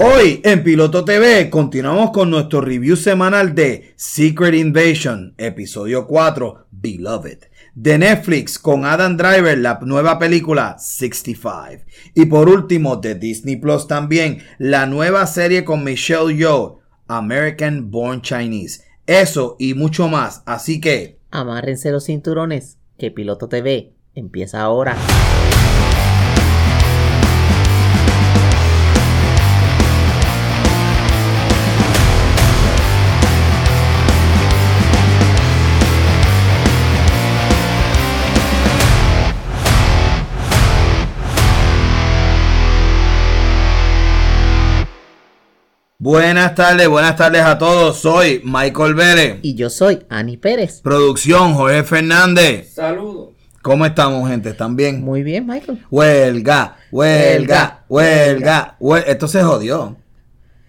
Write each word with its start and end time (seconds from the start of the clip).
Hoy 0.00 0.40
en 0.44 0.62
Piloto 0.62 1.04
TV 1.04 1.50
continuamos 1.50 2.12
con 2.12 2.30
nuestro 2.30 2.60
review 2.60 2.94
semanal 2.94 3.56
de 3.56 3.94
Secret 3.96 4.54
Invasion, 4.54 5.34
episodio 5.38 6.06
4, 6.06 6.68
Beloved. 6.70 7.38
De 7.74 7.98
Netflix 7.98 8.60
con 8.60 8.84
Adam 8.84 9.16
Driver, 9.16 9.58
la 9.58 9.80
nueva 9.82 10.20
película 10.20 10.76
65. 10.78 11.84
Y 12.14 12.26
por 12.26 12.48
último, 12.48 12.94
de 12.94 13.16
Disney 13.16 13.56
Plus 13.56 13.88
también, 13.88 14.44
la 14.58 14.86
nueva 14.86 15.26
serie 15.26 15.64
con 15.64 15.82
Michelle 15.82 16.32
Yeoh, 16.32 16.78
American 17.08 17.90
Born 17.90 18.22
Chinese. 18.22 18.84
Eso 19.04 19.56
y 19.58 19.74
mucho 19.74 20.06
más. 20.06 20.44
Así 20.46 20.80
que... 20.80 21.18
Amárrense 21.32 21.90
los 21.90 22.04
cinturones, 22.04 22.78
que 22.98 23.10
Piloto 23.10 23.48
TV 23.48 23.94
empieza 24.14 24.60
ahora. 24.60 24.96
Buenas 46.00 46.54
tardes, 46.54 46.86
buenas 46.86 47.16
tardes 47.16 47.42
a 47.42 47.58
todos. 47.58 47.98
Soy 47.98 48.40
Michael 48.44 48.94
Vélez. 48.94 49.38
Y 49.42 49.56
yo 49.56 49.68
soy 49.68 50.06
Ani 50.08 50.36
Pérez. 50.36 50.80
Producción 50.80 51.54
Jorge 51.54 51.82
Fernández. 51.82 52.72
Saludos. 52.72 53.30
¿Cómo 53.62 53.84
estamos, 53.84 54.30
gente? 54.30 54.50
¿Están 54.50 54.76
bien? 54.76 55.02
Muy 55.02 55.24
bien, 55.24 55.44
Michael. 55.44 55.84
Huelga, 55.90 56.76
huelga, 56.92 57.84
huelga, 57.88 58.76
huelga. 58.78 59.10
Esto 59.10 59.26
se 59.26 59.42
jodió. 59.42 59.96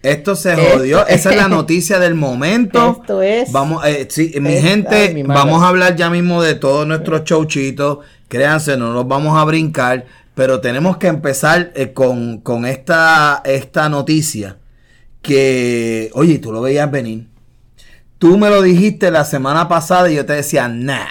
Esto 0.02 0.34
se 0.34 0.56
jodió. 0.56 1.06
Esa 1.06 1.30
es 1.30 1.36
la 1.36 1.46
noticia 1.46 2.00
del 2.00 2.16
momento. 2.16 2.98
Esto 3.00 3.22
es. 3.22 3.52
Vamos, 3.52 3.86
eh, 3.86 4.08
sí, 4.10 4.34
mi 4.40 4.54
Esta 4.54 4.68
gente, 4.68 5.14
mi 5.14 5.22
vamos 5.22 5.62
a 5.62 5.68
hablar 5.68 5.94
ya 5.94 6.10
mismo 6.10 6.42
de 6.42 6.56
todos 6.56 6.88
nuestros 6.88 7.22
showchitos. 7.22 7.98
Créanse, 8.26 8.76
no 8.76 8.92
nos 8.92 9.06
vamos 9.06 9.38
a 9.38 9.44
brincar. 9.44 10.06
Pero 10.34 10.60
tenemos 10.60 10.96
que 10.96 11.06
empezar 11.06 11.70
eh, 11.76 11.92
con, 11.92 12.38
con 12.40 12.66
esta, 12.66 13.42
esta 13.44 13.88
noticia. 13.88 14.56
Que, 15.22 16.10
oye, 16.14 16.38
tú 16.38 16.52
lo 16.52 16.60
veías 16.62 16.90
venir. 16.90 17.26
Tú 18.18 18.38
me 18.38 18.48
lo 18.50 18.62
dijiste 18.62 19.10
la 19.10 19.24
semana 19.24 19.68
pasada 19.68 20.10
y 20.10 20.16
yo 20.16 20.26
te 20.26 20.34
decía, 20.34 20.68
nah, 20.68 21.08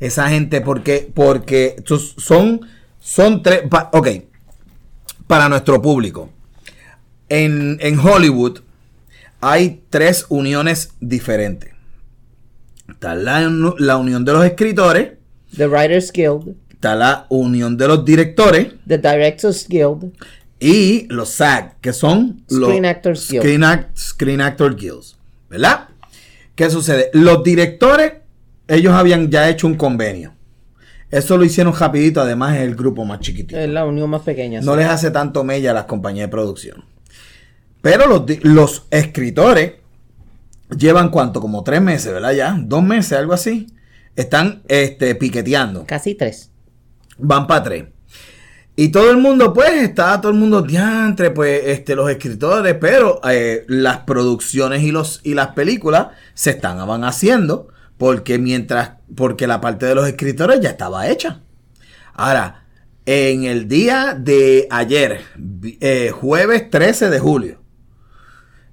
esa 0.00 0.28
gente, 0.28 0.60
porque, 0.60 1.10
porque 1.12 1.76
son, 2.18 2.60
son 3.00 3.42
tres, 3.42 3.62
pa- 3.68 3.90
ok, 3.92 4.08
para 5.26 5.48
nuestro 5.48 5.80
público. 5.82 6.30
En, 7.28 7.78
en 7.80 7.98
Hollywood 7.98 8.60
hay 9.40 9.82
tres 9.90 10.26
uniones 10.28 10.90
diferentes. 11.00 11.72
Está 12.88 13.14
la, 13.14 13.40
la 13.78 13.96
unión 13.96 14.24
de 14.24 14.32
los 14.32 14.44
escritores, 14.44 15.12
The 15.56 15.66
Writers 15.66 16.12
Guild, 16.12 16.54
está 16.70 16.94
la 16.94 17.26
unión 17.30 17.76
de 17.76 17.88
los 17.88 18.04
directores 18.04 18.74
The 18.86 18.98
Directors 18.98 19.66
Guild, 19.68 20.12
y 20.58 21.06
los 21.08 21.30
SAG, 21.30 21.80
que 21.80 21.92
son 21.92 22.44
los 22.48 22.68
Screen 22.68 22.86
Actors. 22.86 23.20
Screen, 23.26 23.62
Act- 23.62 23.96
Screen 23.96 24.40
Actor 24.40 24.76
Guilds, 24.76 25.16
¿verdad? 25.50 25.88
¿Qué 26.54 26.70
sucede? 26.70 27.10
Los 27.12 27.42
directores, 27.44 28.14
ellos 28.68 28.94
habían 28.94 29.30
ya 29.30 29.48
hecho 29.48 29.66
un 29.66 29.74
convenio. 29.76 30.32
Eso 31.10 31.36
lo 31.36 31.44
hicieron 31.44 31.74
rapidito, 31.74 32.20
además 32.20 32.56
es 32.56 32.62
el 32.62 32.74
grupo 32.74 33.04
más 33.04 33.20
chiquitito. 33.20 33.58
es 33.60 33.68
la 33.68 33.84
unión 33.84 34.10
más 34.10 34.22
pequeña. 34.22 34.60
No 34.60 34.72
sí. 34.72 34.78
les 34.78 34.88
hace 34.88 35.10
tanto 35.10 35.44
mella 35.44 35.70
a 35.70 35.74
las 35.74 35.84
compañías 35.84 36.26
de 36.26 36.30
producción. 36.30 36.84
Pero 37.82 38.06
los, 38.08 38.22
los 38.42 38.86
escritores 38.90 39.74
llevan 40.76 41.10
cuánto, 41.10 41.40
como 41.40 41.62
tres 41.62 41.80
meses, 41.80 42.12
¿verdad? 42.12 42.32
Ya, 42.32 42.56
dos 42.60 42.82
meses, 42.82 43.12
algo 43.12 43.32
así. 43.34 43.68
Están 44.16 44.62
este, 44.66 45.14
piqueteando. 45.14 45.84
Casi 45.86 46.14
tres. 46.14 46.50
Van 47.18 47.46
para 47.46 47.62
tres. 47.62 47.84
Y 48.78 48.90
todo 48.90 49.10
el 49.10 49.16
mundo, 49.16 49.54
pues, 49.54 49.72
está 49.82 50.20
todo 50.20 50.32
el 50.32 50.38
mundo 50.38 50.60
diantre, 50.60 51.30
pues, 51.30 51.62
este, 51.64 51.94
los 51.94 52.10
escritores, 52.10 52.76
pero 52.78 53.22
eh, 53.26 53.64
las 53.68 54.00
producciones 54.00 54.82
y 54.82 54.92
los 54.92 55.20
y 55.24 55.32
las 55.32 55.48
películas 55.48 56.08
se 56.34 56.50
están 56.50 56.86
van 56.86 57.04
haciendo 57.04 57.68
porque 57.96 58.38
mientras, 58.38 58.92
porque 59.14 59.46
la 59.46 59.62
parte 59.62 59.86
de 59.86 59.94
los 59.94 60.06
escritores 60.06 60.60
ya 60.60 60.68
estaba 60.68 61.08
hecha. 61.08 61.40
Ahora, 62.12 62.64
en 63.06 63.44
el 63.44 63.66
día 63.66 64.14
de 64.18 64.68
ayer, 64.70 65.22
eh, 65.80 66.10
jueves 66.12 66.68
13 66.68 67.08
de 67.08 67.18
julio, 67.18 67.62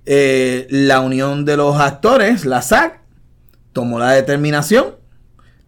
eh, 0.05 0.67
la 0.69 0.99
unión 0.99 1.45
de 1.45 1.55
los 1.55 1.79
actores, 1.79 2.45
la 2.45 2.61
SAC, 2.61 2.99
tomó 3.71 3.99
la 3.99 4.11
determinación 4.11 4.95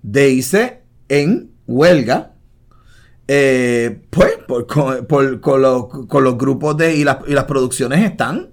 de 0.04 0.30
irse 0.30 0.82
en 1.08 1.52
huelga 1.68 2.35
eh, 3.28 4.00
pues 4.10 4.34
por- 4.48 4.68
con, 4.68 5.06
por- 5.08 5.40
con 5.42 5.62
los, 5.62 5.86
con 6.08 6.24
los 6.24 6.38
grupos 6.38 6.78
de 6.78 6.96
y 6.96 7.04
las, 7.04 7.18
y 7.28 7.34
las 7.34 7.46
producciones 7.46 8.04
están 8.04 8.50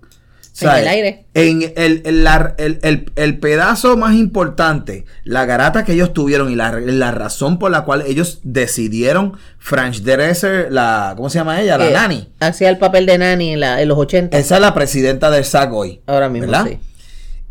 En 0.60 0.68
el 0.70 0.88
aire. 0.88 1.24
en 1.34 1.62
el, 1.76 2.02
el- 2.04 2.24
la- 2.24 2.54
el- 2.58 2.78
el- 2.82 3.10
el 3.16 3.38
pedazo 3.38 3.96
más 3.96 4.14
importante 4.14 5.04
la 5.24 5.44
garata 5.46 5.84
que 5.84 5.92
ellos 5.92 6.12
tuvieron 6.12 6.50
y 6.50 6.54
la, 6.56 6.72
la 6.80 7.10
razón 7.10 7.58
por 7.58 7.70
la 7.70 7.84
cual 7.84 8.02
ellos 8.06 8.40
decidieron 8.44 9.34
French 9.58 10.02
Dresser 10.02 10.70
la 10.72 11.14
¿cómo 11.16 11.28
se 11.30 11.38
llama 11.38 11.60
ella? 11.60 11.76
la 11.78 11.88
Eh, 11.88 11.92
Nani 11.92 12.28
Hacía 12.40 12.68
el 12.70 12.78
papel 12.78 13.04
de 13.06 13.18
Nani 13.18 13.50
en, 13.54 13.60
la- 13.60 13.80
en 13.82 13.88
los 13.88 13.98
80. 13.98 14.36
esa 14.38 14.54
es 14.56 14.60
la 14.60 14.72
presidenta 14.74 15.30
del 15.30 15.44
SAG 15.44 15.72
hoy 15.74 16.00
Ahora 16.06 16.28
mismo, 16.28 16.50
¿verdad? 16.50 16.66
sí. 16.70 16.78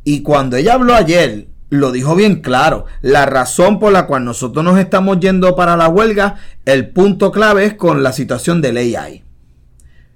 Y 0.04 0.22
cuando 0.24 0.58
ella 0.58 0.74
habló 0.74 0.96
ayer, 0.96 1.46
lo 1.72 1.92
dijo 1.92 2.16
bien 2.16 2.42
claro. 2.42 2.86
La 3.02 3.26
razón 3.26 3.80
por 3.80 3.92
la 3.92 4.06
cual 4.06 4.24
nosotros 4.26 4.64
nos 4.64 4.78
estamos 4.78 5.20
yendo 5.20 5.56
para 5.56 5.76
la 5.78 5.88
huelga, 5.90 6.36
el 6.66 6.90
punto 6.90 7.32
clave 7.32 7.66
es 7.66 7.74
con 7.74 8.04
la 8.04 8.12
situación 8.14 8.62
del 8.62 8.78
AI. 8.78 9.24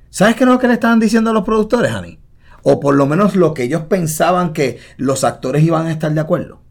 ¿Sabes 0.10 0.36
qué 0.36 0.44
es 0.44 0.50
lo 0.50 0.60
que 0.60 0.68
le 0.68 0.74
estaban 0.74 1.00
diciendo 1.00 1.32
a 1.32 1.34
los 1.34 1.44
productores, 1.44 1.92
Ani? 1.92 2.20
O 2.62 2.80
por 2.80 2.96
lo 2.96 3.06
menos 3.08 3.36
lo 3.36 3.54
que 3.54 3.64
ellos 3.64 3.84
pensaban 3.90 4.54
que 4.54 4.80
los 4.98 5.24
actores 5.24 5.64
iban 5.64 5.88
a 5.88 5.92
estar 5.92 6.14
de 6.14 6.20
acuerdo. 6.22 6.62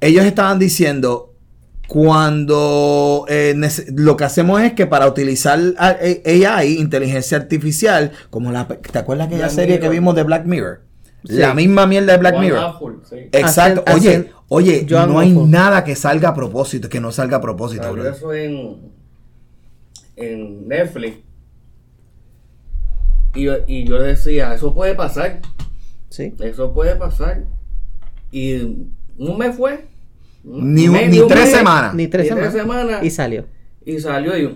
Ellos 0.00 0.24
estaban 0.24 0.58
diciendo, 0.58 1.34
cuando 1.88 3.24
eh, 3.28 3.54
lo 3.94 4.16
que 4.16 4.24
hacemos 4.24 4.60
es 4.62 4.72
que 4.74 4.86
para 4.86 5.06
utilizar 5.06 5.58
a- 5.78 5.96
eh, 6.00 6.46
AI, 6.46 6.78
inteligencia 6.78 7.36
artificial, 7.36 8.12
como 8.30 8.50
la... 8.52 8.66
¿Te 8.68 8.98
acuerdas 8.98 9.26
aquella 9.26 9.44
Black 9.44 9.54
serie 9.54 9.80
que 9.80 9.88
vimos 9.88 10.14
de 10.14 10.22
Black 10.22 10.44
Mirror? 10.46 10.80
Sí. 11.24 11.34
La 11.34 11.52
misma 11.54 11.86
mierda 11.86 12.12
de 12.12 12.18
Black 12.18 12.34
One 12.36 12.46
Mirror. 12.46 12.64
Apple, 12.64 12.88
sí. 13.08 13.16
Exacto. 13.32 13.82
Hacen- 13.86 13.96
oye, 13.98 14.08
hacen 14.10 14.30
oye, 14.48 14.86
John 14.88 15.12
no 15.12 15.18
hay 15.18 15.32
nada 15.32 15.82
que 15.84 15.94
salga 15.96 16.30
a 16.30 16.34
propósito, 16.34 16.88
que 16.88 17.00
no 17.00 17.10
salga 17.12 17.38
a 17.38 17.40
propósito, 17.40 17.82
Salió 17.84 18.02
bro. 18.02 18.10
eso 18.12 18.32
en, 18.34 18.92
en 20.16 20.68
Netflix. 20.68 21.18
Y, 23.34 23.42
yo- 23.44 23.58
y 23.66 23.84
yo 23.84 24.00
decía, 24.00 24.54
eso 24.54 24.74
puede 24.74 24.94
pasar. 24.94 25.40
Sí. 26.08 26.34
Eso 26.40 26.72
puede 26.72 26.96
pasar. 26.96 27.44
Y 28.30 28.60
un 29.18 29.38
mes 29.38 29.56
fue. 29.56 29.86
Ni, 30.44 30.86
un- 30.88 30.94
mes, 30.94 31.10
ni 31.10 31.18
un 31.20 31.28
tres 31.28 31.44
mes, 31.46 31.52
semanas. 31.52 31.94
Ni 31.94 32.06
tres 32.08 32.24
Ni 32.30 32.36
tres 32.36 32.52
semanas. 32.52 32.82
semanas. 32.86 33.04
Y 33.04 33.10
salió. 33.10 33.46
Y 33.84 33.98
salió 34.00 34.36
y 34.36 34.42
yo, 34.42 34.50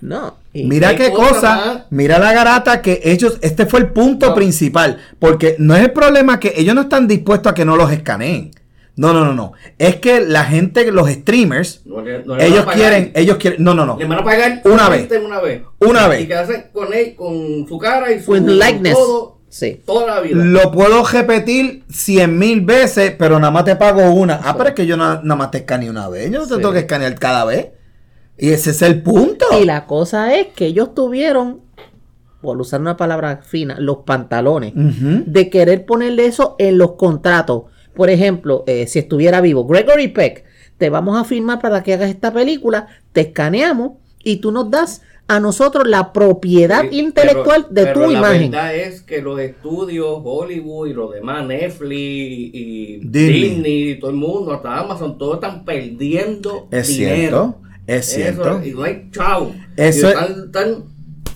No. 0.00 0.36
y- 0.52 0.64
Mira 0.64 0.94
qué 0.94 1.10
cosa, 1.12 1.56
más. 1.56 1.78
mira 1.90 2.18
la 2.18 2.32
garata 2.32 2.82
que 2.82 3.00
ellos, 3.04 3.38
este 3.42 3.66
fue 3.66 3.80
el 3.80 3.88
punto 3.88 4.28
No. 4.28 4.34
principal, 4.34 4.98
porque 5.18 5.56
no 5.58 5.74
es 5.74 5.82
el 5.82 5.90
problema 5.92 6.38
que 6.38 6.52
ellos 6.56 6.74
no 6.74 6.82
están 6.82 7.08
dispuestos 7.08 7.50
a 7.50 7.54
que 7.54 7.64
no 7.64 7.76
los 7.76 7.90
escaneen. 7.90 8.52
No, 8.96 9.12
no, 9.12 9.24
no, 9.24 9.32
no. 9.32 9.52
Es 9.78 9.96
que 9.96 10.20
la 10.20 10.44
gente, 10.44 10.90
los 10.90 11.08
streamers, 11.08 11.82
no 11.84 12.02
no 12.02 12.36
ellos 12.36 12.66
quieren, 12.74 13.12
ellos 13.14 13.36
quieren, 13.36 13.62
no, 13.62 13.72
no, 13.72 13.86
no. 13.86 13.96
Le 13.96 14.06
van 14.06 14.18
a 14.18 14.24
pagar 14.24 14.60
Una 14.64 14.88
vez. 14.88 15.08
Una 15.24 15.40
vez. 15.40 15.62
Una 15.78 16.06
Y 16.06 16.08
vez. 16.10 16.26
quedarse 16.26 16.70
con 16.72 16.92
él, 16.92 17.14
con 17.14 17.66
su 17.68 17.78
cara 17.78 18.10
y 18.12 18.20
su 18.20 18.32
With 18.32 18.42
likeness. 18.42 18.94
todo, 18.94 19.38
Sí. 19.48 19.80
toda 19.86 20.06
la 20.16 20.20
vida. 20.20 20.44
Lo 20.44 20.72
puedo 20.72 21.04
repetir 21.04 21.84
cien 21.88 22.36
mil 22.38 22.60
veces, 22.62 23.14
pero 23.16 23.38
nada 23.38 23.52
más 23.52 23.64
te 23.64 23.76
pago 23.76 24.10
una. 24.10 24.40
Ah, 24.42 24.56
pero 24.56 24.70
es 24.70 24.74
que 24.74 24.84
yo 24.86 24.96
na- 24.96 25.20
nada 25.22 25.36
más 25.36 25.50
te 25.52 25.58
escaneé 25.58 25.88
una 25.90 26.08
vez. 26.08 26.30
Yo 26.32 26.40
no 26.40 26.46
te 26.48 26.54
Sí. 26.54 26.60
tengo 26.60 26.72
que 26.72 26.80
escanear 26.80 27.14
cada 27.20 27.44
vez. 27.44 27.68
Y 28.38 28.50
ese 28.50 28.70
es 28.70 28.82
el 28.82 29.02
punto. 29.02 29.46
Y 29.60 29.64
la 29.64 29.86
cosa 29.86 30.38
es 30.38 30.48
que 30.48 30.66
ellos 30.66 30.94
tuvieron, 30.94 31.60
por 32.40 32.60
usar 32.60 32.80
una 32.80 32.96
palabra 32.96 33.40
fina, 33.42 33.76
los 33.80 33.98
pantalones 33.98 34.72
de 34.74 35.50
querer 35.50 35.84
ponerle 35.86 36.26
eso 36.26 36.54
en 36.58 36.78
los 36.78 36.92
contratos. 36.92 37.64
Por 37.94 38.10
ejemplo, 38.10 38.62
eh, 38.68 38.86
si 38.86 39.00
estuviera 39.00 39.40
vivo 39.40 39.66
Gregory 39.66 40.08
Peck, 40.08 40.44
te 40.76 40.88
vamos 40.88 41.18
a 41.18 41.24
firmar 41.24 41.60
para 41.60 41.82
que 41.82 41.94
hagas 41.94 42.10
esta 42.10 42.32
película, 42.32 42.86
te 43.12 43.22
escaneamos 43.22 43.94
y 44.22 44.36
tú 44.36 44.52
nos 44.52 44.70
das 44.70 45.02
a 45.26 45.40
nosotros 45.40 45.86
la 45.88 46.12
propiedad 46.12 46.82
Sí, 46.88 47.00
intelectual 47.00 47.66
pero- 47.68 47.74
de 47.74 47.92
pero 47.92 48.06
tu 48.06 48.12
la 48.12 48.18
imagen. 48.18 48.50
verdad 48.52 48.74
es 48.76 49.02
que 49.02 49.20
los 49.20 49.38
estudios, 49.40 50.20
Hollywood 50.24 50.86
y 50.86 50.92
los 50.94 51.12
demás, 51.12 51.44
Netflix 51.46 51.92
y 52.54 53.00
Disney. 53.02 53.42
Disney, 53.42 53.90
y 53.90 53.98
todo 53.98 54.10
el 54.12 54.16
mundo, 54.16 54.52
hasta 54.52 54.78
Amazon, 54.78 55.18
todos 55.18 55.34
están 55.34 55.64
perdiendo 55.64 56.68
Es 56.70 56.86
dinero. 56.88 57.56
cierto, 57.56 57.60
es 57.88 58.06
Eso, 58.08 58.16
cierto. 58.16 58.60
y 58.64 58.70
no 58.70 58.82
hay 58.84 59.08
chavo. 59.10 59.52
Eso 59.76 60.08
están, 60.08 60.44
están 60.46 60.84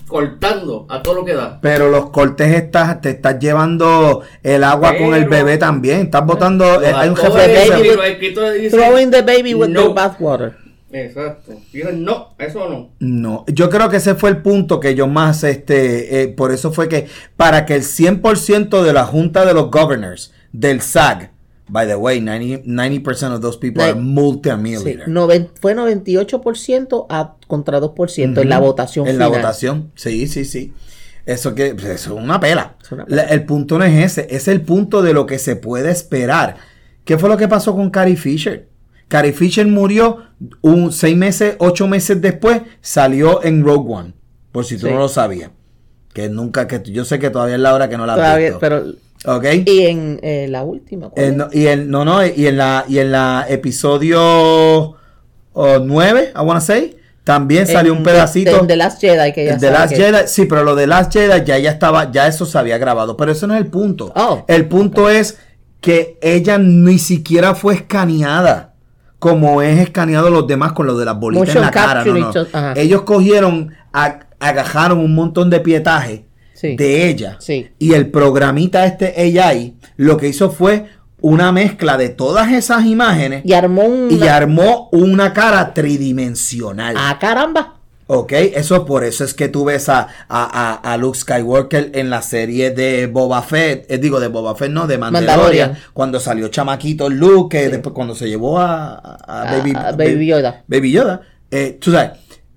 cortando 0.07 0.85
a 0.89 1.01
todo 1.01 1.15
lo 1.15 1.25
que 1.25 1.33
da. 1.33 1.59
Pero 1.61 1.89
los 1.89 2.11
cortes 2.11 2.53
estás, 2.53 3.01
te 3.01 3.09
estás 3.09 3.39
llevando 3.39 4.21
el 4.43 4.63
agua 4.63 4.95
con 4.97 5.15
el 5.15 5.25
bebé 5.27 5.57
también. 5.57 6.01
Estás 6.01 6.25
botando. 6.25 6.81
Eh, 6.81 6.93
hay 6.95 7.09
un 7.09 7.15
jefe 7.15 7.47
dicen, 7.49 8.71
Throwing 8.71 9.11
the 9.11 9.21
baby 9.23 9.53
with 9.55 9.69
No. 9.69 9.87
the 9.87 9.93
bathwater. 9.93 10.53
Exacto. 10.91 11.53
Dicen, 11.71 12.03
no, 12.03 12.35
eso 12.37 12.69
no. 12.69 12.91
No, 12.99 13.45
yo 13.47 13.67
creo 13.71 13.89
que 13.89 13.97
ese 13.97 14.13
fue 14.13 14.29
el 14.29 14.37
punto 14.43 14.79
que 14.79 14.93
yo 14.93 15.07
más, 15.07 15.43
este, 15.43 16.21
eh, 16.21 16.27
por 16.27 16.51
eso 16.51 16.71
fue 16.71 16.87
que 16.87 17.07
para 17.35 17.65
que 17.65 17.73
el 17.73 17.81
100% 17.81 18.83
de 18.83 18.93
la 18.93 19.05
Junta 19.07 19.43
de 19.43 19.55
los 19.55 19.71
Governors 19.71 20.31
del 20.51 20.81
SAG, 20.81 21.31
by 21.73 21.87
the 21.87 21.95
way, 21.95 22.19
90%, 22.21 22.65
90% 22.65 23.33
of 23.33 23.41
those 23.41 23.57
people 23.57 23.81
are 23.83 23.93
Sí, 23.93 23.99
multimillionaires. 23.99 25.07
noven- 25.07 25.49
fue 25.59 25.73
98% 25.73 27.07
a, 27.09 27.35
contra 27.47 27.79
2% 27.79 28.41
en 28.41 28.49
la 28.49 28.59
votación 28.59 29.07
En 29.07 29.13
final. 29.15 29.31
la 29.31 29.37
votación, 29.37 29.91
sí, 29.95 30.27
sí, 30.27 30.45
sí. 30.45 30.71
Eso 31.25 31.55
que 31.55 31.73
pues, 31.73 31.85
eso 31.87 32.15
es 32.17 32.23
una 32.23 32.39
pela. 32.39 32.75
Es 32.81 32.91
una 32.91 33.05
La- 33.07 33.23
el 33.23 33.45
punto 33.45 33.79
no 33.79 33.85
es 33.85 34.03
ese, 34.05 34.27
es 34.29 34.47
el 34.47 34.61
punto 34.61 35.01
de 35.01 35.13
lo 35.13 35.25
que 35.25 35.39
se 35.39 35.55
puede 35.55 35.89
esperar. 35.89 36.57
¿Qué 37.05 37.17
fue 37.17 37.27
lo 37.29 37.37
que 37.37 37.47
pasó 37.47 37.75
con 37.75 37.89
Carrie 37.89 38.17
Fisher? 38.17 38.67
Carrie 39.07 39.33
Fisher 39.33 39.65
murió 39.65 40.17
un 40.61 40.91
seis 40.91 41.17
meses, 41.17 41.55
ocho 41.59 41.87
meses 41.87 42.21
después, 42.21 42.61
salió 42.81 43.43
en 43.43 43.63
Rogue 43.63 43.93
One. 43.93 44.13
Por 44.51 44.63
si 44.65 44.77
tú 44.77 44.85
Sí. 44.87 44.91
no 44.93 44.99
lo 44.99 45.07
sabías. 45.07 45.49
Que 46.13 46.29
nunca, 46.29 46.67
que 46.67 46.81
yo 46.85 47.05
sé 47.05 47.17
que 47.19 47.29
todavía 47.29 47.55
es 47.55 47.61
la 47.61 47.73
hora 47.73 47.89
que 47.89 47.97
no 47.97 48.05
la 48.05 48.13
has 48.13 48.19
Todavía, 48.19 48.45
visto. 48.49 48.59
pero 48.59 48.83
¿Ok? 49.25 49.45
y 49.65 49.85
en 49.87 50.19
eh, 50.21 50.47
la 50.49 50.63
última 50.63 51.09
¿cuál 51.09 51.25
Eh, 51.25 51.31
no, 51.31 51.47
y 51.51 51.65
el, 51.67 51.89
no, 51.89 52.05
no, 52.05 52.23
y 52.25 52.45
en 52.47 52.57
la, 52.57 52.85
y 52.87 52.99
en 52.99 53.11
la 53.11 53.45
episodio 53.49 54.95
9, 55.55 56.33
I 56.35 56.39
wanna 56.39 56.61
say, 56.61 56.97
también 57.23 57.65
salió 57.67 57.93
En 57.93 57.99
un 57.99 58.03
pedacito. 58.03 58.59
en 58.59 58.67
The 58.67 58.75
Last 58.75 58.99
Jedi 59.01 59.31
que 59.33 59.45
ya 59.45 59.55
de 59.57 59.71
Last 59.71 59.93
que- 59.93 59.95
Jedi, 60.01 60.17
sí, 60.27 60.45
pero 60.45 60.63
lo 60.63 60.75
de 60.75 60.87
Last 60.87 61.13
Jedi 61.13 61.45
ya, 61.45 61.57
ya 61.57 61.71
estaba, 61.71 62.11
ya 62.11 62.27
eso 62.27 62.45
se 62.45 62.57
había 62.57 62.77
grabado. 62.77 63.15
Pero 63.15 63.31
eso 63.31 63.47
no 63.47 63.53
es 63.53 63.61
el 63.61 63.67
punto. 63.67 64.11
Oh. 64.15 64.43
el 64.47 64.65
punto 64.67 65.09
es 65.09 65.37
que 65.79 66.17
ella 66.21 66.57
ni 66.57 66.97
siquiera 66.99 67.55
fue 67.55 67.75
escaneada. 67.75 68.73
Como 69.19 69.61
es 69.61 69.79
escaneado 69.79 70.29
los 70.29 70.45
demás 70.47 70.73
con 70.73 70.85
lo 70.85 70.97
de 70.97 71.05
las 71.05 71.17
bolitas 71.17 71.55
en 71.55 71.61
la 71.61 71.71
cara. 71.71 72.03
no, 72.03 72.13
no. 72.13 72.33
Ellos 72.75 73.03
cogieron, 73.03 73.73
a- 73.93 74.19
agajaron 74.47 74.99
un 74.99 75.15
montón 75.15 75.49
de 75.49 75.59
pietaje 75.59 76.25
Sí. 76.53 76.75
de 76.77 77.07
ella. 77.09 77.37
Sí. 77.39 77.69
Y 77.79 77.93
el 77.93 78.09
programita 78.09 78.85
este 78.85 79.13
AI 79.39 79.75
lo 79.97 80.17
que 80.17 80.27
hizo 80.29 80.49
fue 80.51 80.85
una 81.19 81.51
mezcla 81.51 81.97
de 81.97 82.09
todas 82.09 82.51
esas 82.51 82.85
imágenes 82.85 83.43
y 83.45 83.53
armó 83.53 83.83
un 83.83 84.09
y 84.11 84.27
armó 84.27 84.89
una 84.91 85.33
cara 85.33 85.73
tridimensional. 85.73 86.95
ah 86.97 87.17
caramba 87.19 87.75
Ok, 88.05 88.33
eso 88.33 88.85
por 88.85 89.05
eso 89.05 89.23
es 89.23 89.33
que 89.33 89.47
tú 89.47 89.63
ves 89.63 89.87
a, 89.87 90.07
a, 90.27 90.73
a- 90.93 90.97
Luke 90.97 91.17
Skywalker 91.17 91.91
en 91.93 92.09
la 92.09 92.21
serie 92.21 92.71
de 92.71 93.07
Boba 93.07 93.41
Fett, 93.41 93.89
eh, 93.89 93.97
digo 93.97 94.19
de 94.19 94.27
Boba 94.27 94.55
Fett, 94.55 94.69
no, 94.71 94.87
de 94.87 94.97
Mandalorian, 94.97 95.37
Mandalorian. 95.37 95.77
cuando 95.93 96.19
salió 96.19 96.49
chamaquito 96.49 97.09
Luke, 97.09 97.57
que 97.57 97.69
después 97.69 97.95
cuando 97.95 98.13
se 98.13 98.27
llevó 98.27 98.59
a, 98.59 98.95
a- 98.95 99.17
a 99.25 99.41
A- 99.49 99.57
Baby, 99.57 99.73
a 99.75 99.91
Baby 99.93 100.27
Yoda. 100.27 100.63
Baby 100.67 100.91
Yoda, 100.91 101.21
eh, 101.49 101.77
tú 101.79 101.91
sabes, 101.93 102.11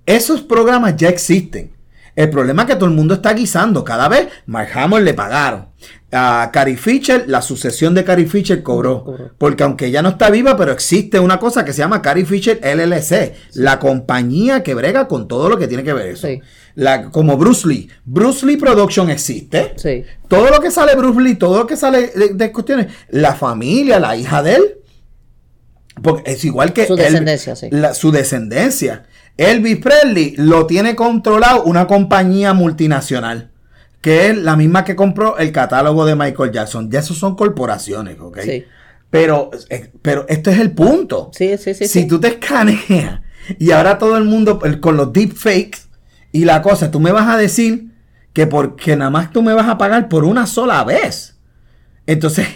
esos 0.04 0.42
programas 0.42 0.96
ya 0.96 1.08
existen. 1.08 1.70
El 2.16 2.30
problema 2.30 2.62
es 2.62 2.68
que 2.68 2.74
todo 2.76 2.86
el 2.88 2.94
mundo 2.96 3.14
está 3.14 3.32
guisando. 3.34 3.84
Cada 3.84 4.08
vez 4.08 4.28
Mark 4.46 4.70
Hamill 4.74 5.04
le 5.04 5.14
pagaron. 5.14 5.68
A 6.10 6.48
Carrie 6.52 6.76
Fisher, 6.78 7.24
la 7.28 7.42
sucesión 7.42 7.94
de 7.94 8.02
Carrie 8.04 8.26
Fisher 8.26 8.62
cobró. 8.62 9.04
Porque 9.36 9.62
aunque 9.64 9.86
ella 9.86 10.00
no 10.02 10.08
está 10.10 10.30
viva, 10.30 10.56
pero 10.56 10.72
existe 10.72 11.20
una 11.20 11.38
cosa 11.38 11.64
que 11.64 11.72
se 11.74 11.80
llama 11.80 12.00
Carrie 12.00 12.24
Fisher 12.24 12.58
LLC. 12.62 13.34
La 13.54 13.78
compañía 13.78 14.62
que 14.62 14.74
brega 14.74 15.06
con 15.08 15.28
todo 15.28 15.48
lo 15.50 15.58
que 15.58 15.68
tiene 15.68 15.84
que 15.84 15.92
ver 15.92 16.06
eso. 16.08 16.26
Sí. 16.26 16.40
La, 16.74 17.10
como 17.10 17.36
Bruce 17.36 17.68
Lee. 17.68 17.88
Bruce 18.04 18.46
Lee 18.46 18.56
Production 18.56 19.10
existe. 19.10 19.74
sí 19.76 20.04
Todo 20.28 20.48
lo 20.50 20.60
que 20.60 20.70
sale 20.70 20.94
Bruce 20.94 21.20
Lee, 21.20 21.34
todo 21.34 21.58
lo 21.58 21.66
que 21.66 21.76
sale 21.76 22.08
de, 22.08 22.28
de 22.34 22.52
cuestiones. 22.52 22.86
La 23.10 23.34
familia, 23.34 24.00
la 24.00 24.16
hija 24.16 24.42
de 24.42 24.54
él. 24.56 24.62
Porque 26.02 26.30
es 26.32 26.44
igual 26.44 26.72
que 26.72 26.86
Su 26.86 26.92
él- 26.94 26.98
descendencia, 27.00 27.56
sí. 27.56 27.68
la- 27.70 27.94
su 27.94 28.10
descendencia. 28.10 29.04
Elvis 29.36 29.78
Presley 29.78 30.34
lo 30.36 30.66
tiene 30.66 30.96
controlado 30.96 31.64
una 31.64 31.86
compañía 31.86 32.54
multinacional. 32.54 33.50
Que 34.00 34.28
es 34.28 34.36
la 34.36 34.56
misma 34.56 34.84
que 34.84 34.94
compró 34.94 35.36
el 35.38 35.50
catálogo 35.52 36.06
de 36.06 36.14
Michael 36.14 36.52
Jackson. 36.52 36.90
Ya 36.90 37.00
esos 37.00 37.18
son 37.18 37.34
corporaciones, 37.34 38.18
¿ok? 38.20 38.38
Sí. 38.42 38.64
Pero, 39.10 39.50
eh, 39.68 39.90
pero 40.02 40.26
esto 40.28 40.50
es 40.50 40.58
el 40.60 40.72
punto. 40.72 41.30
sí 41.32 41.56
sí 41.58 41.74
sí 41.74 41.86
si 41.86 42.02
sí. 42.02 42.06
tú 42.06 42.20
te 42.20 42.28
escaneas 42.28 43.20
y 43.58 43.70
ahora 43.70 43.98
todo 43.98 44.16
el 44.16 44.24
mundo 44.24 44.60
con 44.80 44.96
los 44.96 45.12
deepfakes 45.12 45.86
y 46.32 46.44
la 46.44 46.60
cosa, 46.60 46.90
tú 46.90 47.00
me 47.00 47.12
vas 47.12 47.28
a 47.28 47.36
decir 47.36 47.92
que 48.32 48.46
porque 48.46 48.96
nada 48.96 49.10
más 49.10 49.32
tú 49.32 49.42
me 49.42 49.54
vas 49.54 49.68
a 49.68 49.78
pagar 49.78 50.08
por 50.08 50.24
una 50.24 50.46
sola 50.46 50.84
vez. 50.84 51.38
Entonces, 52.06 52.46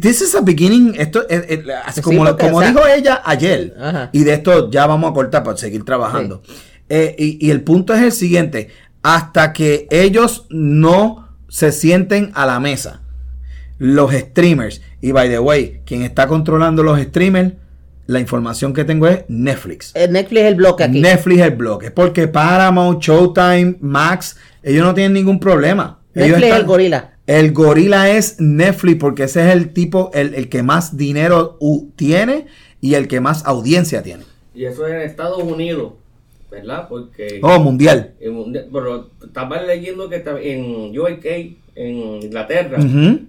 this 0.00 0.20
is 0.22 0.34
a 0.34 0.40
beginning, 0.40 0.94
esto 0.98 1.22
eh, 1.28 1.44
eh, 1.48 1.64
Sí, 1.94 2.00
como, 2.00 2.24
porque, 2.24 2.44
como 2.46 2.58
o 2.58 2.60
sea- 2.60 2.70
dijo 2.70 2.86
ella 2.86 3.22
ayer, 3.24 3.74
Ajá. 3.80 4.10
y 4.12 4.24
de 4.24 4.34
esto 4.34 4.70
ya 4.70 4.86
vamos 4.86 5.10
a 5.10 5.14
cortar 5.14 5.42
para 5.42 5.56
seguir 5.56 5.84
trabajando. 5.84 6.42
Eh, 6.88 7.14
y, 7.18 7.44
y 7.46 7.50
el 7.50 7.62
punto 7.62 7.92
es 7.94 8.02
el 8.02 8.12
siguiente, 8.12 8.68
hasta 9.02 9.52
que 9.52 9.86
ellos 9.90 10.46
no 10.50 11.28
se 11.48 11.72
sienten 11.72 12.30
a 12.34 12.46
la 12.46 12.60
mesa, 12.60 13.02
los 13.78 14.12
streamers, 14.12 14.82
y 15.00 15.12
by 15.12 15.28
the 15.28 15.38
way, 15.38 15.80
quien 15.84 16.02
está 16.02 16.26
controlando 16.26 16.82
los 16.82 17.00
streamers, 17.00 17.54
la 18.06 18.20
información 18.20 18.72
que 18.72 18.84
tengo 18.84 19.08
es 19.08 19.24
Netflix. 19.28 19.90
Eh, 19.96 20.06
Netflix 20.08 20.42
es 20.42 20.46
el 20.48 20.54
bloque 20.54 20.84
aquí 20.84 21.00
Netflix 21.00 21.40
es 21.40 21.46
el 21.46 21.56
bloque, 21.56 21.90
porque 21.90 22.28
Paramount, 22.28 23.02
Showtime, 23.02 23.78
Max, 23.80 24.36
ellos 24.62 24.84
no 24.84 24.94
tienen 24.94 25.12
ningún 25.14 25.40
problema. 25.40 25.98
Ellos 26.14 26.28
Netflix 26.38 26.52
es 26.54 26.60
el 26.60 26.66
gorila 26.66 27.15
el 27.26 27.52
gorila 27.52 28.10
es 28.10 28.40
Netflix 28.40 28.96
porque 28.98 29.24
ese 29.24 29.46
es 29.48 29.52
el 29.54 29.72
tipo, 29.72 30.10
el, 30.14 30.34
el 30.34 30.48
que 30.48 30.62
más 30.62 30.96
dinero 30.96 31.58
tiene 31.96 32.46
y 32.80 32.94
el 32.94 33.08
que 33.08 33.20
más 33.20 33.44
audiencia 33.46 34.02
tiene. 34.02 34.24
Y 34.54 34.64
eso 34.64 34.86
es 34.86 34.94
en 34.94 35.00
Estados 35.02 35.42
Unidos, 35.42 35.92
¿verdad? 36.50 36.86
Porque... 36.88 37.40
Oh, 37.42 37.58
mundial. 37.58 38.14
pero 38.72 39.10
estaba 39.24 39.60
leyendo 39.62 40.08
que 40.08 40.16
en 40.42 40.98
UK, 40.98 41.24
en 41.74 42.22
Inglaterra, 42.22 42.78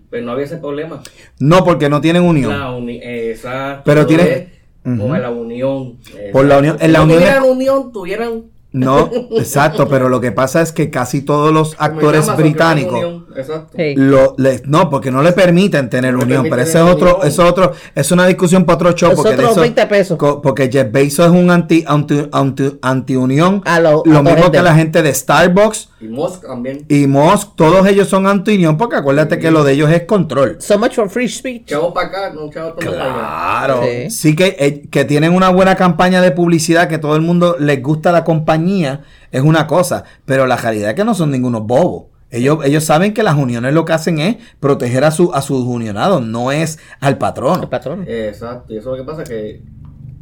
pero 0.09 0.25
no 0.25 0.31
había 0.31 0.45
ese 0.45 0.57
problema. 0.57 1.01
No, 1.39 1.63
porque 1.65 1.89
no 1.89 1.99
tienen 1.99 2.23
unión. 2.23 2.51
La 2.57 2.71
uni- 2.71 3.01
exacto, 3.03 3.83
Pero 3.85 4.05
todo 4.05 4.15
tiene- 4.17 4.31
es 4.31 4.47
Ujú. 4.85 5.05
Por 5.09 5.19
la 5.19 5.29
unión. 5.31 5.97
Por 6.31 6.45
la 6.45 6.57
unión- 6.59 6.77
en 6.79 6.93
la 6.93 6.99
Si 6.99 7.03
unión 7.05 7.19
no 7.19 7.25
es- 7.25 7.31
tuvieran 7.33 7.49
unión, 7.57 7.91
tuvieran... 7.91 8.43
No, 8.79 9.09
exacto, 9.31 9.87
pero 9.87 10.09
lo 10.09 10.19
que 10.21 10.31
pasa 10.31 10.61
es 10.61 10.71
que 10.71 10.89
casi 10.89 11.21
todos 11.21 11.53
los 11.53 11.75
actores 11.79 12.33
británicos 12.35 12.93
unión, 12.93 13.25
Exacto. 13.35 13.73
Sí. 13.77 13.93
lo, 13.95 14.35
le- 14.37 14.61
no, 14.65 14.89
porque 14.89 15.11
no 15.11 15.21
le 15.21 15.31
permiten 15.33 15.89
tener 15.89 16.13
No 16.13 16.23
unión, 16.23 16.45
pero 16.49 16.61
ese 16.61 16.77
es 16.79 16.83
otro, 16.83 17.15
unión. 17.15 17.27
eso 17.27 17.43
es 17.43 17.49
otro, 17.51 17.71
es 17.95 18.11
una 18.11 18.25
discusión 18.27 18.65
para 18.65 18.75
otro 18.75 18.91
show, 18.93 19.09
Es 19.11 19.15
porque 19.15 19.29
de 19.31 19.35
otros 19.35 19.51
eso- 19.51 19.61
20 19.61 19.85
pesos. 19.87 20.17
co- 20.17 20.41
porque 20.41 20.69
Jeff 20.71 20.91
Bezos 20.91 21.25
es 21.27 21.31
un 21.31 21.49
anti, 21.51 21.83
anti, 21.87 22.27
anti, 22.31 22.77
anti-unión, 22.81 23.61
A 23.65 23.79
lo- 23.79 24.03
lo 24.05 24.19
a 24.19 24.23
mismo 24.23 24.51
que 24.51 24.61
la 24.61 24.73
gente 24.75 25.01
de 25.01 25.13
Starbucks 25.13 25.89
Y 25.99 26.07
Musk 26.07 26.45
también. 26.45 26.85
y 26.89 27.07
Musk, 27.07 27.55
todos 27.55 27.87
ellos 27.87 28.07
son 28.07 28.27
anti-unión, 28.27 28.77
porque 28.77 28.97
acuérdate 28.97 29.39
que 29.39 29.49
lo 29.49 29.63
de 29.63 29.73
ellos 29.73 29.89
es 29.89 30.03
control. 30.03 30.57
so 30.59 30.77
much 30.77 30.93
for 30.93 31.09
free 31.09 31.27
speech 31.27 31.65
Chavo 31.65 31.91
para 31.93 32.07
acá, 32.07 32.33
no 32.33 32.49
chavo 32.51 32.75
para 32.75 32.91
allá. 32.91 33.03
Claro. 33.03 33.81
Sí. 33.83 34.09
Sí, 34.11 34.35
que, 34.35 34.55
eh, 34.59 34.87
que 34.91 35.05
tienen 35.05 35.33
una 35.33 35.49
buena 35.49 35.75
campaña 35.75 36.21
de 36.21 36.31
publicidad, 36.31 36.87
que 36.87 36.99
todo 36.99 37.15
el 37.15 37.21
mundo 37.21 37.55
les 37.59 37.81
gusta 37.81 38.11
la 38.11 38.23
compañía, 38.23 39.01
es 39.31 39.41
una 39.41 39.65
cosa. 39.65 40.03
Pero 40.25 40.45
la 40.45 40.55
realidad 40.57 40.91
es 40.91 40.95
que 40.95 41.03
no 41.03 41.15
son 41.15 41.31
ningunos 41.31 41.65
bobos. 41.65 42.05
Ellos, 42.29 42.59
ellos 42.65 42.83
saben 42.83 43.13
que 43.13 43.23
las 43.23 43.35
uniones 43.35 43.73
lo 43.73 43.85
que 43.85 43.93
hacen 43.93 44.19
es 44.19 44.35
proteger 44.59 45.03
a, 45.05 45.11
su, 45.11 45.33
a 45.33 45.41
sus 45.41 45.63
unionados, 45.63 46.21
no 46.21 46.51
es 46.51 46.77
al 46.99 47.17
patrón. 47.17 47.61
el 47.63 47.69
patrón 47.69 48.05
Exacto. 48.07 48.73
Y 48.73 48.77
eso 48.77 48.93
es 48.93 48.99
lo 48.99 49.05
que 49.05 49.09
pasa 49.09 49.23
que 49.23 49.61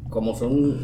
como 0.10 0.38
son 0.38 0.80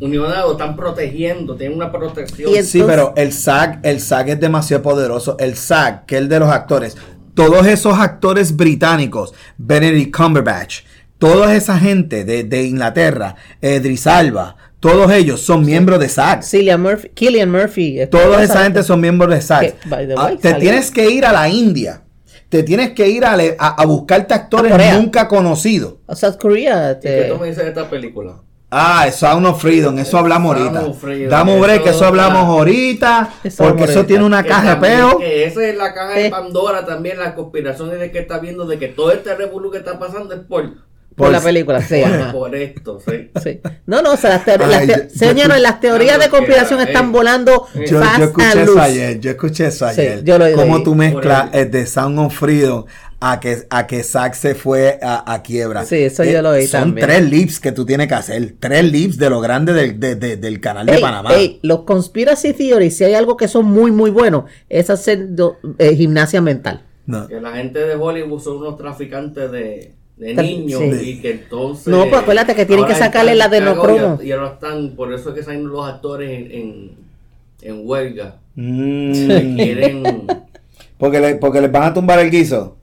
unionados, 0.00 0.52
están 0.52 0.76
protegiendo, 0.76 1.56
tienen 1.56 1.76
una 1.76 1.90
protección. 1.92 2.50
Sí, 2.64 2.82
pero 2.86 3.12
el 3.16 3.32
SAG, 3.32 3.80
el 3.82 4.00
SAG 4.00 4.30
es 4.30 4.40
demasiado 4.40 4.82
poderoso. 4.82 5.36
El 5.38 5.56
SAG, 5.56 6.06
que 6.06 6.16
es 6.16 6.22
el 6.22 6.28
de 6.28 6.38
los 6.40 6.48
actores, 6.50 6.96
todos 7.34 7.66
esos 7.66 7.98
actores 7.98 8.56
británicos, 8.56 9.32
Benedict 9.58 10.14
Cumberbatch, 10.16 10.80
toda 11.18 11.54
esa 11.54 11.78
gente 11.78 12.24
de, 12.24 12.44
de 12.44 12.62
Inglaterra, 12.64 13.34
Edris 13.60 14.06
Alba, 14.06 14.56
todos 14.80 15.10
ellos 15.12 15.40
son 15.40 15.64
miembros 15.64 15.98
de 15.98 16.08
SAG. 16.10 16.42
Cillian 16.44 16.82
Murphy 16.82 17.08
Killian 17.14 17.50
Murphy 17.50 18.00
Toda 18.10 18.42
esa 18.42 18.64
gente 18.64 18.82
son 18.82 19.00
miembros 19.00 19.30
de 19.34 19.40
SAG. 19.40 19.60
Que, 19.60 19.88
by 19.88 20.06
the 20.06 20.14
Ah, 20.18 20.32
te 20.38 20.54
tienes 20.54 20.90
que 20.90 21.10
ir 21.10 21.24
a 21.24 21.32
la 21.32 21.48
India. 21.48 22.02
Te 22.50 22.62
tienes 22.62 22.90
que 22.90 23.08
ir 23.08 23.24
a, 23.24 23.34
le- 23.36 23.56
a- 23.58 23.80
a 23.82 23.86
buscarte 23.86 24.34
actores 24.34 24.70
A 24.72 24.92
nunca 24.98 25.26
conocidos. 25.26 25.94
a 26.06 26.14
South 26.14 26.36
Korea 26.38 26.98
¿Y 27.00 27.02
qué 27.02 27.26
tú 27.32 27.38
me 27.40 27.48
dices 27.48 27.62
de 27.64 27.70
esta 27.70 27.88
película? 27.88 28.34
Ah, 28.76 29.08
Sound 29.12 29.46
of 29.46 29.60
Freedom, 29.60 29.96
eso 29.98 30.18
hablamos 30.18 30.56
ahorita. 30.56 31.28
Damos 31.28 31.60
break, 31.60 31.82
eso 31.82 31.90
eso 31.90 32.04
hablamos 32.06 32.42
ahorita. 32.48 33.30
Eso 33.44 33.64
Porque 33.64 33.84
eso 33.84 34.04
tiene 34.04 34.24
una 34.24 34.42
Que 34.42 34.48
caja 34.48 34.74
de 34.74 34.80
peo. 34.80 35.20
Esa 35.22 35.64
es 35.68 35.76
la 35.76 35.94
caja 35.94 36.14
de 36.14 36.26
Eh. 36.26 36.30
Pandora 36.30 36.84
también, 36.84 37.18
las 37.18 37.34
conspiraciones 37.34 38.00
de 38.00 38.10
que 38.10 38.18
está 38.18 38.38
viendo, 38.38 38.66
de 38.66 38.78
que 38.78 38.88
todo 38.88 39.12
este 39.12 39.34
revolú 39.36 39.70
que 39.70 39.78
está 39.78 39.98
pasando 39.98 40.34
es 40.34 40.40
por 40.40 40.64
Por, 41.16 41.26
Por- 41.28 41.32
la 41.32 41.40
película, 41.40 41.80
sí. 41.80 42.02
ajá. 42.02 42.32
Por 42.32 42.56
esto, 42.56 42.98
sí. 43.06 43.30
Sí. 43.40 43.60
No, 43.86 44.02
no, 44.02 44.14
o 44.14 44.16
sea, 44.16 44.30
las, 44.30 44.44
teorías- 44.44 44.68
Ay, 44.80 44.86
las 44.88 44.96
te- 44.98 45.02
yo- 45.04 45.18
señores, 45.28 45.56
yo- 45.58 45.62
las 45.62 45.78
teorías 45.78 46.18
de 46.18 46.28
conspiración 46.28 46.80
están 46.80 47.04
eh, 47.06 47.12
volando 47.12 47.68
yo- 47.72 47.82
Yo, 47.84 48.00
fast 48.00 48.18
yo 48.18 48.24
escuché 48.24 48.46
and 48.48 48.60
eso 48.62 48.66
loose. 48.72 48.80
ayer, 48.80 49.20
yo 49.20 49.30
escuché 49.30 49.66
eso 49.66 49.84
Sí, 49.92 50.00
ayer. 50.00 50.24
yo 50.24 50.38
lo. 50.40 50.52
Cómo 50.56 50.82
tú 50.82 50.96
mezclas 50.96 51.50
el 51.52 51.70
de 51.70 51.86
Sound 51.86 52.18
of 52.18 52.34
Freedom 52.36 52.84
a 53.32 53.40
que, 53.40 53.56
a 53.70 53.86
que 53.86 54.02
Zack 54.02 54.34
se 54.34 54.54
fue 54.54 54.98
a, 55.02 55.32
a 55.32 55.42
quiebra. 55.42 55.84
Sí, 55.86 55.96
eso 55.96 56.24
yo 56.24 56.42
lo 56.42 56.50
oí 56.50 56.66
Son 56.66 56.80
también. 56.82 57.06
tres 57.06 57.22
lips 57.30 57.58
que 57.58 57.72
tú 57.72 57.86
tienes 57.86 58.06
que 58.06 58.14
hacer. 58.14 58.54
Tres 58.60 58.84
lips 58.84 59.16
de 59.16 59.30
lo 59.30 59.40
grande 59.40 59.72
del, 59.72 59.98
de- 59.98 60.14
de- 60.16 60.36
del 60.36 60.60
canal 60.60 60.84
de 60.84 60.96
Ey, 60.96 61.00
Panamá. 61.00 61.34
ey, 61.34 61.58
los 61.62 61.80
conspiracy 61.84 62.52
theories, 62.52 62.96
si 62.98 63.04
hay 63.04 63.14
algo 63.14 63.36
que 63.38 63.48
son 63.48 63.64
muy, 63.64 63.90
muy 63.92 64.10
buenos, 64.10 64.44
es 64.68 64.90
hacer 64.90 65.34
do- 65.34 65.56
eh, 65.78 65.96
gimnasia 65.96 66.42
mental. 66.42 66.82
No. 67.06 67.26
Que 67.26 67.40
la 67.40 67.52
gente 67.52 67.78
de 67.78 67.94
Hollywood 67.94 68.40
son 68.42 68.58
unos 68.58 68.76
traficantes 68.76 69.50
de, 69.50 69.92
de 70.18 70.34
Tra- 70.36 70.42
niños 70.42 70.82
sí. 71.00 71.10
y 71.10 71.20
que 71.20 71.30
entonces... 71.32 71.86
No, 71.86 72.06
pues 72.08 72.20
acuérdate 72.20 72.54
que 72.54 72.66
tienen 72.66 72.84
que 72.86 72.94
sacarle 72.94 73.34
la 73.34 73.48
cagados 73.48 74.22
Y, 74.22 74.26
y 74.28 74.32
ahora 74.32 74.48
están, 74.54 74.90
por 74.96 75.12
eso 75.14 75.30
es 75.30 75.34
que 75.34 75.42
salen 75.42 75.66
los 75.66 75.88
actores 75.88 76.30
en, 76.30 76.52
en, 76.52 76.90
en 77.62 77.80
huelga. 77.88 78.36
Mm. 78.54 79.56
Quieren... 79.56 80.02
porque, 80.98 81.20
le, 81.20 81.34
porque 81.36 81.60
les 81.62 81.72
van 81.72 81.84
a 81.84 81.94
tumbar 81.94 82.18
el 82.20 82.30
guiso 82.30 82.76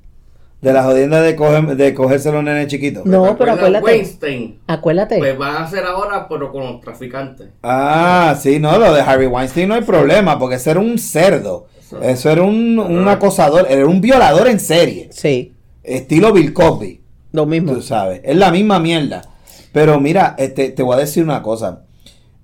de 0.62 0.74
la 0.74 0.84
jodienda 0.84 1.22
de, 1.22 1.36
coger, 1.36 1.76
de 1.76 1.94
cogerse 1.94 2.32
los 2.32 2.44
nenes 2.44 2.68
chiquitos. 2.68 3.06
No, 3.06 3.22
pero 3.38 3.54
¿Recuerdan 3.54 3.58
acuérdate. 3.78 3.86
Weinstein? 3.86 4.60
Acuérdate. 4.68 5.18
Pues 5.18 5.38
van 5.38 5.56
a 5.56 5.64
hacer 5.64 5.84
ahora, 5.84 6.28
pero 6.30 6.52
con 6.52 6.64
los 6.64 6.82
traficantes. 6.82 7.48
Ah, 7.64 8.36
sí, 8.40 8.60
no, 8.60 8.78
lo 8.78 8.94
de 8.94 9.02
Harry 9.02 9.26
Weinstein 9.26 9.68
no 9.70 9.76
hay 9.76 9.82
problema, 9.82 10.38
porque 10.38 10.56
ese 10.56 10.72
era 10.72 10.80
un 10.80 10.98
cerdo. 11.00 11.66
Eso 12.02 12.30
era 12.30 12.44
un, 12.44 12.80
un 12.80 13.08
acosador, 13.08 13.66
era 13.70 13.86
un 13.86 14.00
violador 14.00 14.48
en 14.48 14.60
serie. 14.60 15.10
Sí, 15.12 15.54
Estilo 15.84 16.32
Bill 16.32 16.54
Cosby. 16.54 17.02
lo 17.34 17.46
mismo. 17.46 17.74
Tú 17.74 17.82
sabes, 17.82 18.22
es 18.24 18.36
la 18.36 18.52
misma 18.52 18.80
mierda. 18.80 19.24
Pero 19.74 20.00
mira, 20.00 20.36
este, 20.38 20.70
te 20.70 20.84
voy 20.84 20.96
a 20.96 21.00
decir 21.00 21.24
una 21.24 21.42
cosa. 21.42 21.82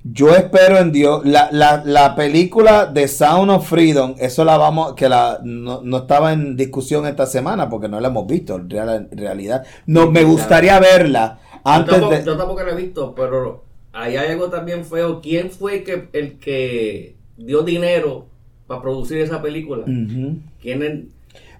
Yo 0.04 0.30
espero 0.36 0.78
en 0.78 0.92
Dios. 0.92 1.26
La, 1.26 1.50
la, 1.52 1.84
la 1.86 2.16
película 2.16 2.86
de 2.86 3.08
Sound 3.08 3.52
of 3.52 3.68
Freedom, 3.68 4.16
eso 4.20 4.46
la 4.46 4.58
vamos, 4.58 4.94
que 4.94 5.10
la 5.10 5.40
no, 5.44 5.82
no 5.84 5.98
estaba 5.98 6.32
en 6.32 6.56
discusión 6.56 7.06
esta 7.06 7.26
semana 7.26 7.68
porque 7.70 7.90
no 7.90 8.00
la 8.00 8.08
hemos 8.08 8.26
visto 8.26 8.56
en 8.56 8.70
real- 8.70 9.10
realidad. 9.12 9.66
No, 9.86 10.10
me 10.10 10.24
gustaría 10.24 10.80
verla 10.80 11.40
Yo 11.54 11.60
antes 11.66 11.92
tampoco, 11.96 12.14
de. 12.16 12.24
yo 12.24 12.38
tampoco 12.38 12.64
lo 12.64 12.72
he 12.72 12.76
visto, 12.76 13.14
pero 13.16 13.64
ahí 13.92 14.16
hay 14.16 14.32
algo 14.32 14.50
también 14.50 14.86
feo. 14.86 15.20
¿Quién 15.22 15.52
fue 15.52 15.84
que, 15.84 16.08
el 16.14 16.40
que 16.40 17.16
dio 17.36 17.64
dinero 17.64 18.28
para 18.66 18.82
producir 18.82 19.18
esa 19.18 19.42
película? 19.42 19.84
Ujú. 19.84 20.38
¿Quién 20.62 20.84
es? 20.84 21.00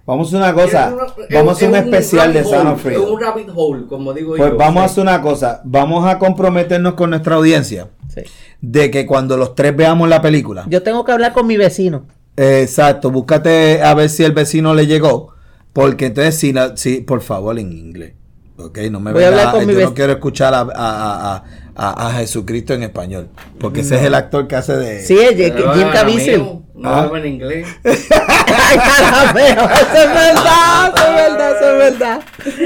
Vamos 0.08 0.26
a 0.32 0.38
hacer 0.38 0.54
una 0.54 0.62
cosa. 0.64 0.92
una- 0.94 1.26
Vamos 1.38 1.52
a 1.52 1.56
hacer 1.56 1.68
un 1.68 1.74
es 1.76 1.84
especial 1.84 2.32
de 2.32 2.42
Freedom. 2.44 3.04
Es 3.04 3.10
un 3.10 3.20
rabbit 3.20 3.48
hole, 3.54 3.86
como 3.86 4.14
digo 4.14 4.34
Pues 4.36 4.50
yo. 4.52 4.56
vamos 4.56 4.82
a 4.82 4.86
hacer 4.86 5.02
una 5.02 5.20
cosa. 5.20 5.60
Vamos 5.64 6.06
a 6.06 6.18
comprometernos 6.18 6.94
con 6.94 7.10
nuestra 7.10 7.36
audiencia 7.36 7.88
Sí. 8.14 8.22
de 8.62 8.90
que 8.90 9.04
cuando 9.04 9.36
los 9.36 9.54
tres 9.54 9.76
veamos 9.76 10.08
la 10.08 10.22
película. 10.22 10.64
Yo 10.68 10.82
tengo 10.82 11.04
que 11.04 11.12
hablar 11.12 11.34
con 11.34 11.46
mi 11.46 11.58
vecino. 11.58 12.06
Exacto, 12.38 13.10
búscate 13.10 13.82
a 13.82 13.92
ver 13.94 14.08
si 14.08 14.24
el 14.24 14.32
vecino 14.32 14.74
le 14.74 14.86
llegó. 14.86 15.34
Porque 15.74 16.06
entonces, 16.06 16.36
si, 16.36 16.52
la- 16.54 16.74
si 16.76 17.02
por 17.02 17.20
favor, 17.20 17.58
en 17.58 17.70
inglés. 17.70 18.14
Ok, 18.56 18.78
no 18.90 19.00
me 19.00 19.12
Voy 19.12 19.22
a 19.24 19.28
hablar 19.28 19.52
con 19.52 19.66
mi 19.66 19.74
Yo 19.74 19.80
no 19.90 19.94
quiero 19.94 20.12
escuchar 20.14 20.52
a, 20.54 20.60
a- 20.60 20.66
a- 20.74 21.44
a- 21.76 22.08
a 22.08 22.12
Jesucristo 22.14 22.72
en 22.74 22.82
español. 22.82 23.28
Porque 23.60 23.82
ese 23.82 23.96
es 23.96 24.02
el 24.02 24.14
actor 24.14 24.48
que 24.48 24.56
hace 24.56 24.74
de. 24.76 25.02
Sí, 25.02 25.16
es 25.16 25.36
Jim 25.36 25.90
Caviezel. 25.92 26.42
No 26.78 26.88
Ah. 26.90 27.02
hablo 27.02 27.16
en 27.16 27.26
inglés. 27.26 27.66
Arameo, 27.84 29.64
eso 29.64 29.94
es 29.94 30.08
verdad, 30.14 30.94
eso 30.94 31.06
es 31.06 31.14
verdad, 31.16 31.56
eso 31.56 31.70
es 31.72 31.78
verdad. 31.78 32.20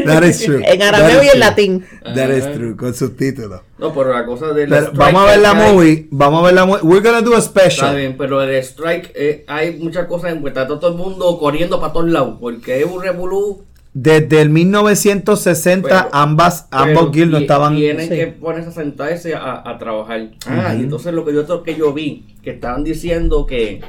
That 0.06 0.22
is 0.24 0.38
true. 0.44 0.62
En 0.64 0.82
arameo 0.82 1.22
y 1.22 1.28
en 1.28 1.40
latín. 1.40 1.86
That 2.14 2.30
is 2.30 2.52
true, 2.52 2.76
con 2.76 2.94
subtítulos. 2.94 3.60
No, 3.78 3.92
pero 3.94 4.12
la 4.12 4.24
cosa 4.24 4.48
del 4.48 4.68
Pero 4.68 4.82
strike 4.88 4.98
vamos 4.98 5.22
a 5.22 5.26
ver 5.32 5.40
la 5.40 5.50
hay- 5.50 5.72
movie. 5.72 6.08
Vamos 6.10 6.42
a 6.42 6.46
ver 6.46 6.54
la 6.54 6.66
movie. 6.66 6.82
We're 6.82 7.00
gonna 7.06 7.20
do 7.22 7.34
a 7.34 7.38
Está 7.38 7.60
special. 7.62 7.96
bien, 7.96 8.16
pero 8.16 8.42
el 8.42 8.54
strike, 8.62 9.12
eh, 9.14 9.44
hay 9.48 9.76
muchas 9.78 10.06
cosas 10.06 10.32
en 10.32 10.40
pues, 10.40 10.52
está 10.52 10.66
todo 10.66 10.88
el 10.90 10.94
mundo 10.96 11.38
corriendo 11.38 11.80
para 11.80 11.92
todos 11.92 12.08
lados, 12.10 12.36
porque 12.40 12.80
es 12.80 12.86
un 12.86 13.02
revolú. 13.02 13.64
Desde 13.94 14.40
el 14.40 14.48
1960, 14.50 15.88
Pero- 15.88 16.08
ambas, 16.14 16.66
ambos 16.70 17.12
ti- 17.12 17.22
estaban. 17.36 17.76
Tienen 17.76 18.08
Sí. 18.08 18.14
que 18.14 18.26
ponerse 18.28 18.70
a 18.70 18.72
sentarse 18.72 19.34
a, 19.34 19.68
a 19.68 19.78
trabajar. 19.78 20.30
Ah, 20.46 20.74
y 20.74 20.80
entonces 20.80 21.12
lo 21.12 21.24
que 21.26 21.34
yo, 21.34 21.62
que 21.62 21.74
yo 21.74 21.92
vi, 21.92 22.24
que 22.42 22.50
estaban 22.50 22.84
diciendo 22.84 23.44
que. 23.46 23.82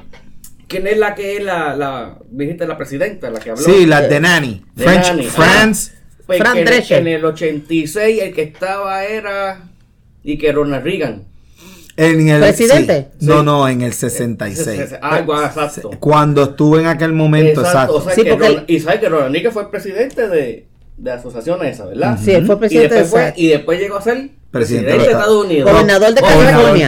¿Quién 0.67 0.87
es 0.87 0.97
la 0.97 1.13
que 1.13 1.37
es 1.37 1.43
la, 1.43 1.75
la, 1.75 2.17
dijiste, 2.31 2.65
la 2.67 2.77
presidenta, 2.77 3.29
la 3.29 3.39
que 3.39 3.51
habló? 3.51 3.61
Sí, 3.63 3.85
las 3.85 4.09
de 4.09 4.19
Nanny. 4.19 4.61
De 4.75 4.83
French, 4.85 5.07
Nanny. 5.07 5.23
France. 5.25 5.91
Pues 6.25 6.39
Fran 6.39 6.57
en, 6.57 6.65
Drescher. 6.65 6.99
en 7.01 7.07
el 7.07 7.25
86 7.25 8.21
el 8.23 8.33
que 8.33 8.41
estaba 8.43 9.03
era. 9.05 9.69
Y 10.23 10.37
que 10.37 10.51
Ronald 10.51 10.83
Reagan. 10.83 11.23
En 11.95 12.27
el, 12.27 12.41
¿Presidente? 12.41 13.07
sí. 13.19 13.25
No, 13.27 13.43
no, 13.43 13.67
en 13.67 13.81
el 13.81 13.93
66. 13.93 14.95
Ah, 15.01 15.19
igual, 15.21 15.45
exacto. 15.45 15.91
Cuando 15.99 16.43
estuvo 16.43 16.79
en 16.79 16.87
aquel 16.87 17.13
momento, 17.13 17.61
exacto. 17.61 17.95
O 17.97 18.01
sea, 18.01 18.15
Sí, 18.15 18.23
que 18.23 18.31
porque 18.31 18.63
y 18.67 18.79
sabes 18.79 18.99
que 18.99 19.09
Ronald 19.09 19.51
fue 19.51 19.61
el 19.63 19.69
presidente 19.69 20.27
de, 20.27 20.65
de 20.97 21.09
la 21.09 21.15
asociación 21.17 21.63
esa, 21.65 21.85
¿verdad? 21.85 22.17
Sí, 22.21 22.31
él 22.31 22.45
fue 22.45 22.55
Y 22.55 22.59
presidente 22.59 22.95
de 22.95 23.01
después, 23.01 23.23
fue- 23.33 23.33
y 23.43 23.47
después 23.47 23.79
llegó 23.79 23.97
a 23.97 24.01
ser 24.01 24.29
Presidente 24.49 24.87
presidente, 24.91 24.97
de 24.97 25.11
Estados 25.11 25.45
Unidos. 25.45 25.71
Gobernador 25.71 26.13
de 26.13 26.21
Gobernador 26.21 26.73
de 26.77 26.87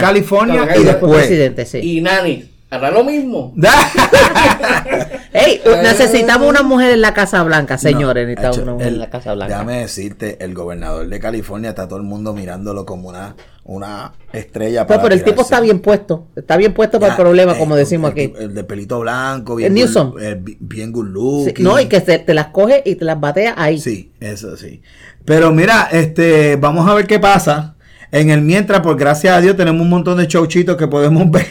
California 0.66 0.76
y 0.80 0.84
después. 0.84 1.12
presidente, 1.26 1.66
sí. 1.66 1.78
Y 1.82 2.00
Nani, 2.00 2.44
hará 2.70 2.90
lo 2.90 3.04
mismo. 3.04 3.54
Ey, 5.32 5.60
necesitamos 5.82 6.48
una 6.48 6.62
mujer 6.62 6.92
en 6.92 7.00
la 7.00 7.12
Casa 7.14 7.42
Blanca, 7.42 7.78
señores. 7.78 8.24
No, 8.24 8.28
necesitamos 8.30 8.56
hecho, 8.56 8.62
una 8.64 8.72
mujer 8.72 8.86
el- 8.88 8.94
en 8.94 9.00
la 9.00 9.10
Casa 9.10 9.34
Blanca. 9.34 9.52
Déjame 9.54 9.78
decirte, 9.80 10.36
el 10.44 10.54
gobernador 10.54 11.06
de 11.08 11.18
California 11.20 11.70
está 11.70 11.86
todo 11.88 11.98
el 11.98 12.04
mundo 12.04 12.32
mirándolo 12.32 12.86
como 12.86 13.08
una, 13.08 13.36
una 13.64 14.12
estrella. 14.32 14.86
Pues, 14.86 14.98
pero 15.02 15.14
el 15.14 15.22
tipo 15.24 15.42
está 15.42 15.60
bien 15.60 15.80
puesto. 15.80 16.28
Está 16.36 16.56
bien 16.56 16.72
puesto 16.74 16.98
para 16.98 17.12
el 17.12 17.16
problema, 17.20 17.52
eh, 17.52 17.58
como 17.58 17.76
decimos 17.76 18.12
el, 18.16 18.26
aquí. 18.30 18.32
El 18.38 18.54
de 18.54 18.64
pelito 18.64 19.00
blanco, 19.00 19.52
El 19.54 19.58
bien, 19.58 19.74
Newsom. 19.74 20.12
good- 20.12 20.22
eh, 20.22 20.34
bi- 20.40 20.56
bien 20.60 20.92
good 20.92 21.06
Sí, 21.06 21.12
looking. 21.50 21.64
no, 21.64 21.78
y 21.80 21.86
que 21.86 22.00
se- 22.00 22.18
te 22.18 22.34
las 22.34 22.46
coge 22.48 22.82
y 22.84 22.94
te 22.94 23.04
las 23.04 23.20
batea 23.20 23.54
ahí. 23.56 23.78
Sí, 23.80 24.12
eso 24.20 24.56
sí. 24.56 24.82
Pero 25.24 25.52
mira, 25.52 25.88
este, 25.92 26.56
vamos 26.56 26.88
a 26.88 26.94
ver 26.94 27.06
qué 27.06 27.18
pasa. 27.18 27.74
En 28.12 28.30
el 28.30 28.40
mientras, 28.40 28.80
por 28.80 28.96
gracias 28.96 29.36
a 29.36 29.40
Dios, 29.40 29.56
tenemos 29.56 29.82
un 29.82 29.90
montón 29.90 30.16
de 30.18 30.26
showchitos 30.26 30.76
que 30.76 30.86
podemos 30.86 31.28
ver. 31.30 31.46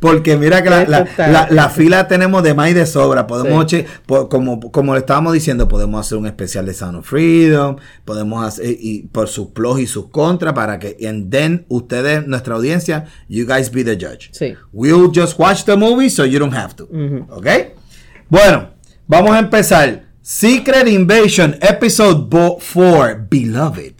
Porque 0.00 0.36
mira 0.36 0.62
que 0.62 0.70
la, 0.70 0.84
la- 0.84 1.04
la- 1.32 1.48
la 1.50 1.68
fila 1.68 2.08
tenemos 2.08 2.42
de 2.42 2.54
más 2.54 2.70
y 2.70 2.74
de 2.74 2.86
sobra. 2.86 3.26
Podemos, 3.26 3.66
che- 3.66 3.86
como, 4.28 4.60
como 4.72 4.92
le 4.94 5.00
estábamos 5.00 5.32
diciendo, 5.32 5.68
podemos 5.68 6.04
hacer 6.06 6.18
un 6.18 6.26
especial 6.26 6.66
de 6.66 6.74
Sound 6.74 6.96
of 6.98 7.06
Freedom. 7.08 7.76
Podemos 8.04 8.44
hacer, 8.44 8.66
y 8.78 9.02
por 9.12 9.28
sus 9.28 9.48
pros 9.48 9.80
y 9.80 9.86
sus 9.86 10.08
contras, 10.10 10.52
para 10.54 10.78
que, 10.78 10.96
and 11.08 11.30
then 11.30 11.64
ustedes, 11.68 12.26
nuestra 12.26 12.54
audiencia, 12.54 13.04
you 13.28 13.46
guys 13.46 13.70
be 13.70 13.82
the 13.84 13.96
judge. 13.96 14.30
Sí. 14.32 14.54
We'll 14.72 15.10
just 15.14 15.38
watch 15.38 15.64
the 15.64 15.76
movie 15.76 16.10
so 16.10 16.24
you 16.24 16.38
don't 16.38 16.54
have 16.54 16.74
to. 16.76 16.88
¿Ok? 17.30 17.46
Bueno, 18.28 18.70
vamos 19.06 19.32
a 19.32 19.38
empezar. 19.38 20.02
Secret 20.22 20.88
Invasion, 20.88 21.56
episode 21.60 22.28
4, 22.30 23.26
Beloved. 23.28 23.93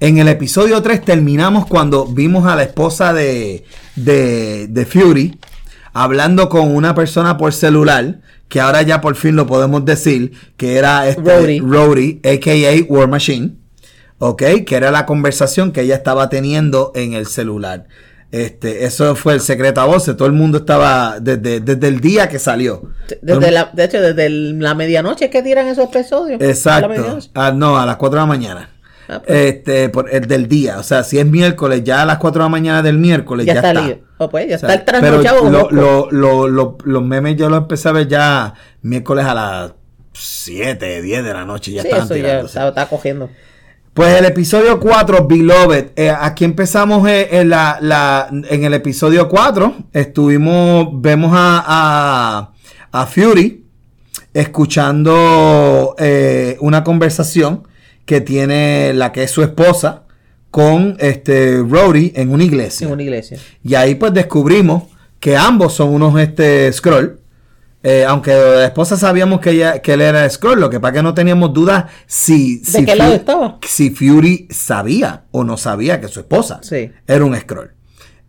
En 0.00 0.18
el 0.18 0.28
episodio 0.28 0.80
3 0.80 1.04
terminamos 1.04 1.66
cuando 1.66 2.06
vimos 2.06 2.46
a 2.46 2.54
la 2.54 2.62
esposa 2.62 3.12
de, 3.12 3.64
de, 3.96 4.68
de 4.68 4.86
Fury 4.86 5.38
hablando 5.92 6.48
con 6.48 6.74
una 6.74 6.94
persona 6.94 7.36
por 7.36 7.52
celular, 7.52 8.20
que 8.48 8.60
ahora 8.60 8.82
ya 8.82 9.00
por 9.00 9.16
fin 9.16 9.34
lo 9.34 9.46
podemos 9.46 9.84
decir, 9.84 10.32
que 10.56 10.76
era 10.76 11.08
este. 11.08 11.20
Rhodey, 11.60 12.20
a.k.a. 12.24 12.84
War 12.92 13.08
Machine. 13.08 13.56
¿ok? 14.18 14.42
Que 14.66 14.76
era 14.76 14.90
la 14.90 15.04
conversación 15.06 15.72
que 15.72 15.82
ella 15.82 15.96
estaba 15.96 16.28
teniendo 16.28 16.92
en 16.94 17.14
el 17.14 17.26
celular. 17.26 17.86
Este, 18.30 18.84
eso 18.84 19.16
fue 19.16 19.32
el 19.34 19.40
secreto 19.40 19.80
a 19.80 19.86
voces. 19.86 20.16
Todo 20.16 20.28
el 20.28 20.34
mundo 20.34 20.58
estaba 20.58 21.18
desde, 21.20 21.60
desde 21.60 21.88
el 21.88 22.00
día 22.00 22.28
que 22.28 22.38
salió. 22.38 22.90
Desde 23.22 23.50
la, 23.50 23.70
de 23.72 23.84
hecho, 23.84 24.00
desde 24.00 24.26
el- 24.26 24.58
la 24.60 24.74
medianoche 24.74 25.30
que 25.30 25.42
tiran 25.42 25.66
esos 25.66 25.86
episodios. 25.86 26.40
Exacto. 26.40 27.18
Ah, 27.34 27.52
no, 27.52 27.78
a 27.78 27.86
las 27.86 27.96
4 27.96 28.16
de 28.16 28.22
la 28.22 28.26
mañana. 28.26 28.70
Ah, 29.08 29.22
pues. 29.24 29.54
Este, 29.54 29.88
por 29.88 30.12
el 30.12 30.26
del 30.26 30.48
día. 30.48 30.78
O 30.78 30.82
sea, 30.82 31.02
si 31.02 31.18
es 31.18 31.24
miércoles, 31.26 31.82
ya 31.82 32.02
a 32.02 32.06
las 32.06 32.18
4 32.18 32.40
de 32.42 32.44
la 32.44 32.50
mañana 32.50 32.82
del 32.82 32.98
miércoles 32.98 33.46
ya, 33.46 33.54
ya, 33.54 33.60
está. 33.60 33.96
Oh, 34.18 34.28
pues, 34.28 34.48
ya 34.48 34.56
O 34.56 34.58
sea, 34.58 34.74
está 34.74 34.96
el 34.96 35.00
pero 35.00 35.22
lo- 35.50 35.70
lo- 35.70 36.08
lo- 36.10 36.48
lo- 36.48 36.78
los 36.84 37.02
memes 37.02 37.36
yo 37.36 37.48
los 37.48 37.58
empecé 37.60 37.88
a 37.88 37.92
ver 37.92 38.06
ya 38.08 38.52
miércoles 38.82 39.24
a 39.24 39.34
las 39.34 39.72
7, 40.12 41.00
10 41.02 41.24
de 41.24 41.32
la 41.32 41.44
noche. 41.44 41.72
Ya 41.72 41.82
sí, 41.82 41.88
estaban 41.88 42.04
eso 42.06 42.16
ya 42.16 42.22
cogiendo. 42.86 43.30
Pues 43.94 44.16
el 44.18 44.26
episodio 44.26 44.78
4, 44.78 45.26
Beloved. 45.26 45.86
Eh, 45.96 46.10
aquí 46.10 46.44
empezamos 46.44 47.08
eh, 47.08 47.28
en, 47.40 47.48
la, 47.48 47.78
la- 47.80 48.28
en 48.30 48.62
el 48.64 48.74
episodio 48.74 49.28
4. 49.28 49.74
Estuvimos, 49.92 50.88
vemos 51.00 51.32
a, 51.34 51.64
a, 51.66 52.52
a 52.92 53.06
Fury 53.06 53.64
escuchando 54.34 55.94
eh, 55.98 56.56
una 56.60 56.84
conversación 56.84 57.66
que 58.08 58.22
tiene 58.22 58.94
la 58.94 59.12
que 59.12 59.24
es 59.24 59.30
su 59.30 59.42
esposa 59.42 60.04
con 60.50 60.96
este 60.98 61.58
Rhodey 61.58 62.10
en 62.16 62.30
una 62.32 62.42
iglesia. 62.42 62.86
En 62.86 62.94
una 62.94 63.02
iglesia. 63.02 63.36
Y 63.62 63.74
ahí 63.74 63.96
pues 63.96 64.14
descubrimos 64.14 64.84
que 65.20 65.36
ambos 65.36 65.74
son 65.74 65.90
unos 65.90 66.18
este 66.18 66.72
scroll. 66.72 67.20
Eh, 67.82 68.06
aunque 68.06 68.30
la 68.32 68.64
esposa 68.64 68.96
sabíamos 68.96 69.40
que, 69.40 69.50
ella, 69.50 69.82
que 69.82 69.92
él 69.92 70.00
era 70.00 70.28
Skrull, 70.28 70.58
lo 70.58 70.70
que 70.70 70.80
pasa 70.80 70.94
que 70.94 71.02
no 71.02 71.12
teníamos 71.12 71.52
dudas 71.52 71.84
si, 72.06 72.64
si, 72.64 72.84
qué 72.86 72.96
lado 72.96 73.12
estaba? 73.14 73.58
si 73.62 73.90
Fury 73.90 74.48
sabía 74.50 75.24
o 75.30 75.44
no 75.44 75.58
sabía 75.58 76.00
que 76.00 76.08
su 76.08 76.20
esposa 76.20 76.60
Sí. 76.62 76.90
era 77.06 77.24
un 77.26 77.38
Skrull. 77.38 77.72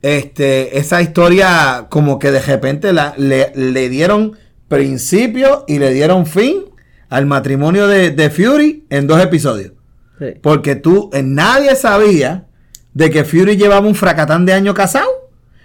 Este, 0.01 0.77
esa 0.77 1.01
historia 1.01 1.87
como 1.89 2.19
que 2.19 2.31
de 2.31 2.41
repente 2.41 2.91
la, 2.91 3.13
le, 3.17 3.53
le 3.55 3.87
dieron 3.87 4.37
principio 4.67 5.63
y 5.69 5.79
le 5.79 5.93
dieron 5.93 6.25
fin 6.25 6.65
al 7.09 7.25
matrimonio 7.25 7.87
de, 7.87 8.11
de 8.11 8.29
Fury 8.29 8.85
en 8.89 9.07
dos 9.07 9.21
episodios. 9.21 9.71
Sí. 10.19 10.25
Porque 10.41 10.75
tú, 10.75 11.09
eh, 11.13 11.21
nadie 11.23 11.75
sabía 11.75 12.45
de 12.93 13.09
que 13.09 13.23
Fury 13.23 13.55
llevaba 13.57 13.87
un 13.87 13.95
fracatán 13.95 14.45
de 14.45 14.53
año 14.53 14.73
casado. 14.73 15.07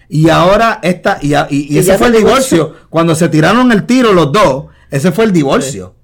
Y 0.09 0.29
ahora 0.29 0.81
esta, 0.83 1.19
y, 1.23 1.35
a- 1.35 1.47
y- 1.51 1.67
y 1.71 1.77
Y 1.77 1.79
ese 1.79 1.97
fue 1.99 2.09
el 2.09 2.13
divorcio. 2.15 2.75
Cuando 2.91 3.15
se 3.15 3.29
tiraron 3.29 3.73
el 3.73 3.85
tiro 3.87 4.13
los 4.13 4.31
dos, 4.33 4.67
ese 4.91 5.13
fue 5.13 5.25
el 5.25 5.33
divorcio. 5.33 5.95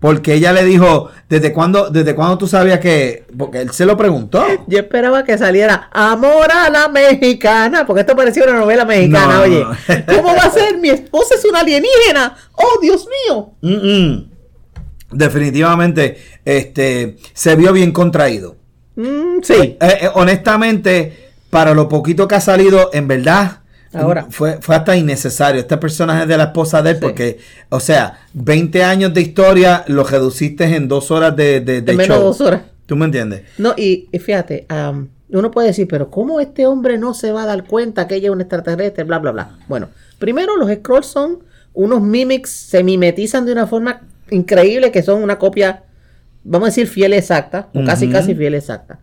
Porque 0.00 0.34
ella 0.34 0.52
le 0.52 0.64
dijo, 0.64 1.08
¿desde 1.30 1.52
cuándo, 1.52 1.88
desde 1.88 2.14
cuándo 2.14 2.36
tú 2.36 2.46
sabías 2.46 2.78
que? 2.80 3.24
Porque 3.38 3.60
él 3.62 3.70
se 3.70 3.86
lo 3.86 3.96
preguntó. 3.96 4.44
Yo 4.66 4.78
esperaba 4.78 5.24
que 5.24 5.38
saliera 5.38 5.88
Amor 5.92 6.50
a 6.52 6.68
la 6.68 6.88
mexicana, 6.88 7.86
porque 7.86 8.00
esto 8.00 8.14
parecía 8.16 8.44
una 8.44 8.58
novela 8.58 8.84
mexicana, 8.84 9.36
No, 9.36 9.42
oye. 9.42 9.64
no. 9.64 9.76
¿Cómo 10.16 10.34
va 10.36 10.42
a 10.42 10.50
ser? 10.50 10.76
Mi 10.78 10.90
esposa 10.90 11.36
es 11.36 11.44
una 11.46 11.60
alienígena. 11.60 12.34
Oh, 12.52 12.78
Dios 12.82 13.06
mío. 13.28 13.52
Mm, 13.62 13.68
mm. 14.12 14.30
Definitivamente, 15.10 16.18
este, 16.44 17.16
se 17.32 17.56
vio 17.56 17.72
bien 17.72 17.92
contraído. 17.92 18.56
Mm, 18.96 19.42
sí. 19.42 19.54
Eh, 19.54 19.78
eh, 19.80 20.08
honestamente, 20.14 21.30
para 21.50 21.74
lo 21.74 21.88
poquito 21.88 22.26
que 22.28 22.34
ha 22.34 22.40
salido, 22.40 22.90
en 22.92 23.08
verdad, 23.08 23.60
Ahora. 23.92 24.26
fue, 24.30 24.58
fue 24.60 24.74
hasta 24.76 24.96
innecesario. 24.96 25.60
Este 25.60 25.76
personaje 25.76 26.26
de 26.26 26.36
la 26.36 26.44
esposa 26.44 26.82
de 26.82 26.90
él, 26.90 26.96
Sí. 26.96 27.02
porque, 27.02 27.38
o 27.68 27.80
sea, 27.80 28.20
20 28.32 28.82
años 28.84 29.14
de 29.14 29.20
historia 29.20 29.84
lo 29.88 30.04
reduciste 30.04 30.64
en 30.64 30.88
dos 30.88 31.10
horas 31.10 31.34
de, 31.36 31.60
de, 31.60 31.80
de 31.82 31.92
En 31.92 31.98
menos 31.98 32.16
show. 32.16 32.26
dos 32.26 32.40
horas. 32.40 32.62
¿Tú 32.86 32.96
me 32.96 33.06
entiendes? 33.06 33.42
No, 33.56 33.72
y, 33.76 34.08
y 34.12 34.18
fíjate, 34.18 34.66
uno 35.30 35.50
puede 35.50 35.68
decir, 35.68 35.88
pero 35.88 36.10
¿cómo 36.10 36.38
este 36.40 36.66
hombre 36.66 36.98
no 36.98 37.14
se 37.14 37.32
va 37.32 37.44
a 37.44 37.46
dar 37.46 37.64
cuenta 37.64 38.06
que 38.06 38.16
ella 38.16 38.26
es 38.28 38.32
un 38.32 38.40
extraterrestre? 38.42 39.04
Bla, 39.04 39.18
bla, 39.20 39.30
bla. 39.30 39.50
Bueno, 39.68 39.88
primero 40.18 40.56
los 40.58 40.70
Scrolls 40.70 41.06
son 41.06 41.38
unos 41.72 42.02
mimics, 42.02 42.50
se 42.50 42.84
mimetizan 42.84 43.46
de 43.46 43.52
una 43.52 43.66
forma 43.66 44.02
increíble 44.30 44.90
que 44.90 45.02
son 45.02 45.22
una 45.22 45.38
copia, 45.38 45.84
vamos 46.42 46.66
a 46.66 46.70
decir, 46.70 46.86
fiel 46.86 47.12
exacta, 47.12 47.68
o 47.74 47.84
casi, 47.84 48.08
casi 48.08 48.34
fiel 48.34 48.54
exacta. 48.54 48.98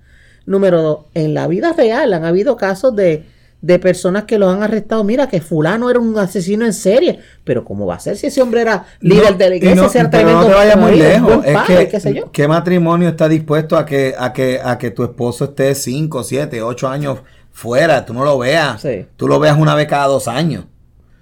Número 0.46 0.82
dos, 0.82 1.00
en 1.14 1.34
la 1.34 1.48
vida 1.48 1.74
real 1.74 2.14
han 2.14 2.26
habido 2.26 2.58
casos 2.58 2.96
de, 2.96 3.26
de 3.62 3.78
personas 3.80 4.24
que 4.24 4.40
los 4.40 4.52
han 4.52 4.64
arrestado. 4.64 5.04
Mira, 5.04 5.28
que 5.28 5.40
fulano 5.40 5.90
era 5.90 6.00
un 6.00 6.18
asesino 6.18 6.66
en 6.66 6.74
serie, 6.74 7.20
pero 7.44 7.64
¿cómo 7.64 7.86
va 7.86 7.96
a 7.96 8.00
ser 8.00 8.18
si 8.18 8.28
ese 8.28 8.42
hombre 8.42 8.62
era 8.62 8.86
líder 9.02 9.32
No, 9.34 9.38
de 9.38 9.50
la 9.50 9.56
iglesia, 9.56 9.82
no- 9.84 9.90
sea 9.90 10.10
pero 10.10 10.24
tremendo 10.24 10.42
no 10.42 10.48
te 10.48 10.54
vayas 10.56 10.76
muy 10.78 10.86
marido, 10.92 11.08
lejos. 11.10 11.36
buen 11.38 11.48
Es 11.50 11.54
padre, 11.54 11.88
que? 11.90 12.24
¿qué 12.32 12.48
matrimonio 12.48 13.10
está 13.10 13.30
dispuesto 13.30 13.78
a 13.78 13.86
que, 13.86 14.16
a 14.18 14.34
que, 14.34 14.60
a 14.64 14.78
que 14.80 14.90
tu 14.92 15.04
esposo 15.04 15.46
esté 15.46 15.76
5, 15.76 16.24
7, 16.24 16.62
8 16.64 16.88
años 16.90 17.20
fuera? 17.52 18.04
Tú 18.04 18.14
no 18.16 18.24
lo 18.24 18.40
veas. 18.40 18.82
Sí. 18.82 19.06
Tú 19.16 19.28
lo 19.28 19.40
veas 19.40 19.58
una 19.60 19.76
vez 19.76 19.88
cada 19.88 20.08
dos 20.08 20.28
años. 20.28 20.66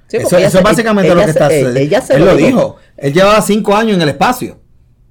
Sí, 0.09 0.17
eso 0.17 0.37
es 0.37 0.51
se- 0.51 0.61
básicamente 0.61 1.07
ella 1.11 1.15
lo 1.19 1.25
que 1.25 1.31
está 1.31 1.47
eh, 1.53 2.01
se 2.05 2.13
Él 2.15 2.19
lo 2.19 2.25
lo 2.25 2.35
dijo. 2.35 2.47
dijo. 2.47 2.75
Él 2.97 3.13
llevaba 3.13 3.41
5 3.41 3.75
años 3.75 3.95
en 3.95 4.01
el 4.01 4.09
espacio. 4.09 4.59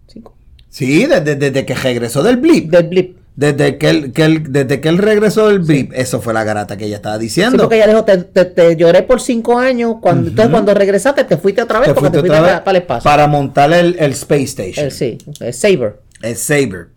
Cinco. 0.07 0.37
Sí, 0.69 1.07
desde, 1.07 1.37
desde 1.37 1.65
que 1.65 1.75
regresó 1.75 2.23
del 2.23 2.37
blip. 2.37 2.71
Del 2.71 2.89
blip. 2.89 3.17
Desde 3.37 3.79
que 3.79 3.89
él, 3.89 4.13
que 4.13 4.25
él- 4.25 4.43
desde 4.53 4.81
que 4.81 4.89
él 4.89 4.99
regresó 4.99 5.47
del 5.49 5.61
blip, 5.61 5.93
eso 5.95 6.21
fue 6.21 6.35
la 6.35 6.43
garata 6.43 6.77
que 6.77 6.87
ella 6.87 6.97
estaba 6.97 7.17
Sí, 7.19 7.23
diciendo. 7.27 7.59
porque 7.63 7.77
ella 7.77 7.87
dijo, 7.87 8.05
te, 8.05 8.17
te- 8.19 8.45
te 8.47 8.75
lloré 8.77 9.05
por 9.05 9.21
cinco 9.21 9.57
años, 9.57 9.95
cuando, 10.03 10.31
entonces 10.31 10.51
cuando 10.51 10.75
regresaste 10.75 11.23
te 11.23 11.37
fuiste 11.37 11.63
otra 11.63 11.79
vez 11.79 11.89
Te 11.91 11.95
porque 11.95 12.09
fuiste 12.11 12.17
te 12.17 12.21
fuiste 12.23 12.37
otra 12.37 12.43
vez 12.43 12.53
para, 12.55 12.65
para 12.65 12.79
el 12.79 12.83
espacio. 12.83 13.05
para 13.09 13.27
montar 13.29 13.73
el, 13.73 13.95
el 14.01 14.11
Space 14.11 14.43
Station. 14.43 14.87
El, 14.87 14.91
sí, 14.91 15.19
el 15.39 15.55
Saber. 15.55 16.01
El 16.21 16.35
Saber. 16.37 16.89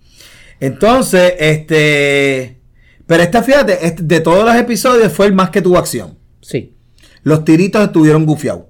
Entonces, 0.59 1.33
este. 1.37 2.57
Pero 3.05 3.23
esta, 3.23 3.43
fíjate, 3.43 3.85
este- 3.85 4.03
de 4.03 4.19
todos 4.21 4.43
los 4.45 4.55
episodios 4.55 5.11
fue 5.13 5.27
el 5.27 5.33
más 5.33 5.49
que 5.51 5.61
tuvo 5.61 5.77
acción. 5.77 6.17
Sí. 6.41 6.73
Los 7.23 7.45
tiritos 7.45 7.83
estuvieron 7.83 8.25
gufiados. 8.25 8.63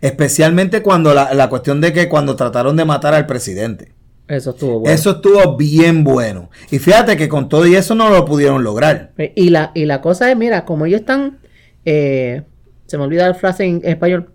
Especialmente 0.00 0.82
cuando 0.82 1.14
la, 1.14 1.34
la 1.34 1.48
cuestión 1.48 1.80
de 1.80 1.92
que 1.92 2.08
cuando 2.08 2.36
trataron 2.36 2.76
de 2.76 2.84
matar 2.84 3.14
al 3.14 3.26
presidente. 3.26 3.92
Eso 4.28 4.50
estuvo 4.50 4.80
bueno. 4.80 4.94
Eso 4.94 5.10
estuvo 5.12 5.56
bien 5.56 6.04
bueno. 6.04 6.50
Y 6.70 6.78
fíjate 6.78 7.16
que 7.16 7.28
con 7.28 7.48
todo 7.48 7.66
y 7.66 7.74
eso 7.74 7.94
no 7.94 8.10
lo 8.10 8.24
pudieron 8.26 8.62
lograr. 8.62 9.12
Y 9.34 9.48
la, 9.48 9.72
y 9.74 9.86
la 9.86 10.02
cosa 10.02 10.30
es, 10.30 10.36
mira, 10.36 10.66
como 10.66 10.84
ellos 10.84 11.00
están, 11.00 11.38
eh, 11.86 12.42
se 12.86 12.98
me 12.98 13.04
olvida 13.04 13.26
la 13.26 13.34
frase 13.34 13.64
en 13.64 13.80
español, 13.84 14.30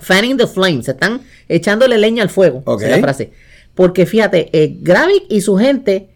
fanning 0.00 0.36
the 0.36 0.46
flames, 0.46 0.86
están 0.88 1.22
echándole 1.48 1.96
leña 1.96 2.22
al 2.22 2.28
fuego. 2.28 2.62
Es 2.80 2.90
la 2.90 2.98
frase. 2.98 3.32
Porque 3.74 4.04
fíjate, 4.04 4.50
eh, 4.52 4.76
Gravik 4.82 5.24
y 5.30 5.40
su 5.40 5.56
gente 5.56 6.10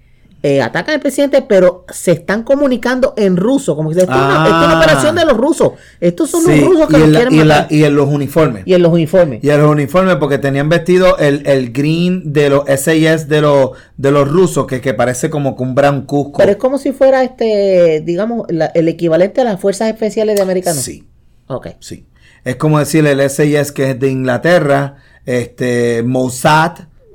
eh, 0.49 0.63
atacan 0.63 0.95
al 0.95 1.01
presidente, 1.01 1.43
pero 1.43 1.85
se 1.89 2.13
están 2.13 2.45
comunicando 2.45 3.15
en 3.17 3.37
ruso. 3.37 3.75
Como 3.75 3.91
que 3.91 3.99
esto, 3.99 4.13
es 4.13 4.17
una, 4.17 4.45
esto 4.45 4.45
es 4.45 4.65
una 4.65 4.73
Ah. 4.73 4.79
operación 4.79 5.17
de 5.17 5.25
los 5.25 5.37
rusos. 5.37 5.73
Estos 6.01 6.31
son 6.31 6.43
Sí, 6.45 6.61
los 6.61 6.69
rusos 6.69 6.87
que 6.89 6.99
la- 6.99 7.19
quieren 7.19 7.35
y 7.35 7.39
la- 7.39 7.45
matar. 7.63 7.73
y 7.73 7.83
en 7.85 7.97
los 7.97 8.09
uniformes. 8.09 8.63
Y 8.67 8.75
en 8.75 8.83
los 8.83 8.93
uniformes. 8.93 9.43
Y 9.43 9.51
en 9.51 9.61
los 9.61 9.71
uniformes, 9.71 10.17
porque 10.17 10.39
tenían 10.39 10.69
vestido 10.69 11.19
el, 11.19 11.47
el 11.47 11.73
green 11.73 12.33
de 12.33 12.51
los 12.51 12.65
SAS 12.69 13.29
de 13.29 13.41
los, 13.41 13.71
de 13.97 14.11
los 14.13 14.29
rusos, 14.29 14.67
que, 14.67 14.81
que 14.81 14.95
parece 14.95 15.31
como 15.31 15.57
que 15.57 15.63
un 15.65 15.75
brown 15.75 16.03
cusco. 16.03 16.39
Pero 16.39 16.53
es 16.53 16.59
como 16.59 16.79
si 16.79 16.93
fuera 16.93 17.25
este, 17.25 18.03
digamos, 18.05 18.47
la- 18.49 18.67
el 18.75 18.87
equivalente 18.89 19.41
a 19.41 19.45
las 19.45 19.61
fuerzas 19.61 19.89
especiales 19.89 20.37
de 20.37 20.43
americanos. 20.43 20.81
Sí. 20.83 21.05
Ok. 21.49 21.69
Sí. 21.81 22.07
Es 22.45 22.55
como 22.57 22.79
decir 22.79 23.05
el 23.07 23.21
SIS 23.29 23.73
que 23.73 23.91
es 23.91 23.99
de 23.99 24.09
Inglaterra, 24.11 24.95
este 25.25 26.03
Mossad, 26.05 26.73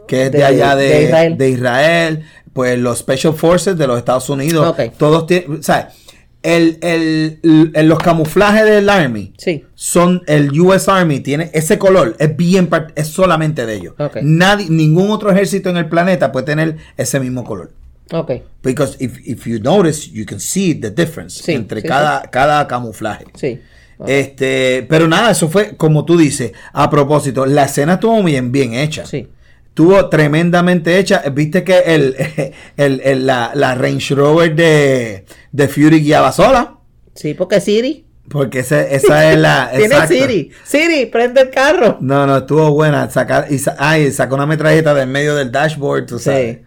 que 0.07 0.25
es 0.25 0.31
de, 0.33 0.39
De- 0.39 0.43
allá 0.43 0.75
de, 0.75 0.85
de 0.89 1.03
Israel. 1.03 1.37
de 1.37 1.49
Israel, 1.49 2.23
pues 2.53 2.77
los 2.79 2.99
Special 2.99 3.33
Forces 3.33 3.77
de 3.77 3.87
los 3.87 3.97
Estados 3.97 4.29
Unidos, 4.29 4.75
todos 4.97 5.25
tienen, 5.27 5.59
o 5.59 5.63
sea, 5.63 5.89
el, 6.43 6.79
el- 6.81 7.71
el- 7.75 7.87
los 7.87 7.99
camuflajes 7.99 8.65
del 8.65 8.89
Army 8.89 9.33
Sí. 9.37 9.63
son, 9.75 10.23
el 10.27 10.59
US 10.59 10.87
Army 10.89 11.19
tiene 11.19 11.51
ese 11.53 11.77
color, 11.77 12.15
es 12.19 12.35
bien, 12.35 12.67
es 12.95 13.07
solamente 13.07 13.65
de 13.65 13.75
ellos. 13.75 13.93
Ok. 13.99 14.17
Nadie, 14.23 14.67
ningún 14.69 15.11
otro 15.11 15.31
ejército 15.31 15.69
en 15.69 15.77
el 15.77 15.87
planeta 15.87 16.31
puede 16.31 16.47
tener 16.47 16.77
ese 16.97 17.19
mismo 17.19 17.43
color. 17.43 17.71
Ok. 18.11 18.31
Because 18.63 18.97
if, 18.99 19.19
if 19.25 19.45
you 19.45 19.59
notice, 19.59 20.09
you 20.11 20.25
can 20.25 20.39
see 20.39 20.73
the 20.73 20.89
difference 20.89 21.41
Sí, 21.43 21.53
entre 21.53 21.81
sí, 21.81 21.87
cada, 21.87 22.23
cada 22.23 22.67
camuflaje. 22.67 23.25
Sí. 23.35 23.61
Este, 24.07 24.85
pero 24.89 25.07
nada, 25.07 25.31
eso 25.31 25.47
fue 25.47 25.77
como 25.77 26.05
tú 26.05 26.17
dices. 26.17 26.51
A 26.73 26.89
propósito, 26.89 27.45
la 27.45 27.65
escena 27.65 27.93
estuvo 27.93 28.21
bien, 28.23 28.51
bien 28.51 28.73
hecha. 28.73 29.05
Sí. 29.05 29.27
Estuvo 29.71 30.09
tremendamente 30.09 30.99
hecha. 30.99 31.23
Viste 31.31 31.63
que 31.63 31.79
el, 31.79 32.15
el- 32.77 33.01
el- 33.03 33.25
la, 33.25 33.51
la 33.55 33.73
Range 33.75 34.13
Rover 34.15 34.53
de, 34.55 35.25
de 35.51 35.67
Fury 35.67 36.01
guiaba 36.01 36.31
sola. 36.31 36.75
Sí, 37.15 37.33
porque 37.33 37.59
Siri. 37.61 38.05
Porque 38.29 38.59
esa, 38.59 38.81
esa 38.81 39.31
es 39.31 39.37
la. 39.39 39.69
Tiene 39.75 39.85
exacto. 39.85 40.13
Siri. 40.13 40.51
Siri, 40.65 41.05
prende 41.07 41.41
el 41.41 41.49
carro. 41.49 41.97
No, 42.01 42.27
no, 42.27 42.37
estuvo 42.37 42.71
buena. 42.71 43.09
Sacar, 43.09 43.47
y, 43.49 43.59
sacó 43.59 44.35
una 44.35 44.45
metralleta 44.45 44.93
del 44.93 45.07
medio 45.09 45.35
del 45.35 45.51
dashboard, 45.51 46.05
tú 46.05 46.17
Sí. 46.19 46.25
sabes. 46.25 46.57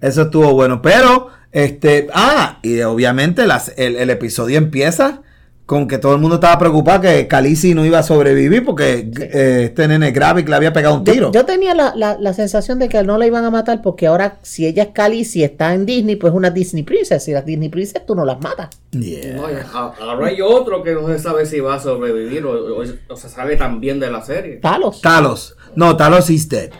Eso 0.00 0.22
estuvo 0.22 0.52
bueno. 0.52 0.80
Pero, 0.82 1.28
este, 1.52 2.08
ah, 2.12 2.58
y 2.62 2.80
obviamente 2.82 3.46
las, 3.46 3.72
el, 3.76 3.96
el 3.96 4.10
episodio 4.10 4.58
empieza 4.58 5.22
con 5.64 5.86
que 5.88 5.96
todo 5.98 6.14
el 6.14 6.20
mundo 6.20 6.34
estaba 6.36 6.58
preocupado 6.58 7.02
que 7.02 7.26
Khaleesi 7.28 7.72
no 7.74 7.84
iba 7.86 7.98
a 7.98 8.02
sobrevivir 8.02 8.64
porque 8.64 9.08
eh, 9.20 9.62
este 9.66 9.86
nene 9.88 10.10
Gravik 10.10 10.48
le 10.48 10.56
había 10.56 10.72
pegado 10.72 10.96
un 10.96 11.04
tiro. 11.04 11.28
Yo, 11.32 11.40
yo 11.40 11.46
tenía 11.46 11.74
la, 11.74 11.94
la- 11.96 12.18
la 12.18 12.32
sensación 12.34 12.78
de 12.78 12.88
que 12.88 13.02
no 13.04 13.16
la 13.16 13.26
iban 13.26 13.44
a 13.44 13.50
matar 13.50 13.80
porque 13.80 14.06
ahora, 14.08 14.38
si 14.42 14.66
ella 14.66 14.82
es 14.82 14.88
Cali, 14.92 15.24
si 15.24 15.42
está 15.44 15.72
en 15.72 15.86
Disney, 15.86 16.16
pues 16.16 16.32
es 16.32 16.36
una 16.36 16.50
Disney 16.50 16.82
Princess. 16.82 17.24
Si 17.24 17.32
las 17.32 17.46
Disney 17.46 17.68
Princess, 17.68 18.04
tú 18.04 18.14
no 18.14 18.24
las 18.24 18.40
matas. 18.40 18.68
Yeah. 18.90 19.36
No, 19.36 19.48
y 19.50 19.54
ahora 20.00 20.26
hay 20.26 20.40
otro 20.42 20.82
que 20.82 20.92
no 20.94 21.06
se 21.06 21.18
sabe 21.20 21.46
si 21.46 21.60
va 21.60 21.76
a 21.76 21.80
sobrevivir 21.80 22.44
o, 22.44 22.50
o- 22.80 22.84
o 23.08 23.16
se 23.16 23.28
sabe 23.28 23.56
también 23.56 23.98
de 24.00 24.10
la 24.10 24.20
serie. 24.22 24.56
Talos. 24.56 25.00
Talos. 25.00 25.56
No, 25.76 25.96
Talos 25.96 26.28
is 26.28 26.48
dead. 26.48 26.70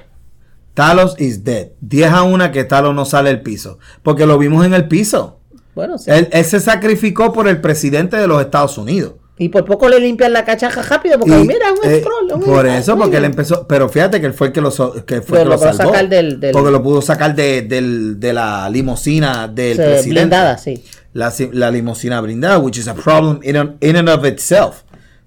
Talos 0.75 1.21
is 1.21 1.45
dead. 1.45 1.69
10 1.81 2.11
a 2.13 2.23
1 2.23 2.51
que 2.51 2.65
Talos 2.65 2.95
no 2.95 3.05
sale 3.05 3.29
del 3.31 3.43
piso. 3.43 3.79
Porque 4.03 4.27
lo 4.27 4.39
vimos 4.39 4.65
en 4.67 4.75
el 4.75 4.89
piso. 4.89 5.39
Bueno, 5.75 5.99
sí. 5.99 6.11
Él, 6.11 6.29
él 6.33 6.45
se 6.45 6.61
sacrificó 6.61 7.33
por 7.33 7.49
el 7.49 7.61
presidente 7.61 8.17
de 8.17 8.27
los 8.27 8.41
Estados 8.41 8.77
Unidos. 8.79 9.15
Y 9.39 9.49
por 9.49 9.65
poco 9.65 9.89
le 9.89 9.99
limpian 9.99 10.33
la 10.33 10.45
cachaja 10.45 10.83
rápido 10.83 11.19
porque 11.19 11.41
Y, 11.41 11.47
mira, 11.47 11.73
un 11.73 11.91
eh, 11.91 12.01
scroll. 12.01 12.33
un- 12.35 12.43
por 12.45 12.67
eso, 12.67 12.97
porque 12.99 13.17
él 13.17 13.23
un- 13.25 13.31
empezó. 13.31 13.67
Pero 13.67 13.89
fíjate 13.89 14.21
que 14.21 14.27
él 14.27 14.35
fue 14.35 14.49
el 14.49 14.53
que 14.53 14.61
lo, 14.61 14.71
so- 14.71 15.05
que 15.07 15.23
fue 15.23 15.39
que 15.41 15.45
lo 15.47 15.57
salvó. 15.59 15.77
sacar 15.91 16.09
del- 16.09 16.39
del- 16.39 16.53
Porque 16.53 16.71
lo 16.71 16.83
pudo 16.83 17.01
sacar 17.03 17.35
de, 17.35 17.63
del- 17.63 18.21
de 18.21 18.33
la 18.35 18.69
limusina 18.69 19.49
del 19.49 19.77
se- 19.77 19.83
presidente. 19.85 20.11
blindada, 20.21 20.59
sí. 20.59 20.85
La, 21.15 21.33
la 21.53 21.71
limusina 21.71 22.21
blindada, 22.21 22.59
which 22.59 22.77
is 22.79 22.87
a 22.89 22.95
problem 22.95 23.41
in, 23.43 23.57
and- 23.57 23.77
in 23.83 23.97
and 23.97 24.09
of 24.11 24.25
itself. 24.27 24.83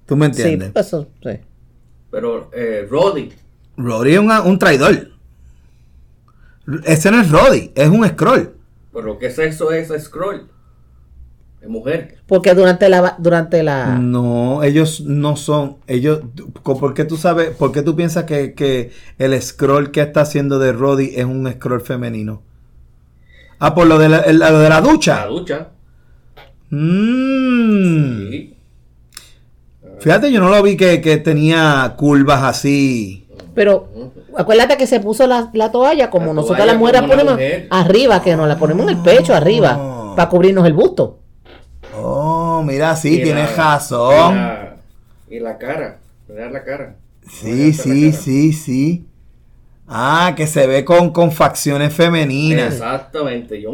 ¿Tú 0.05 0.15
me 0.15 0.27
Sí, 0.33 0.43
entiendes? 0.43 0.71
pues 0.71 0.85
eso, 0.85 1.07
sí. 1.23 1.39
Pero 2.11 2.51
eh, 2.53 2.87
Roddy, 2.89 3.33
Roddy 3.75 4.13
es 4.13 4.19
una- 4.19 4.41
un 4.43 4.59
traidor. 4.59 5.09
Ese 6.85 7.11
no 7.11 7.21
es 7.21 7.29
Roddy, 7.29 7.71
es 7.75 7.89
un 7.89 8.07
scroll. 8.07 8.54
Pero 8.95 9.19
¿qué 9.19 9.29
sexo 9.29 9.71
es 9.71 9.91
ese 9.91 9.99
scroll? 9.99 10.49
Es 11.61 11.69
mujer. 11.69 12.17
Porque 12.27 12.53
durante 12.55 12.89
la 12.89 13.15
durante 13.19 13.61
la 13.63 13.97
No, 13.99 14.63
ellos 14.63 15.01
no 15.01 15.35
son. 15.35 15.77
Ellos. 15.87 16.21
¿Por 16.63 16.93
qué 16.93 17.05
tú 17.05 17.17
sabes? 17.17 17.49
¿Por 17.49 17.71
qué 17.71 17.81
tú 17.81 17.95
piensas 17.95 18.23
que, 18.23 18.53
que 18.53 18.91
el 19.17 19.39
scroll 19.41 19.91
que 19.91 20.01
está 20.01 20.21
haciendo 20.21 20.57
de 20.59 20.71
Roddy 20.73 21.11
es 21.15 21.25
un 21.25 21.51
scroll 21.51 21.81
femenino? 21.81 22.41
Ah, 23.59 23.73
por 23.75 23.87
lo 23.87 23.97
de 23.97 24.09
la, 24.09 24.19
el- 24.19 24.39
lo 24.39 24.59
de 24.59 24.69
la 24.69 24.81
La 24.81 24.81
ducha. 24.81 25.25
ducha. 25.27 25.69
Mm. 26.69 28.29
Sí. 28.31 28.51
Fíjate, 29.99 30.31
yo 30.31 30.39
no 30.41 30.49
lo 30.49 30.61
vi 30.61 30.75
que, 30.77 31.01
que 31.01 31.17
tenía 31.17 31.93
curvas 31.97 32.43
así. 32.43 33.24
Pero 33.55 33.87
acuérdate 34.37 34.77
que 34.77 34.85
se 34.85 34.99
puso 34.99 35.25
la, 35.25 35.49
la 35.53 35.71
toalla 35.71 36.09
como 36.11 36.27
La 36.27 36.33
nosotras 36.33 36.57
toalla 36.59 36.71
las 36.73 36.79
mujeres 36.79 37.01
como 37.01 37.13
ponemos 37.13 37.33
mujer. 37.33 37.67
arriba, 37.71 38.21
que 38.21 38.35
nos 38.35 38.47
la 38.47 38.57
ponemos 38.57 38.83
en 38.83 38.89
el 38.89 38.97
pecho 39.03 39.33
arriba 39.33 39.77
Oh. 39.79 40.15
para 40.15 40.29
cubrirnos 40.29 40.65
el 40.67 40.73
busto. 40.73 41.19
Oh, 41.97 42.61
mira, 42.65 42.95
sí, 42.95 43.19
Y 43.19 43.23
tienes 43.23 43.49
la- 43.57 43.63
razón. 43.75 44.33
Y 44.35 44.37
la, 44.37 44.75
y 45.29 45.39
la 45.39 45.57
cara. 45.57 45.97
Mirar 46.27 46.51
la 46.51 46.63
cara. 46.63 46.95
Sí, 47.29 47.73
sí, 47.73 48.11
cara. 48.11 48.21
sí, 48.23 48.53
sí. 48.53 49.05
Ah, 49.87 50.33
que 50.35 50.47
se 50.47 50.65
ve 50.67 50.83
con, 50.83 51.11
con 51.11 51.31
facciones 51.31 51.93
femeninas. 51.93 52.73
Exactamente, 52.73 53.61
yo. 53.61 53.73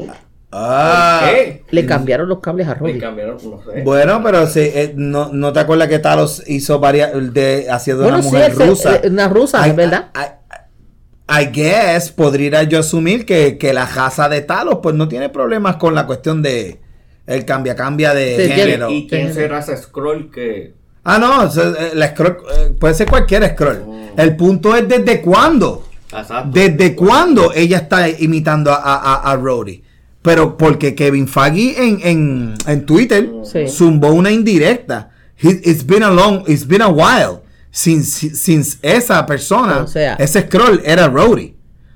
Ah. 0.52 1.22
¿Por 1.24 1.34
qué? 1.36 1.64
Le 1.72 1.86
cambiaron 1.86 2.28
los 2.28 2.40
cables 2.40 2.68
a 2.68 2.74
Me 2.76 2.80
Roddy. 2.80 3.00
cambiaron, 3.00 3.38
no 3.44 3.62
sé. 3.64 3.82
Bueno, 3.84 4.22
pero 4.24 4.48
sí, 4.48 4.60
eh, 4.62 4.94
no, 4.96 5.30
no 5.32 5.54
te 5.54 5.60
acuerdas 5.62 5.88
que 5.88 6.00
Talos 6.00 6.44
hizo 6.48 6.80
varias 6.80 7.12
de 7.34 7.68
haciendo 7.70 8.04
Bueno, 8.04 8.18
una 8.20 8.26
mujer 8.28 8.56
rusa. 8.56 8.96
eh, 8.98 9.08
una 9.10 9.30
rusa, 9.30 9.66
es 9.66 9.76
verdad. 9.76 10.10
I, 10.14 11.44
I 11.44 11.46
guess 11.54 12.12
podría 12.12 12.64
yo 12.64 12.80
asumir 12.80 13.26
que, 13.26 13.58
que 13.58 13.74
la 13.74 13.86
raza 13.86 14.28
de 14.28 14.42
Talos 14.42 14.80
pues 14.84 14.94
no 14.96 15.08
tiene 15.08 15.30
problemas 15.30 15.78
con 15.78 15.96
la 15.96 16.06
cuestión 16.06 16.42
de 16.42 16.82
el 17.28 17.46
cambia 17.46 17.76
cambia 17.76 18.14
de 18.14 18.36
Sí, 18.48 18.52
género. 18.52 18.90
¿Y 18.90 19.08
quién 19.08 19.34
será 19.34 19.60
ese 19.60 19.78
scroll 19.78 20.30
que.? 20.30 20.74
Ah, 21.06 21.18
no, 21.18 21.46
eh, 21.46 21.92
la 21.94 22.10
scroll, 22.10 22.38
puede 22.78 22.94
ser 22.94 23.08
cualquier 23.10 23.48
scroll. 23.52 23.86
Mm. 23.88 24.20
El 24.20 24.36
punto 24.36 24.76
es 24.76 24.86
desde 24.88 25.22
cuándo. 25.22 25.86
Exacto. 26.12 26.50
¿Desde 26.52 26.94
cuándo 26.94 27.54
ella 27.56 27.78
está 27.78 28.10
imitando 28.10 28.70
a, 28.72 28.76
a, 28.78 29.32
a 29.32 29.36
Rhodey? 29.38 29.82
Pero 30.22 30.56
porque 30.58 30.94
Kevin 30.94 31.28
Feige 31.28 31.84
en, 31.84 32.00
en, 32.04 32.54
en 32.68 32.86
Twitter 32.86 33.30
Sí. 33.44 33.68
zumbó 33.68 34.12
una 34.12 34.30
indirecta. 34.32 35.10
He- 35.38 35.62
it's 35.64 35.86
been 35.86 36.04
a 36.04 36.12
long, 36.12 36.44
it's 36.48 36.68
been 36.68 36.82
a 36.84 36.90
while 36.90 37.40
since, 37.72 38.36
since 38.36 38.78
esa 38.84 39.26
persona, 39.26 39.80
O 39.84 39.88
sea- 39.88 40.14
ese 40.16 40.42
scroll 40.42 40.82
era 40.86 41.08
Rhodey. 41.08 41.56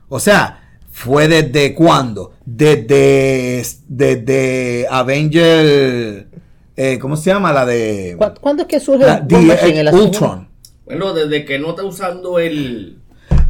O 0.09 0.19
sea, 0.19 0.59
¿fue 0.91 1.27
desde 1.27 1.75
cuándo? 1.75 2.33
Desde, 2.45 3.63
desde 3.87 4.87
Avenger, 4.89 6.27
eh, 6.75 6.99
¿cómo 6.99 7.15
se 7.17 7.29
llama? 7.29 7.51
La 7.53 7.65
de 7.65 8.15
¿Cu- 8.17 8.39
¿Cuándo 8.41 8.63
es 8.63 8.67
que 8.67 8.79
surge 8.79 9.05
la- 9.05 9.25
el 9.29 9.85
la 9.85 9.91
Ultron. 9.93 10.47
Bueno, 10.85 11.13
desde 11.13 11.45
que 11.45 11.57
no 11.59 11.69
está 11.71 11.83
usando 11.83 12.37
el. 12.39 12.99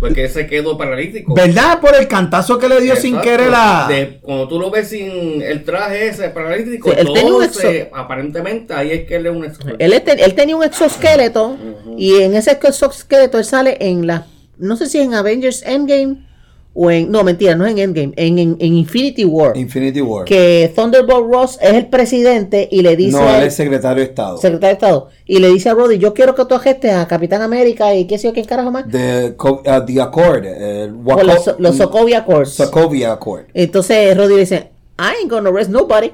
Porque 0.07 0.29
se 0.29 0.47
quedó 0.47 0.77
paralítico. 0.77 1.33
¿Verdad? 1.33 1.79
Por 1.79 1.95
el 1.95 2.07
cantazo 2.07 2.57
que 2.59 2.67
le 2.69 2.81
dio 2.81 2.95
sin 2.95 3.19
querer 3.21 3.49
la... 3.49 3.85
De- 3.89 4.19
cuando 4.21 4.47
tú 4.47 4.59
lo 4.59 4.69
ves 4.71 4.89
sin 4.89 5.41
el 5.41 5.63
traje 5.63 6.07
ese 6.07 6.29
paralítico, 6.29 6.89
Sí, 6.91 6.95
él 6.99 7.07
tenía 7.13 7.33
un 7.35 7.53
se- 7.53 7.89
aparentemente 7.93 8.73
ahí 8.73 8.91
es 8.91 9.05
que 9.07 9.15
él 9.15 9.25
es 9.27 9.31
un 9.31 9.53
scroll. 9.53 9.75
Él, 9.79 9.93
él 9.93 10.33
tenía 10.35 10.55
un 10.55 10.63
exoesqueleto 10.63 11.57
y 11.97 12.21
en 12.21 12.35
ese 12.35 12.51
exoesqueleto 12.51 13.37
él 13.37 13.45
sale 13.45 13.77
en 13.79 14.07
la, 14.07 14.25
no 14.57 14.75
sé 14.77 14.87
si 14.87 14.99
en 14.99 15.13
Avengers 15.13 15.63
Endgame 15.65 16.24
o 16.77 16.91
en, 16.91 17.09
no 17.09 17.23
mentira, 17.23 17.55
no 17.55 17.65
es 17.65 17.71
en 17.71 17.79
Endgame, 17.79 18.13
en, 18.17 18.37
en, 18.37 18.57
en 18.59 18.73
Infinity 18.75 19.23
War, 19.23 19.55
Infinity 19.57 20.01
War. 20.01 20.25
que 20.25 20.69
Thunderbolt 20.75 21.31
Ross 21.31 21.57
es 21.61 21.73
el 21.73 21.87
presidente 21.87 22.67
y 22.69 22.81
le 22.81 22.97
dice 22.97 23.17
no, 23.17 23.33
él 23.33 23.43
es 23.43 23.55
secretario 23.55 24.03
de 24.03 24.09
Estado. 24.09 24.37
secretario 24.37 24.67
de 24.67 24.73
Estado 24.73 25.09
y 25.25 25.39
le 25.39 25.47
dice 25.47 25.69
a 25.69 25.73
Roddy, 25.73 25.97
yo 25.97 26.13
quiero 26.13 26.35
que 26.35 26.43
tú 26.43 26.53
agestes 26.53 26.91
a 26.91 27.07
Capitán 27.07 27.41
América 27.41 27.95
y 27.95 28.05
qué 28.05 28.17
sé 28.17 28.27
yo, 28.27 28.33
qué 28.33 28.43
carajo 28.43 28.71
más, 28.71 28.85
The, 28.91 29.35
uh, 29.39 29.85
the 29.85 30.01
Accord. 30.01 30.43
por 31.03 31.25
los, 31.25 31.55
los 31.57 31.77
Sokovia 31.77 32.19
Accords. 32.19 32.51
Sokovia 32.51 33.13
Accord. 33.13 33.45
Entonces 33.53 34.15
Roddy 34.17 34.33
le 34.33 34.39
dice, 34.41 34.69
I 34.99 35.21
ain't 35.21 35.31
gonna 35.31 35.49
arrest 35.49 35.69
nobody. 35.71 36.11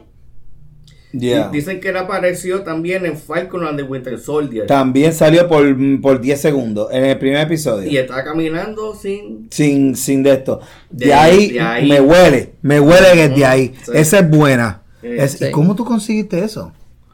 Yeah. 1.14 1.50
Dicen 1.50 1.80
que 1.80 1.90
él 1.90 1.98
apareció 1.98 2.62
también 2.62 3.06
en 3.06 3.18
Falcon 3.18 3.66
and 3.66 3.78
the 3.78 3.84
Winter 3.84 4.18
Soldier. 4.20 4.66
También 4.68 5.14
salió 5.14 5.48
por, 5.48 5.66
por 6.02 6.22
10 6.22 6.40
segundos 6.42 6.88
en 6.92 7.04
el 7.06 7.18
primer 7.18 7.42
episodio. 7.42 7.90
Y 7.90 7.98
está 7.98 8.24
caminando 8.24 8.96
sin. 8.96 9.48
Sin, 9.52 9.96
sin 9.96 10.24
de 10.24 10.32
esto. 10.34 10.62
De, 10.90 11.08
De- 11.08 11.14
ahí, 11.14 11.52
de 11.52 11.60
ahí. 11.60 11.90
me 11.90 12.00
huele. 12.02 12.54
Me 12.62 12.80
huele 12.80 13.08
que 13.14 13.24
es 13.26 13.36
de 13.36 13.46
ahí. 13.46 13.74
sí. 13.84 13.92
Esa 13.94 14.20
es 14.20 14.30
buena. 14.30 14.82
Sí. 15.02 15.08
Es- 15.18 15.32
Sí. 15.34 15.46
¿Y 15.46 15.52
cómo 15.52 15.76
tú 15.76 15.84
conseguiste 15.84 16.44
eso? 16.44 16.72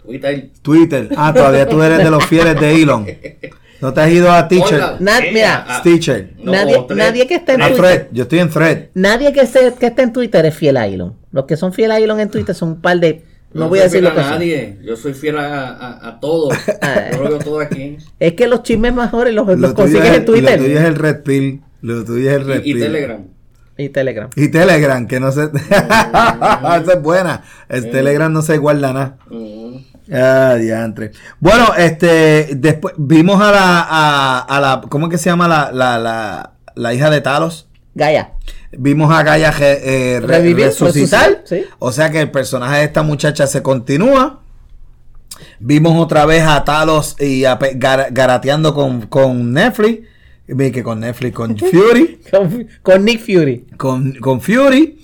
Él- 0.07 0.51
Twitter. 0.61 1.09
Ah, 1.17 1.33
todavía 1.33 1.67
tú 1.67 1.81
eres 1.81 1.97
de 1.97 2.09
los 2.11 2.25
fieles 2.27 2.59
de 2.59 2.81
Elon. 2.81 3.05
No 3.81 3.93
te 3.93 4.01
has 4.01 4.09
ido 4.11 4.31
a 4.31 4.47
Teacher. 4.47 4.79
Ella, 4.99 5.19
mira, 5.31 5.65
ah, 5.67 5.81
Teacher. 5.83 6.33
no, 6.43 6.51
Nadie- 6.51 7.27
que 7.27 7.35
esté 7.35 7.53
en 7.53 7.61
A 7.61 7.67
Twitter. 7.67 7.83
Thread. 7.85 8.07
Yo 8.11 8.23
estoy 8.23 8.39
en 8.39 8.49
Thread. 8.49 8.77
Nadie 8.95 9.33
que, 9.33 9.45
se, 9.45 9.73
que 9.79 9.85
esté 9.87 10.01
en 10.01 10.13
Twitter 10.13 10.45
es 10.45 10.55
fiel 10.55 10.77
a 10.77 10.87
Elon. 10.87 11.15
Los 11.31 11.45
que 11.45 11.57
son 11.57 11.73
fiel 11.73 11.91
a 11.91 11.99
Elon 11.99 12.19
en 12.19 12.29
Twitter 12.29 12.55
son 12.55 12.69
un 12.69 12.81
par 12.81 12.99
de... 12.99 13.23
No, 13.53 13.61
Yo 13.65 13.69
voy 13.69 13.79
a 13.79 13.83
decir 13.83 14.03
lo 14.03 14.09
fiel 14.11 14.15
que 14.15 14.21
a 14.21 14.29
son. 14.29 14.33
nadie. 14.39 14.77
Yo 14.83 14.95
soy 14.97 15.13
fiel 15.13 15.37
a, 15.37 15.69
a, 15.69 16.07
a 16.09 16.19
todo. 16.19 16.49
Ah. 16.81 17.09
Yo 17.11 17.23
lo 17.23 17.29
veo 17.29 17.39
todo 17.39 17.59
aquí. 17.61 17.97
Es 18.19 18.33
que 18.33 18.47
los 18.47 18.63
chismes 18.63 18.93
mejores 18.93 19.33
los, 19.33 19.47
los 19.57 19.73
consigues 19.73 20.11
en 20.17 20.25
Twitter. 20.25 20.59
lo 20.59 20.65
tuyo 20.65 20.79
es 20.79 20.85
el 20.85 20.95
Red 20.95 21.23
Pill. 21.23 21.61
Lo 21.81 22.03
tuyo 22.03 22.29
es 22.29 22.35
el 22.35 22.45
Red 22.45 22.61
Y. 22.65 22.73
Telegram. 22.73 23.21
Y 23.77 23.89
Telegram. 23.89 24.29
Y 24.35 24.47
Telegram, 24.49 25.07
que 25.07 25.19
no 25.19 25.31
se. 25.31 25.43
Esa 25.69 26.93
es 26.93 27.01
buena. 27.01 27.43
El 27.69 27.89
Telegram 27.91 28.31
no 28.31 28.41
se 28.41 28.57
guarda 28.57 28.91
nada. 28.93 29.17
Mm. 29.29 29.77
Ah, 30.11 30.55
diantre. 30.59 31.11
Bueno, 31.39 31.73
este. 31.77 32.49
Después 32.55 32.95
vimos 32.97 33.39
a 33.41 33.51
la. 33.51 33.81
A, 33.87 34.39
a 34.39 34.59
la 34.59 34.81
¿Cómo 34.89 35.07
es 35.07 35.11
que 35.11 35.17
se 35.17 35.29
llama 35.29 35.47
la, 35.47 35.71
la, 35.71 35.97
la, 35.99 36.53
la 36.75 36.93
hija 36.93 37.09
de 37.09 37.21
Talos? 37.21 37.67
Gaia. 37.93 38.31
Vimos 38.77 39.11
a 39.13 39.23
Gaia 39.23 39.53
eh, 39.59 40.19
re- 40.21 40.27
Revivir, 40.27 40.65
resucitar. 40.67 41.41
sí. 41.45 41.63
O 41.79 41.91
sea 41.91 42.11
que 42.11 42.21
el 42.21 42.31
personaje 42.31 42.77
de 42.77 42.83
esta 42.85 43.03
muchacha 43.03 43.47
se 43.47 43.61
continúa. 43.63 44.41
Vimos 45.59 45.93
otra 46.01 46.25
vez 46.25 46.43
a 46.43 46.63
Talos 46.63 47.15
y 47.19 47.45
a 47.45 47.57
pe- 47.59 47.77
gar- 47.77 48.07
garateando 48.11 48.73
con, 48.73 49.01
con 49.07 49.53
Netflix. 49.53 50.07
Que 50.47 50.81
con 50.83 50.99
Netflix, 51.01 51.35
con 51.35 51.57
Fury. 51.57 52.21
Con, 52.31 52.67
con 52.81 53.03
Nick 53.05 53.19
Fury. 53.19 53.65
con, 53.77 54.13
con 54.13 54.39
Fury 54.41 54.97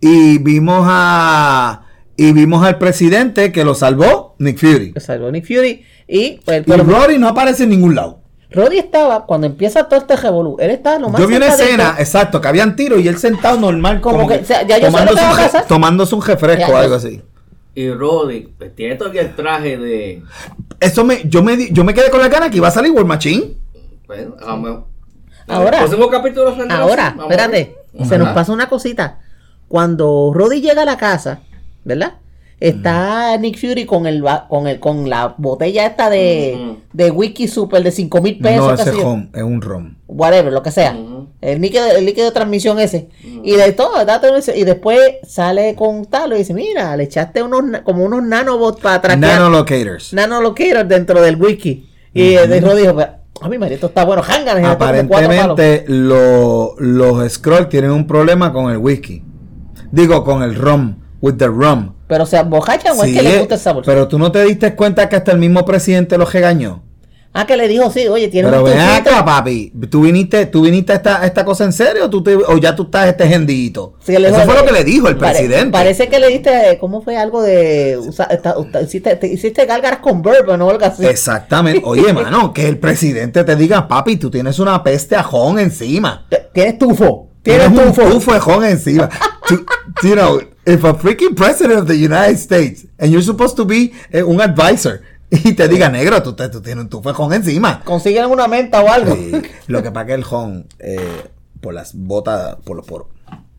y 0.00 0.38
vimos 0.38 0.84
a 0.88 1.82
y 2.16 2.32
vimos 2.32 2.64
al 2.66 2.76
presidente 2.78 3.52
que 3.52 3.64
lo 3.64 3.74
salvó, 3.74 4.34
Nick 4.38 4.58
Fury. 4.58 4.92
que 4.92 5.00
salvó 5.00 5.30
Nick 5.30 5.46
Fury. 5.46 5.84
Y 6.08 6.40
pues, 6.44 6.64
Y 6.66 6.72
Rory 6.72 7.18
no 7.18 7.28
aparece 7.28 7.62
en 7.62 7.70
ningún 7.70 7.94
lado. 7.94 8.19
Roddy 8.52 8.78
estaba, 8.78 9.26
cuando 9.26 9.46
empieza 9.46 9.84
todo 9.88 10.00
este 10.00 10.16
revolú, 10.16 10.56
él 10.58 10.70
estaba 10.70 10.98
lo 10.98 11.08
más 11.08 11.20
Yo 11.20 11.26
vi 11.28 11.36
una 11.36 11.46
de 11.46 11.52
escena, 11.52 11.94
exacto, 11.98 12.40
que 12.40 12.48
habían 12.48 12.74
tiro 12.74 12.98
y 12.98 13.06
él 13.06 13.16
sentado 13.18 13.58
normal 13.60 14.00
como, 14.00 14.16
Como 14.16 14.28
que, 14.28 14.38
que 14.38 14.42
o 14.42 14.46
sea, 14.46 14.66
ya 14.66 14.78
yo 14.78 14.90
sé 14.90 14.92
lo 14.92 14.98
tomándose, 14.98 15.20
que 15.20 15.24
va 15.26 15.30
un 15.46 15.52
re- 15.52 15.62
tomándose 15.68 16.14
un 16.16 16.22
refresco 16.22 16.68
Ya, 16.68 16.74
o 16.74 16.76
algo 16.76 16.94
así. 16.96 17.22
Y 17.74 17.90
Roddy, 17.92 18.48
pues, 18.58 18.74
tiene 18.74 18.96
todavía 18.96 19.22
el 19.22 19.36
traje 19.36 19.78
de. 19.78 20.22
Eso 20.80 21.04
me 21.04 21.22
yo 21.28 21.42
me 21.42 21.56
di- 21.56 21.68
yo 21.72 21.84
me 21.84 21.94
quedé 21.94 22.10
con 22.10 22.20
la 22.20 22.28
gana 22.28 22.50
que 22.50 22.56
iba 22.56 22.66
a 22.68 22.72
salir 22.72 22.90
War 22.90 23.04
Machine. 23.04 23.54
Bueno, 24.08 24.34
vamos. 24.44 24.80
Ahora. 25.46 25.78
El 25.78 25.84
próximo 25.86 26.10
capítulo 26.10 26.56
Ahora, 26.70 27.16
espérate, 27.20 27.76
se 28.08 28.18
nos 28.18 28.30
pasa 28.30 28.52
una 28.52 28.68
cosita. 28.68 29.20
Cuando 29.68 30.32
Roddy 30.34 30.60
llega 30.60 30.82
a 30.82 30.84
la 30.84 30.96
casa, 30.96 31.40
¿verdad? 31.84 32.14
Está 32.60 33.36
Nick 33.38 33.58
Fury 33.58 33.86
con 33.86 34.06
el 34.06 34.24
va- 34.24 34.46
con 34.46 34.66
el 34.66 34.78
con 34.80 35.08
la 35.08 35.34
botella 35.38 35.86
esta 35.86 36.10
de, 36.10 36.58
Ujú. 36.62 36.76
de 36.92 37.10
whisky 37.10 37.48
super 37.48 37.82
de 37.82 37.90
5 37.90 38.20
mil 38.20 38.38
pesos, 38.38 38.66
no, 38.66 38.74
ese 38.74 38.92
yo. 38.96 39.02
rom, 39.02 39.28
es 39.34 39.42
un 39.42 39.62
rom. 39.62 39.94
whatever, 40.06 40.52
lo 40.52 40.62
que 40.62 40.70
sea. 40.70 40.92
Ujú. 40.92 41.28
El 41.40 41.60
líquido, 41.62 41.86
el 41.86 42.04
líquido 42.04 42.26
de 42.26 42.32
transmisión 42.32 42.78
ese. 42.78 43.08
Y 43.42 43.52
de 43.52 43.72
todo, 43.72 43.94
y 44.54 44.64
después 44.64 45.00
sale 45.26 45.74
con 45.74 46.04
tal 46.04 46.34
y 46.34 46.36
dice, 46.36 46.52
mira, 46.52 46.94
le 46.98 47.04
echaste 47.04 47.42
unos 47.42 47.80
como 47.82 48.04
unos 48.04 48.22
nanobots 48.22 48.80
para 48.82 49.00
traquear 49.00 49.38
Nanolocators. 49.40 50.12
nanolocators 50.12 50.86
dentro 50.86 51.22
del 51.22 51.36
whisky. 51.36 51.88
Y 52.12 52.34
el 52.34 52.60
Roddy 52.62 52.82
dijo, 52.82 53.00
a 53.40 53.48
mi 53.48 53.56
marido, 53.56 53.76
esto 53.76 53.86
está 53.86 54.04
bueno, 54.04 54.20
jangan. 54.22 54.62
Aparentemente 54.66 55.84
lo- 55.88 56.74
los 56.78 57.32
Scrolls 57.32 57.70
tienen 57.70 57.90
un 57.92 58.06
problema 58.06 58.52
con 58.52 58.70
el 58.70 58.76
whisky. 58.76 59.22
Digo, 59.90 60.22
con 60.24 60.42
el 60.42 60.54
rum, 60.54 60.96
with 61.20 61.34
the 61.36 61.46
rum. 61.46 61.94
Pero 62.06 62.26
se 62.26 62.36
embojachan 62.38 62.98
o 62.98 63.04
es 63.04 63.12
que 63.14 63.22
le 63.22 63.36
eh, 63.36 63.38
gusta 63.40 63.54
el 63.54 63.60
sabor. 63.60 63.84
Pero 63.86 64.08
tú 64.08 64.18
no 64.18 64.32
te 64.32 64.42
diste 64.44 64.74
cuenta 64.74 65.08
que 65.08 65.16
hasta 65.16 65.32
el 65.32 65.38
mismo 65.38 65.64
presidente 65.64 66.16
los 66.18 66.32
regañó. 66.32 66.82
ah, 67.32 67.46
que 67.46 67.56
le 67.56 67.68
dijo, 67.68 67.88
sí, 67.92 68.08
oye, 68.08 68.26
tiene 68.26 68.48
Pero 68.48 68.64
un 68.64 68.70
ven 68.70 68.80
acá, 68.80 69.24
papi. 69.24 69.72
¿Tú 69.88 70.00
viniste, 70.02 70.46
tú 70.46 70.62
viniste 70.62 70.92
a 70.92 70.96
esta, 70.96 71.22
a 71.22 71.26
esta 71.26 71.44
cosa 71.44 71.62
en 71.62 71.72
serio 71.72 72.06
o, 72.06 72.10
tú 72.10 72.24
te- 72.24 72.34
o 72.34 72.58
ya 72.58 72.74
tú 72.74 72.82
estás 72.84 73.06
este 73.06 73.28
gendito? 73.28 73.94
Sí, 74.04 74.16
Eso 74.16 74.40
fue 74.40 74.54
lo 74.56 74.64
que 74.64 74.72
le 74.72 74.82
dijo 74.82 75.06
el 75.06 75.16
pare- 75.16 75.34
presidente. 75.38 75.70
Parece 75.70 76.08
que 76.08 76.18
le 76.18 76.26
diste, 76.26 76.76
¿cómo 76.80 77.00
fue 77.02 77.16
algo 77.16 77.40
de, 77.40 77.96
usa- 77.98 78.24
esta- 78.24 78.58
usta- 78.58 78.82
hiciste, 78.82 79.14
te- 79.14 79.28
hiciste 79.28 79.64
gárgaras 79.66 80.00
con 80.00 80.20
bourbon 80.22 80.60
o 80.62 80.70
algo 80.70 80.84
así? 80.84 81.06
Exactamente. 81.06 81.82
Oye, 81.84 82.12
mano, 82.12 82.52
que 82.52 82.66
el 82.66 82.78
presidente 82.78 83.44
te 83.44 83.54
diga, 83.54 83.86
papi, 83.86 84.16
tú 84.16 84.28
tienes 84.28 84.58
una 84.58 84.82
peste 84.82 85.14
ajón 85.14 85.60
encima. 85.60 86.26
Te- 86.28 86.48
Tienes 86.52 86.78
tufo. 86.78 87.29
Tienes 87.42 87.68
un 87.68 88.34
ajón 88.34 88.64
encima. 88.64 89.08
Tú- 89.46 89.64
you 90.02 90.14
know, 90.14 90.40
if 90.66 90.84
a 90.84 90.94
freaking 90.94 91.34
president 91.34 91.80
of 91.80 91.86
the 91.86 91.94
United 91.96 92.36
States 92.36 92.86
and 92.98 93.10
you're 93.10 93.24
supposed 93.24 93.56
to 93.56 93.64
be 93.64 93.92
eh, 94.12 94.22
un 94.22 94.40
advisor 94.40 95.00
y 95.30 95.52
te 95.52 95.68
diga 95.68 95.88
negro, 95.88 96.22
tú, 96.22 96.34
te- 96.34 96.48
tú 96.48 96.60
tienes 96.60 96.88
tu 96.88 97.00
fejón 97.02 97.32
encima. 97.32 97.82
Consiguen 97.84 98.26
una 98.26 98.46
menta 98.48 98.80
o 98.82 98.88
algo. 98.88 99.14
Sí, 99.14 99.32
lo 99.68 99.82
que 99.82 99.90
pasa 99.90 100.06
que 100.06 100.14
el 100.14 100.24
hon 100.28 100.66
eh, 100.78 100.98
por 101.60 101.72
las 101.74 101.94
botas, 101.94 102.56
por 102.64 102.76
los 102.76 102.86
poros. 102.86 103.06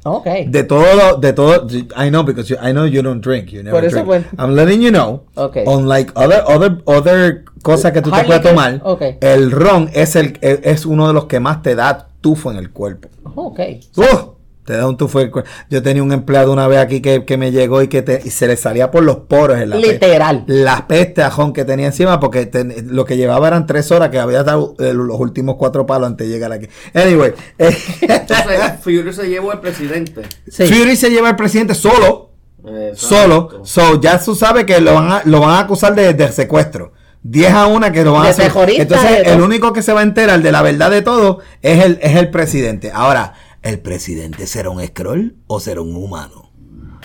Ok. 0.03 0.25
De 0.47 0.63
todo, 0.63 1.17
de 1.17 1.31
todo, 1.33 1.67
I 1.95 2.09
know 2.09 2.23
because 2.23 2.49
you, 2.49 2.57
I 2.59 2.71
know 2.71 2.85
you 2.87 3.03
don't 3.03 3.23
drink, 3.23 3.49
you 3.49 3.61
never 3.61 3.71
Por 3.79 3.85
eso, 3.85 3.97
drink. 4.03 4.07
pues. 4.07 4.25
I'm 4.39 4.55
letting 4.55 4.81
you 4.81 4.89
know. 4.89 5.25
Okay. 5.35 5.63
Unlike 5.67 6.13
other, 6.15 6.43
other, 6.47 6.81
other 6.85 7.45
cosas 7.61 7.91
que 7.91 8.01
tú 8.01 8.09
te 8.09 8.23
puedes 8.23 8.41
tomar, 8.41 8.81
okay. 8.83 9.17
el 9.21 9.51
ron 9.51 9.91
es 9.93 10.15
el, 10.15 10.39
es 10.41 10.87
uno 10.87 11.07
de 11.07 11.13
los 11.13 11.25
que 11.25 11.39
más 11.39 11.61
te 11.61 11.75
da 11.75 12.07
tufo 12.21 12.51
en 12.51 12.57
el 12.57 12.71
cuerpo. 12.71 13.09
Ok. 13.35 13.59
¡Uf! 13.97 14.23
Te 14.63 14.73
da 14.77 14.87
un 14.87 14.95
tufo 14.95 15.19
en 15.19 15.25
el 15.25 15.31
cuerpo. 15.31 15.49
Yo 15.71 15.81
tenía 15.81 16.03
un 16.03 16.11
empleado 16.11 16.53
una 16.53 16.67
vez 16.67 16.77
aquí 16.77 17.01
que, 17.01 17.25
que 17.25 17.35
me 17.35 17.51
llegó 17.51 17.81
y 17.81 17.87
que 17.87 18.03
te- 18.03 18.21
y 18.23 18.29
se 18.29 18.45
le 18.47 18.55
salía 18.55 18.91
por 18.91 19.01
los 19.03 19.17
poros 19.17 19.59
en 19.59 19.71
la 19.71 19.75
Literal. 19.75 20.43
la 20.45 20.87
peste 20.87 21.23
ajón 21.23 21.51
que 21.51 21.65
tenía 21.65 21.87
encima 21.87 22.19
porque 22.19 22.49
lo 22.85 23.03
que 23.05 23.17
llevaba 23.17 23.47
eran 23.47 23.65
tres 23.65 23.91
horas 23.91 24.09
que 24.09 24.19
había 24.19 24.43
dado 24.43 24.75
eh, 24.77 24.93
los 24.93 25.19
últimos 25.19 25.55
cuatro 25.55 25.87
palos 25.87 26.07
antes 26.07 26.27
de 26.27 26.33
llegar 26.33 26.51
aquí. 26.51 26.67
Anyway, 26.93 27.33
eh, 27.57 27.75
Entonces, 28.01 28.59
Fury 28.83 29.11
se 29.11 29.27
llevó 29.27 29.51
al 29.51 29.61
presidente. 29.61 30.21
Sí. 30.47 30.67
Fury 30.67 30.95
se 30.95 31.09
lleva 31.09 31.29
al 31.29 31.35
presidente 31.35 31.73
solo, 31.73 32.29
Exacto. 32.63 32.95
solo. 32.97 33.65
So, 33.65 33.99
ya 33.99 34.23
tú 34.23 34.35
sabes 34.35 34.65
que 34.65 34.79
lo 34.79 34.93
van 34.93 35.11
a, 35.11 35.21
lo 35.25 35.39
van 35.39 35.49
a 35.55 35.59
acusar 35.61 35.95
de, 35.95 36.13
de 36.13 36.31
secuestro. 36.31 36.93
10 37.23 37.53
a 37.53 37.67
1 37.67 37.91
que 37.91 38.03
lo 38.03 38.13
van 38.13 38.23
De 38.23 38.27
a 38.29 38.31
hacer. 38.31 38.51
Entonces, 38.77 39.27
el 39.27 39.41
único 39.41 39.73
que 39.73 39.81
se 39.81 39.93
va 39.93 39.99
a 39.99 40.03
enterar 40.03 40.41
de 40.41 40.51
la 40.51 40.61
verdad 40.61 40.89
de 40.89 41.01
todo 41.01 41.39
es 41.61 41.83
el, 41.85 41.99
es 42.01 42.15
el 42.15 42.29
presidente. 42.31 42.91
Ahora, 42.93 43.33
¿el 43.61 43.79
presidente 43.79 44.47
será 44.47 44.69
un 44.69 44.85
scroll 44.85 45.35
o 45.47 45.59
será 45.59 45.81
un 45.81 45.95
humano? 45.95 46.51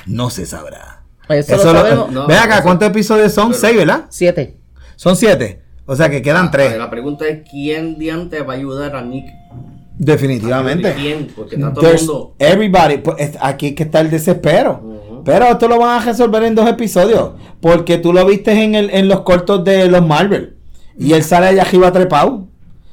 No 0.06 0.30
se 0.30 0.46
sabrá. 0.46 1.02
Eso, 1.28 1.56
lo- 1.56 1.62
sabemos. 1.62 2.10
No, 2.12 2.26
Ve 2.26 2.36
acá, 2.36 2.54
eso- 2.56 2.62
¿cuántos 2.62 2.88
episodios 2.88 3.32
son? 3.32 3.48
pero- 3.48 3.60
Seis, 3.60 3.76
¿verdad? 3.76 4.06
Siete. 4.08 4.56
Son 4.94 5.16
siete. 5.16 5.62
O 5.84 5.94
sea 5.96 6.08
que 6.08 6.22
quedan 6.22 6.46
Ah, 6.46 6.50
tres. 6.50 6.78
La 6.78 6.88
pregunta 6.90 7.26
es: 7.28 7.42
¿quién 7.50 7.98
diante 7.98 8.40
va 8.42 8.54
a 8.54 8.56
ayudar 8.56 8.96
a 8.96 9.02
Nick? 9.02 9.26
Definitivamente. 9.98 10.94
¿Quién? 10.94 11.28
Porque 11.34 11.56
está 11.56 11.72
todo 11.72 11.88
el 11.90 11.96
mundo. 11.98 12.34
everybody, 12.38 12.98
pues, 12.98 13.16
es- 13.18 13.38
aquí 13.40 13.68
es 13.68 13.74
que 13.74 13.82
está 13.84 14.00
el 14.00 14.10
desespero. 14.10 14.80
Ujú. 14.82 14.95
Pero 15.26 15.46
esto 15.46 15.66
lo 15.66 15.78
van 15.80 16.00
a 16.00 16.04
resolver 16.04 16.44
en 16.44 16.54
dos 16.54 16.68
episodios. 16.68 17.32
Porque 17.60 17.98
tú 17.98 18.12
lo 18.12 18.24
viste 18.24 18.52
en, 18.52 18.76
el, 18.76 18.90
en 18.90 19.08
los 19.08 19.20
cortos 19.22 19.64
de 19.64 19.88
los 19.88 20.06
Marvel. 20.06 20.54
Y 20.96 21.12
él 21.12 21.24
sale 21.24 21.48
allá 21.48 21.62
arriba 21.62 21.92
trepado. 21.92 22.46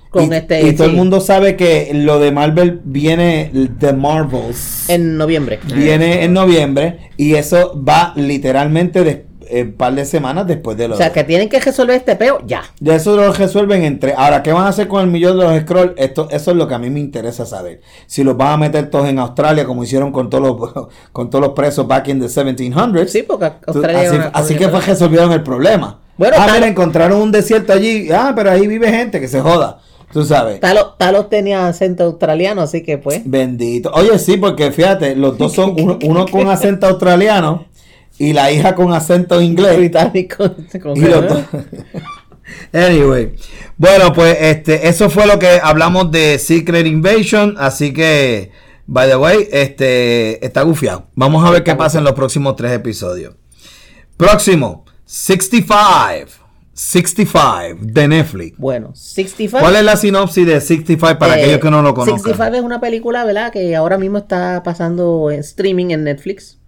Con 0.09 0.31
y, 0.31 0.35
este, 0.35 0.67
y 0.67 0.73
todo 0.73 0.87
el 0.87 0.93
mundo 0.93 1.21
sabe 1.21 1.55
que 1.55 1.91
lo 1.93 2.19
de 2.19 2.31
Marvel 2.31 2.81
viene 2.83 3.51
de 3.53 3.93
Marvels. 3.93 4.89
En 4.89 5.15
noviembre. 5.17 5.59
Viene 5.75 6.23
en 6.23 6.33
noviembre. 6.33 7.11
Y 7.17 7.35
eso 7.35 7.79
va 7.87 8.13
literalmente 8.15 9.03
de, 9.03 9.25
eh, 9.59 9.63
un 9.63 9.73
par 9.73 9.93
de 9.95 10.05
semanas 10.05 10.47
después 10.47 10.75
de 10.77 10.87
lo 10.87 10.95
O 10.95 10.97
sea, 10.97 11.11
que 11.11 11.23
tienen 11.23 11.49
que 11.49 11.59
resolver 11.59 11.95
este 11.95 12.15
peo 12.15 12.39
ya. 12.45 12.63
de 12.79 12.95
eso 12.95 13.15
lo 13.15 13.31
resuelven 13.33 13.83
entre. 13.83 14.13
Ahora, 14.13 14.41
¿qué 14.43 14.51
van 14.51 14.65
a 14.65 14.69
hacer 14.69 14.87
con 14.87 15.01
el 15.01 15.07
millón 15.07 15.37
de 15.37 15.43
los 15.45 15.61
scrolls? 15.61 15.93
Esto, 15.97 16.27
eso 16.31 16.51
es 16.51 16.57
lo 16.57 16.67
que 16.67 16.73
a 16.73 16.79
mí 16.79 16.89
me 16.89 16.99
interesa 16.99 17.45
saber. 17.45 17.81
Si 18.07 18.23
los 18.23 18.35
van 18.35 18.53
a 18.53 18.57
meter 18.57 18.89
todos 18.89 19.07
en 19.07 19.19
Australia, 19.19 19.65
como 19.65 19.83
hicieron 19.83 20.11
con 20.11 20.29
todos 20.29 20.43
los, 20.43 20.87
con 21.11 21.29
todos 21.29 21.43
los 21.45 21.53
presos 21.53 21.87
back 21.87 22.07
in 22.09 22.19
the 22.19 22.27
1700s. 22.27 23.07
Sí, 23.07 23.23
porque 23.23 23.49
Tú- 23.65 23.71
Australia 23.79 23.99
así, 24.09 24.15
una 24.15 24.25
así 24.27 24.55
que 24.55 24.69
fue 24.69 24.81
resolvieron 24.81 25.31
el 25.31 25.43
problema. 25.43 25.99
Bueno, 26.17 26.35
ah, 26.39 26.47
mira, 26.53 26.67
encontraron 26.67 27.21
un 27.21 27.31
desierto 27.31 27.73
allí. 27.73 28.09
Ah, 28.11 28.33
pero 28.35 28.51
ahí 28.51 28.67
vive 28.67 28.89
gente 28.89 29.19
que 29.19 29.27
se 29.27 29.41
joda. 29.41 29.79
Tú 30.11 30.23
sabes. 30.23 30.59
Talos, 30.59 30.95
Talos 30.99 31.27
tenía 31.27 31.67
acento 31.67 32.03
australiano, 32.03 32.61
así 32.61 32.83
que 32.83 32.99
pues. 32.99 33.23
Bendito. 33.25 33.89
Oye, 33.95 34.19
sí, 34.19 34.37
porque 34.37 34.71
fíjate, 34.71 35.15
los 35.15 35.39
dos 35.39 35.53
son 35.55 35.73
uno, 35.79 35.97
uno 36.05 36.27
con 36.27 36.47
acento 36.49 36.85
australiano 36.85 37.65
y 38.17 38.33
la 38.33 38.51
hija 38.51 38.75
con 38.75 38.93
acento 38.93 39.41
inglés. 39.41 39.77
Británico. 39.77 40.55
con- 40.81 40.97
Y 40.97 41.01
los 41.01 41.27
dos. 41.27 41.41
Anyway, 42.71 43.35
bueno, 43.77 44.11
pues 44.13 44.35
este, 44.39 44.87
eso 44.87 45.09
fue 45.09 45.25
lo 45.25 45.39
que 45.39 45.59
hablamos 45.63 46.11
de 46.11 46.37
Secret 46.39 46.85
Invasion, 46.85 47.55
así 47.57 47.93
que, 47.93 48.51
by 48.85 49.07
the 49.09 49.15
way, 49.15 49.47
este, 49.51 50.45
está 50.45 50.61
gufiado. 50.63 51.07
Vamos 51.15 51.45
a 51.45 51.51
ver 51.51 51.63
qué 51.63 51.75
pasa 51.75 51.99
en 51.99 52.03
los 52.03 52.13
próximos 52.13 52.55
tres 52.55 52.71
episodios. 52.73 53.35
Próximo, 54.17 54.85
65, 55.05 56.31
65 56.73 57.77
de 57.81 58.07
Netflix. 58.07 58.57
Bueno, 58.57 58.91
65. 58.93 59.59
¿Cuál 59.59 59.75
es 59.77 59.83
la 59.83 59.95
sinopsis 59.95 60.45
de 60.45 60.59
65 60.59 61.19
para 61.19 61.37
eh, 61.37 61.43
aquellos 61.43 61.59
que 61.59 61.69
no 61.71 61.81
lo 61.81 61.93
conozcan? 61.93 62.19
65 62.19 62.55
es 62.57 62.63
una 62.63 62.81
película, 62.81 63.23
¿verdad? 63.23 63.51
Que 63.51 63.75
ahora 63.75 63.97
mismo 63.97 64.17
está 64.17 64.61
pasando 64.63 65.31
en 65.31 65.39
streaming 65.39 65.91
en 65.91 66.03
Netflix. 66.03 66.59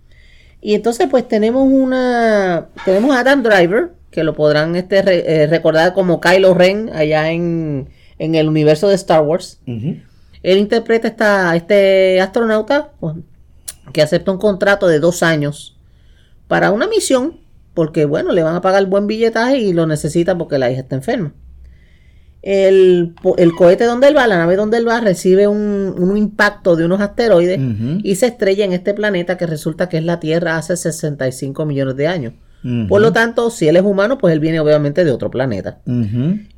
Y 0.67 0.73
entonces, 0.73 1.07
pues 1.11 1.27
tenemos 1.27 1.67
una. 1.69 2.69
Tenemos 2.85 3.15
a 3.15 3.19
Adam 3.19 3.43
Driver, 3.43 3.91
que 4.09 4.23
lo 4.23 4.33
podrán 4.33 4.75
este, 4.75 5.03
re- 5.03 5.43
eh, 5.43 5.45
recordar 5.45 5.93
como 5.93 6.19
Kylo 6.19 6.55
Ren 6.55 6.89
allá 6.91 7.29
en, 7.31 7.89
en 8.17 8.33
el 8.33 8.47
universo 8.47 8.87
de 8.87 8.95
Star 8.95 9.21
Wars. 9.21 9.59
Ujú. 9.67 9.97
Él 10.41 10.57
interpreta 10.57 11.07
esta, 11.07 11.51
a 11.51 11.55
este 11.55 12.19
astronauta 12.19 12.89
pues, 12.99 13.15
que 13.93 14.01
acepta 14.01 14.31
un 14.31 14.39
contrato 14.39 14.87
de 14.87 14.99
dos 14.99 15.21
años 15.21 15.77
para 16.47 16.71
una 16.71 16.87
misión, 16.87 17.37
porque 17.75 18.05
bueno, 18.05 18.31
le 18.31 18.41
van 18.41 18.55
a 18.55 18.61
pagar 18.61 18.87
buen 18.87 19.05
billetaje 19.05 19.59
y 19.59 19.71
lo 19.71 19.85
necesita 19.85 20.35
porque 20.35 20.57
la 20.57 20.71
hija 20.71 20.81
está 20.81 20.95
enferma. 20.95 21.31
El, 22.47 23.15
el 23.37 23.51
cohete 23.53 23.85
donde 23.85 24.07
él 24.07 24.15
va, 24.15 24.27
la 24.27 24.37
nave 24.37 24.55
donde 24.55 24.77
él 24.77 24.87
va, 24.87 25.01
recibe 25.01 25.47
un, 25.47 25.95
un 25.97 26.15
impacto 26.15 26.75
de 26.75 26.85
unos 26.85 27.01
asteroides 27.01 27.59
y 28.03 28.15
se 28.15 28.27
estrella 28.27 28.63
en 28.63 28.71
este 28.71 28.93
planeta 28.93 29.35
que 29.35 29.47
resulta 29.47 29.89
que 29.89 29.97
es 29.97 30.03
la 30.03 30.19
Tierra 30.19 30.55
hace 30.55 30.77
65 30.77 31.65
millones 31.65 31.95
de 31.95 32.07
años. 32.07 32.33
Por 32.87 32.99
lo 32.99 33.13
tanto, 33.13 33.51
si 33.51 33.67
él 33.67 33.75
es 33.75 33.83
humano, 33.83 34.17
pues 34.17 34.33
él 34.33 34.39
viene 34.39 34.59
obviamente 34.59 35.03
de 35.03 35.11
otro 35.11 35.29
planeta. 35.29 35.79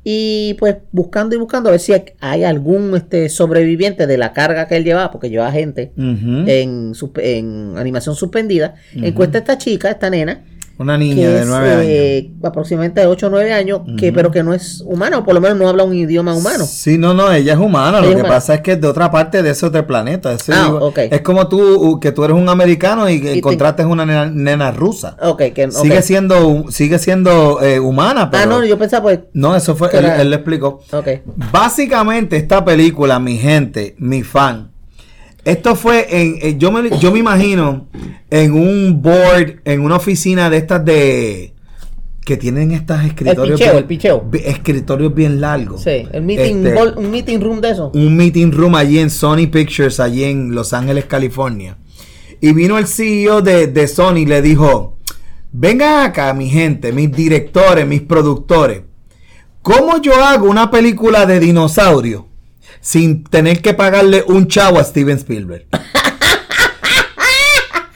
Y 0.04 0.56
pues 0.58 0.76
buscando 0.90 1.34
y 1.34 1.38
buscando 1.38 1.68
a 1.68 1.72
ver 1.72 1.80
si 1.80 1.92
hay 2.20 2.44
algún 2.44 2.94
este, 2.96 3.28
sobreviviente 3.28 4.06
de 4.06 4.16
la 4.16 4.32
carga 4.32 4.66
que 4.66 4.76
él 4.76 4.84
llevaba, 4.84 5.10
porque 5.10 5.28
llevaba 5.28 5.52
gente 5.52 5.92
en, 5.96 6.92
en 7.16 7.74
animación 7.76 8.14
suspendida. 8.14 8.74
Encuentra 8.94 9.38
a 9.38 9.42
esta 9.42 9.58
chica, 9.58 9.90
esta 9.90 10.08
nena, 10.08 10.44
Una 10.78 10.96
niña 10.96 11.28
de 11.30 11.40
es 11.40 11.46
9 11.46 11.70
años. 11.72 11.82
eh, 11.86 12.30
aproximadamente 12.44 13.00
de 13.00 13.06
8 13.08 13.26
o 13.26 13.30
9 13.30 13.52
años, 13.52 13.80
que, 13.98 14.12
pero 14.12 14.30
que 14.30 14.42
no 14.44 14.54
es 14.54 14.80
humana, 14.86 15.18
o 15.18 15.24
por 15.24 15.34
lo 15.34 15.40
menos 15.40 15.58
no 15.58 15.68
habla 15.68 15.82
un 15.82 15.92
idioma 15.94 16.34
humano. 16.34 16.64
Sí, 16.66 16.98
no, 16.98 17.14
no, 17.14 17.32
ella 17.32 17.54
es 17.54 17.58
humana. 17.58 17.98
Ella 17.98 18.00
Lo 18.00 18.08
es 18.10 18.14
que 18.14 18.20
humana. 18.20 18.34
pasa 18.36 18.54
es 18.54 18.60
que 18.60 18.72
es 18.72 18.80
de 18.80 18.86
otra 18.86 19.10
parte 19.10 19.42
de 19.42 19.50
ese 19.50 19.66
otro 19.66 19.84
planeta. 19.86 20.32
Ese 20.32 20.52
Ah, 20.54 20.64
digo. 20.66 20.92
Es 20.96 21.20
como 21.22 21.48
tú, 21.48 21.98
que 22.00 22.12
tú 22.12 22.24
eres 22.24 22.36
un 22.36 22.48
americano 22.48 23.08
y 23.10 23.20
te- 23.20 23.38
encontraste 23.38 23.84
una 23.84 24.06
nena, 24.06 24.26
nena 24.26 24.70
rusa. 24.70 25.16
Ok, 25.20 25.42
que 25.54 25.64
ok. 25.66 25.72
Sigue 25.72 26.00
siendo, 26.02 26.64
sigue 26.70 26.98
siendo 27.00 27.60
eh, 27.60 27.80
humana, 27.80 28.30
pero. 28.30 28.42
Ah, 28.44 28.46
no, 28.46 28.64
yo 28.64 28.78
pensaba 28.78 29.02
pues. 29.02 29.20
No, 29.32 29.56
eso 29.56 29.74
fue, 29.74 29.88
él, 29.92 30.04
él 30.04 30.30
le 30.30 30.36
explicó. 30.36 30.80
Ok. 30.92 31.08
Básicamente, 31.52 32.36
esta 32.36 32.64
película, 32.64 33.18
mi 33.18 33.36
gente, 33.36 33.96
mi 33.98 34.22
fan, 34.22 34.70
esto 35.50 35.74
fue 35.76 36.06
en, 36.10 36.36
en- 36.40 36.58
yo, 36.58 36.70
me, 36.72 36.90
yo 36.98 37.10
me 37.12 37.18
imagino 37.18 37.88
en 38.30 38.52
un 38.52 39.00
board, 39.02 39.60
en 39.64 39.80
una 39.80 39.96
oficina 39.96 40.50
de 40.50 40.56
estas 40.58 40.84
de 40.84 41.54
que 42.24 42.36
tienen 42.36 42.72
estas 42.72 43.06
escritorios, 43.06 43.58
picheo, 43.58 43.72
bien- 43.72 43.78
el 43.78 43.84
picheo. 43.86 44.28
escritorios 44.52 45.14
bien 45.14 45.40
largos. 45.40 45.82
Sí, 45.82 46.06
el 46.12 46.22
meeting, 46.22 46.66
Este, 46.66 46.82
un 46.98 47.10
meeting 47.10 47.40
room 47.40 47.60
de 47.62 47.70
eso. 47.70 47.90
un 47.94 48.16
meeting 48.16 48.52
room 48.52 48.74
allí 48.74 48.98
en 48.98 49.08
Sony 49.08 49.46
Pictures, 49.50 49.98
allí 49.98 50.24
en 50.24 50.54
Los 50.54 50.74
Ángeles, 50.74 51.06
California. 51.06 51.78
Y 52.40 52.52
vino 52.52 52.76
el 52.76 52.86
CEO 52.86 53.40
de, 53.40 53.66
de 53.68 53.88
Sony 53.88 54.18
y 54.18 54.26
le 54.26 54.42
dijo, 54.42 54.98
vengan 55.52 56.04
acá 56.04 56.34
mi 56.34 56.50
gente, 56.50 56.92
mis 56.92 57.10
directores, 57.10 57.86
mis 57.86 58.02
productores. 58.02 58.82
¿Cómo 59.62 60.00
yo 60.02 60.14
hago 60.22 60.48
una 60.50 60.70
película 60.70 61.24
de 61.26 61.40
dinosaurio 61.40 62.26
sin 62.80 63.24
tener 63.24 63.60
que 63.62 63.74
pagarle 63.74 64.24
un 64.26 64.48
chavo 64.48 64.78
a 64.78 64.84
Steven 64.84 65.16
Spielberg? 65.18 65.66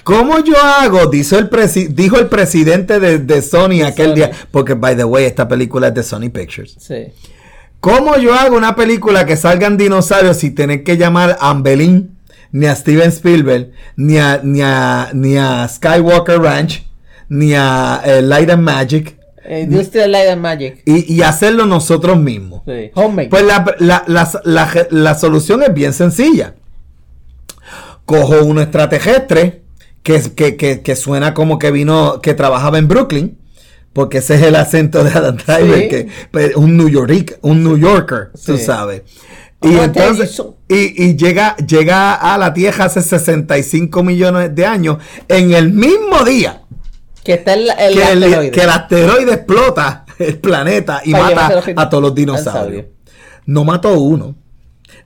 ¿Cómo 0.04 0.40
yo 0.40 0.56
hago? 0.60 1.06
Dijo 1.06 1.38
el, 1.38 1.48
presi- 1.48 1.88
dijo 1.88 2.18
el 2.18 2.26
presidente 2.26 2.98
de, 2.98 3.18
de 3.18 3.40
Sony 3.40 3.82
aquel 3.86 4.08
Sony. 4.08 4.14
día. 4.14 4.30
Porque, 4.50 4.74
by 4.74 4.96
the 4.96 5.04
way, 5.04 5.24
esta 5.26 5.46
película 5.46 5.88
es 5.88 5.94
de 5.94 6.02
Sony 6.02 6.28
Pictures. 6.32 6.76
Sí. 6.78 7.12
¿Cómo 7.78 8.16
yo 8.16 8.34
hago 8.34 8.56
una 8.56 8.74
película 8.74 9.26
que 9.26 9.36
salgan 9.36 9.76
dinosaurios 9.76 10.38
sin 10.38 10.54
tener 10.54 10.82
que 10.82 10.96
llamar 10.96 11.36
a 11.40 11.50
Ambelín, 11.50 12.18
ni 12.50 12.66
a 12.66 12.74
Steven 12.74 13.08
Spielberg, 13.10 13.70
ni 13.96 14.18
a, 14.18 14.40
ni 14.42 14.60
a, 14.62 15.10
ni 15.14 15.36
a 15.36 15.68
Skywalker 15.68 16.40
Ranch, 16.40 16.82
ni 17.28 17.54
a 17.54 18.00
eh, 18.04 18.22
Light 18.22 18.50
and 18.50 18.62
Magic, 18.62 19.16
Industrial 19.48 20.10
Light 20.12 20.28
and 20.28 20.40
Magic. 20.40 20.82
y, 20.86 21.12
y 21.14 21.22
hacerlo 21.22 21.66
nosotros 21.66 22.18
mismos? 22.18 22.62
Sí. 22.66 22.90
Homemade. 22.94 23.28
Pues 23.28 23.44
la, 23.44 23.64
la- 23.78 24.04
la- 24.06 24.40
la- 24.44 24.86
la 24.90 25.14
solución 25.14 25.62
es 25.62 25.72
bien 25.74 25.92
sencilla. 25.92 26.54
Cojo 28.04 28.42
uno 28.44 28.60
extraterrestre 28.60 29.62
que, 30.02 30.20
que, 30.34 30.56
que, 30.56 30.82
que 30.82 30.96
suena 30.96 31.34
como 31.34 31.58
que 31.58 31.70
vino, 31.70 32.20
que 32.20 32.34
trabajaba 32.34 32.78
en 32.78 32.88
Brooklyn, 32.88 33.38
porque 33.92 34.18
ese 34.18 34.34
es 34.34 34.42
el 34.42 34.56
acento 34.56 35.04
de 35.04 35.10
Adam 35.10 35.36
Driver, 35.36 35.82
Sí. 35.82 35.88
que 35.88 36.08
pues, 36.30 36.56
un 36.56 36.76
New 36.76 36.88
York, 36.88 37.38
un 37.42 37.62
New 37.62 37.76
Yorker, 37.78 38.30
tú 38.44 38.58
sabes. 38.58 39.02
Y 39.62 39.76
entonces, 39.76 40.42
y, 40.68 41.04
y 41.04 41.16
llega, 41.16 41.56
llega 41.58 42.14
a 42.14 42.36
la 42.36 42.52
Tierra 42.52 42.86
hace 42.86 43.00
65 43.00 44.02
millones 44.02 44.52
de 44.56 44.66
años 44.66 44.96
en 45.28 45.52
el 45.52 45.72
mismo 45.72 46.24
día 46.24 46.62
Que 47.24 47.34
está 47.34 47.54
el, 47.54 47.70
el 47.70 47.94
que, 47.94 48.02
el, 48.12 48.22
asteroide. 48.24 48.50
que 48.50 48.60
el 48.62 48.70
asteroide 48.70 49.34
explota 49.34 50.04
el 50.18 50.38
planeta 50.38 51.00
y 51.04 51.12
Para 51.12 51.34
mata 51.34 51.62
a 51.76 51.88
todos 51.88 52.02
los 52.02 52.14
dinosaurios. 52.14 52.86
No 53.46 53.64
mató 53.64 53.98
uno, 53.98 54.34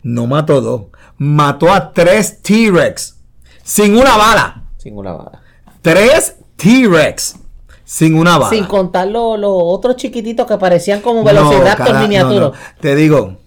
no 0.03 0.27
mató 0.27 0.61
dos, 0.61 0.83
mató 1.19 1.73
a 1.73 1.93
tres 1.93 2.43
T-Rex 2.43 3.17
sin 3.63 3.97
una 3.97 4.17
bala. 4.17 4.63
Sin 4.79 4.97
una 4.97 5.13
bala. 5.13 5.43
Tres 5.83 6.37
T-Rex 6.57 7.37
sin 7.85 8.15
una 8.15 8.39
bala. 8.39 8.51
Sin 8.51 8.65
contar 8.65 9.09
los 9.09 9.39
los 9.39 9.53
otros 9.55 9.97
chiquititos 9.97 10.47
que 10.47 10.57
parecían 10.59 11.01
como 11.01 11.23
velociraptor 11.23 11.95
no, 12.09 12.41
no. 12.41 12.53
Te 12.81 12.97
digo, 12.97 13.39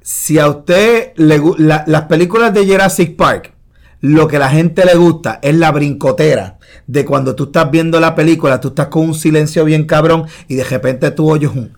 si 0.00 0.38
a 0.38 0.48
usted 0.48 1.12
le 1.16 1.40
la- 1.58 1.84
las 1.86 2.02
películas 2.02 2.52
de 2.54 2.66
Jurassic 2.66 3.16
Park, 3.16 3.54
lo 4.00 4.28
que 4.28 4.38
la 4.38 4.50
gente 4.50 4.84
le 4.84 4.94
gusta 4.94 5.38
es 5.42 5.54
la 5.54 5.72
brincotera 5.72 6.58
de 6.86 7.04
cuando 7.04 7.34
tú 7.34 7.44
estás 7.44 7.70
viendo 7.70 8.00
la 8.00 8.14
película, 8.14 8.60
tú 8.60 8.68
estás 8.68 8.88
con 8.88 9.08
un 9.08 9.14
silencio 9.14 9.64
bien 9.64 9.86
cabrón 9.86 10.26
y 10.46 10.54
de 10.54 10.64
repente 10.64 11.10
tú 11.10 11.30
oyes 11.30 11.50
un 11.50 11.76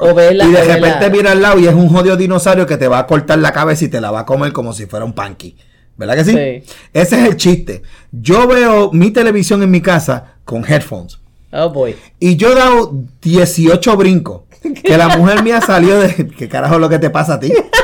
O 0.00 0.10
y 0.10 0.52
de 0.52 0.64
repente 0.64 1.10
mira 1.10 1.32
al 1.32 1.42
lado 1.42 1.58
y 1.58 1.66
es 1.66 1.74
un 1.74 1.88
jodido 1.88 2.16
dinosaurio 2.16 2.66
que 2.66 2.76
te 2.76 2.88
va 2.88 2.98
a 2.98 3.06
cortar 3.06 3.38
la 3.38 3.52
cabeza 3.52 3.84
y 3.84 3.88
te 3.88 4.00
la 4.00 4.10
va 4.10 4.20
a 4.20 4.26
comer 4.26 4.52
como 4.52 4.72
si 4.72 4.86
fuera 4.86 5.04
un 5.04 5.12
panqui. 5.12 5.56
¿Verdad 5.96 6.16
que 6.16 6.24
sí? 6.24 6.32
Sí. 6.32 6.76
Ese 6.92 7.20
es 7.20 7.28
el 7.28 7.36
chiste. 7.36 7.82
Yo 8.10 8.46
veo 8.48 8.90
mi 8.92 9.10
televisión 9.12 9.62
en 9.62 9.70
mi 9.70 9.80
casa 9.80 10.34
con 10.44 10.64
headphones. 10.64 11.20
Oh 11.52 11.70
boy. 11.70 11.94
Y 12.18 12.36
yo 12.36 12.52
he 12.52 12.54
dado 12.56 12.92
18 13.22 13.96
brincos. 13.96 14.42
Que 14.82 14.96
la 14.96 15.16
mujer 15.16 15.42
mía 15.42 15.60
salió 15.60 16.00
de. 16.00 16.28
¿Qué 16.28 16.48
carajo 16.48 16.74
es 16.74 16.80
lo 16.80 16.88
que 16.88 16.98
te 16.98 17.10
pasa 17.10 17.34
a 17.34 17.40
ti? 17.40 17.52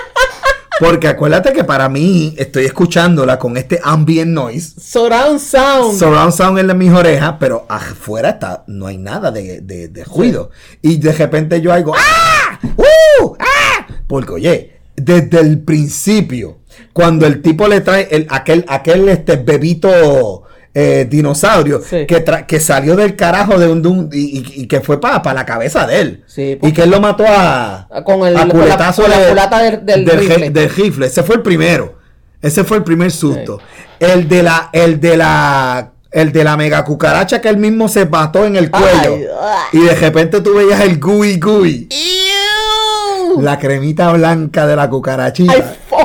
Porque 0.81 1.09
acuérdate 1.09 1.53
que 1.53 1.63
para 1.63 1.89
mí 1.91 2.35
estoy 2.39 2.65
escuchándola 2.65 3.39
con 3.39 3.57
este 3.59 3.79
ambient 3.85 4.31
noise. 4.31 4.81
Surround 4.81 5.39
sound. 5.39 5.99
Surround 5.99 6.33
sound 6.33 6.59
en 6.59 6.79
mis 6.79 6.91
orejas, 6.91 7.35
pero 7.39 7.67
afuera 7.69 8.31
está, 8.31 8.65
no 8.67 8.87
hay 8.87 8.97
nada 8.97 9.31
de, 9.31 9.61
de- 9.61 9.89
de 9.89 10.05
ruido. 10.05 10.51
Y 10.81 10.97
de 10.97 11.13
repente 11.13 11.61
yo 11.61 11.73
hago 11.73 11.93
¡Ah! 11.95 12.59
¡Uh! 12.77 13.37
¡Ah! 13.39 13.87
Porque 14.07 14.33
oye, 14.33 14.81
desde 14.97 15.39
el 15.41 15.61
principio, 15.61 16.61
cuando 16.95 17.27
el 17.27 17.43
tipo 17.43 17.69
le 17.69 17.83
trae 17.83 18.09
el, 18.11 18.27
aquel, 18.31 18.65
aquel 18.67 19.09
este 19.11 19.37
bebito 19.37 20.45
eh, 20.73 21.07
dinosaurio 21.11 21.81
Sí. 21.83 22.07
que, 22.07 22.25
tra- 22.25 22.47
que 22.47 22.61
salió 22.61 22.95
del 22.95 23.17
carajo 23.17 23.59
de 23.59 23.69
un, 23.69 23.83
de 23.83 23.89
un- 23.89 24.09
y, 24.13 24.63
y- 24.63 24.67
que 24.69 24.81
fue 24.81 25.01
para 25.01 25.35
la 25.35 25.45
cabeza 25.45 25.87
de 25.87 26.01
él. 26.01 26.25
Sí, 26.27 26.59
y 26.63 26.73
que 26.73 26.83
él 26.83 26.91
lo 26.91 27.01
mató 27.01 27.25
a, 27.27 27.89
Con 28.05 28.27
el- 28.29 28.37
a 28.37 28.41
con 28.41 28.49
la- 28.49 28.55
culetazo 28.55 29.03
con 29.03 29.11
la 29.11 29.19
de- 29.19 29.29
culata 29.31 29.59
del- 29.63 29.85
del 29.85 30.07
rifle. 30.19 30.51
del 30.51 30.71
rifle. 30.71 31.07
Ese 31.07 31.23
fue 31.25 31.37
el 31.37 31.43
primero. 31.43 31.99
Ese 32.41 32.63
fue 32.65 32.77
el 32.79 32.85
primer 32.85 33.11
susto. 33.11 33.61
El 33.99 34.29
de 34.29 34.43
la, 34.45 34.71
el 34.73 35.01
de 35.01 35.17
la, 35.17 35.93
el 36.13 36.33
de 36.33 36.45
la 36.45 36.57
mega 36.57 36.85
cucaracha 36.85 37.41
que 37.41 37.49
él 37.49 37.57
mismo 37.59 37.89
se 37.89 38.07
mató 38.07 38.45
en 38.47 38.57
el 38.57 38.71
cuello. 38.71 39.17
Ay, 39.43 39.65
y 39.73 39.81
de 39.83 39.95
repente 39.95 40.41
tú 40.41 40.55
veías 40.55 40.81
el 40.81 40.99
gooey 41.01 41.39
gooey. 41.39 41.89
Ew. 41.91 43.43
La 43.43 43.59
cremita 43.59 44.13
blanca 44.13 44.67
de 44.67 44.77
la 44.77 44.89
cucarachita. 44.89 45.53
Ay, 45.53 45.97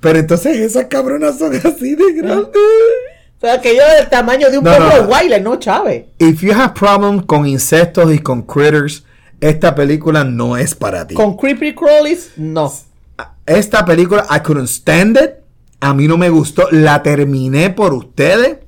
Pero 0.00 0.18
entonces 0.18 0.56
esas 0.58 0.86
cabronas 0.86 1.38
son 1.38 1.54
así 1.56 1.94
de 1.94 2.12
grandes. 2.14 2.48
O 3.42 3.46
sea, 3.46 3.60
que 3.60 3.74
yo 3.74 3.82
del 3.96 4.10
tamaño 4.10 4.50
de 4.50 4.58
un 4.58 4.64
No, 4.64 4.70
pueblo 4.70 4.86
no, 5.08 5.38
no. 5.38 5.50
No 5.50 5.56
Chávez. 5.56 6.04
If 6.18 6.42
you 6.42 6.52
have 6.52 6.74
problems 6.74 7.24
con 7.24 7.46
insectos 7.46 8.12
y 8.12 8.18
con 8.18 8.42
critters, 8.42 9.04
esta 9.40 9.74
película 9.74 10.24
no 10.24 10.58
es 10.58 10.74
para 10.74 11.06
ti. 11.06 11.14
Con 11.14 11.36
creepy 11.38 11.74
crawlies, 11.74 12.32
no. 12.36 12.70
Esta 13.46 13.84
película, 13.86 14.26
I 14.30 14.40
couldn't 14.40 14.68
stand 14.68 15.16
it. 15.16 15.30
A 15.80 15.94
mí 15.94 16.06
no 16.06 16.18
me 16.18 16.28
gustó. 16.28 16.68
La 16.70 17.02
terminé 17.02 17.70
por 17.70 17.94
ustedes. 17.94 18.58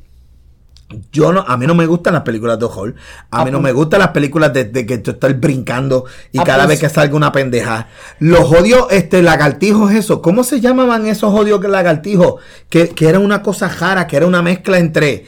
Yo 1.12 1.32
no, 1.32 1.40
a 1.46 1.56
mí 1.56 1.66
no 1.66 1.74
me 1.74 1.86
gustan 1.86 2.14
las 2.14 2.22
películas 2.22 2.58
de 2.58 2.64
horror. 2.66 2.94
A 3.30 3.44
mí 3.44 3.50
no 3.50 3.58
Apun- 3.58 3.62
me 3.62 3.72
gustan 3.72 4.00
las 4.00 4.08
películas 4.08 4.52
de, 4.52 4.64
de 4.64 4.84
que 4.86 4.98
tú 4.98 5.12
estás 5.12 5.38
brincando 5.40 6.04
y 6.32 6.38
Apun- 6.38 6.44
cada 6.46 6.66
vez 6.66 6.80
que 6.80 6.88
salga 6.88 7.16
una 7.16 7.32
pendeja. 7.32 7.88
Los 8.18 8.50
odios, 8.52 8.86
este, 8.90 9.22
lagartijos, 9.22 9.92
eso. 9.92 10.22
¿Cómo 10.22 10.44
se 10.44 10.60
llamaban 10.60 11.06
esos 11.06 11.32
odios 11.34 11.62
lagartijos? 11.62 12.34
Que, 12.68 12.88
que 12.90 13.08
era 13.08 13.18
una 13.18 13.42
cosa 13.42 13.68
rara, 13.68 14.06
que 14.06 14.16
era 14.16 14.26
una 14.26 14.42
mezcla 14.42 14.78
entre. 14.78 15.26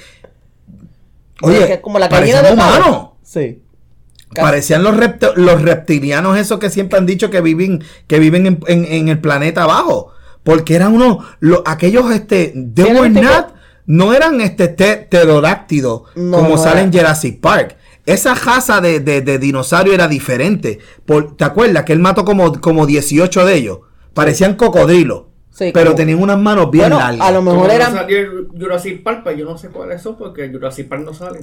Oye, 1.42 1.66
Que 1.66 1.80
como 1.80 1.98
la 1.98 2.08
gallina 2.08 2.42
de 2.42 2.52
humanos. 2.52 3.08
Sí. 3.22 3.60
Parecían 4.34 4.82
los, 4.82 4.96
repto- 4.96 5.34
los 5.36 5.62
reptilianos 5.62 6.36
esos 6.38 6.58
que 6.58 6.68
siempre 6.70 6.98
han 6.98 7.06
dicho 7.06 7.30
que 7.30 7.40
viven, 7.40 7.84
que 8.08 8.18
viven 8.18 8.46
en, 8.46 8.60
en- 8.66 8.84
en 8.84 9.08
el 9.08 9.20
planeta 9.20 9.62
abajo. 9.62 10.10
Porque 10.42 10.74
eran 10.74 10.92
unos, 10.92 11.24
lo- 11.40 11.62
aquellos, 11.66 12.10
este, 12.10 12.52
they 12.74 12.92
were 12.92 13.08
not, 13.08 13.53
no 13.86 14.12
eran 14.14 14.40
este 14.40 14.68
te- 14.68 14.96
pterodáctidos 14.96 16.02
No, 16.14 16.38
como 16.38 16.50
no 16.50 16.58
sale 16.58 16.80
en 16.80 16.92
Jurassic 16.92 17.40
Park. 17.40 17.76
Esa 18.06 18.34
raza 18.34 18.80
de, 18.80 19.00
de- 19.00 19.22
de 19.22 19.38
dinosaurio 19.38 19.94
era 19.94 20.08
diferente. 20.08 20.78
Por- 21.06 21.36
¿Te 21.36 21.44
acuerdas 21.44 21.84
que 21.84 21.92
él 21.94 22.00
mató 22.00 22.24
como, 22.24 22.60
como 22.60 22.86
18 22.86 23.44
de 23.46 23.54
ellos? 23.54 23.78
Parecían 24.12 24.54
cocodrilos. 24.56 25.22
Sí, 25.50 25.70
pero 25.72 25.86
como- 25.92 25.96
tenían 25.96 26.20
unas 26.22 26.38
manos 26.38 26.70
bien 26.70 26.84
Bueno, 26.90 26.98
largas. 26.98 27.26
a 27.26 27.30
lo 27.32 27.42
mejor 27.42 27.66
no 27.68 27.72
eran. 27.72 27.94
salió 27.94 28.18
Jurassic 28.58 29.02
Park, 29.02 29.20
pues 29.22 29.38
yo 29.38 29.44
no 29.44 29.56
sé 29.56 29.68
cuáles 29.68 30.02
son 30.02 30.16
porque 30.16 30.50
Jurassic 30.50 30.88
Park 30.88 31.02
no 31.04 31.14
sale. 31.14 31.40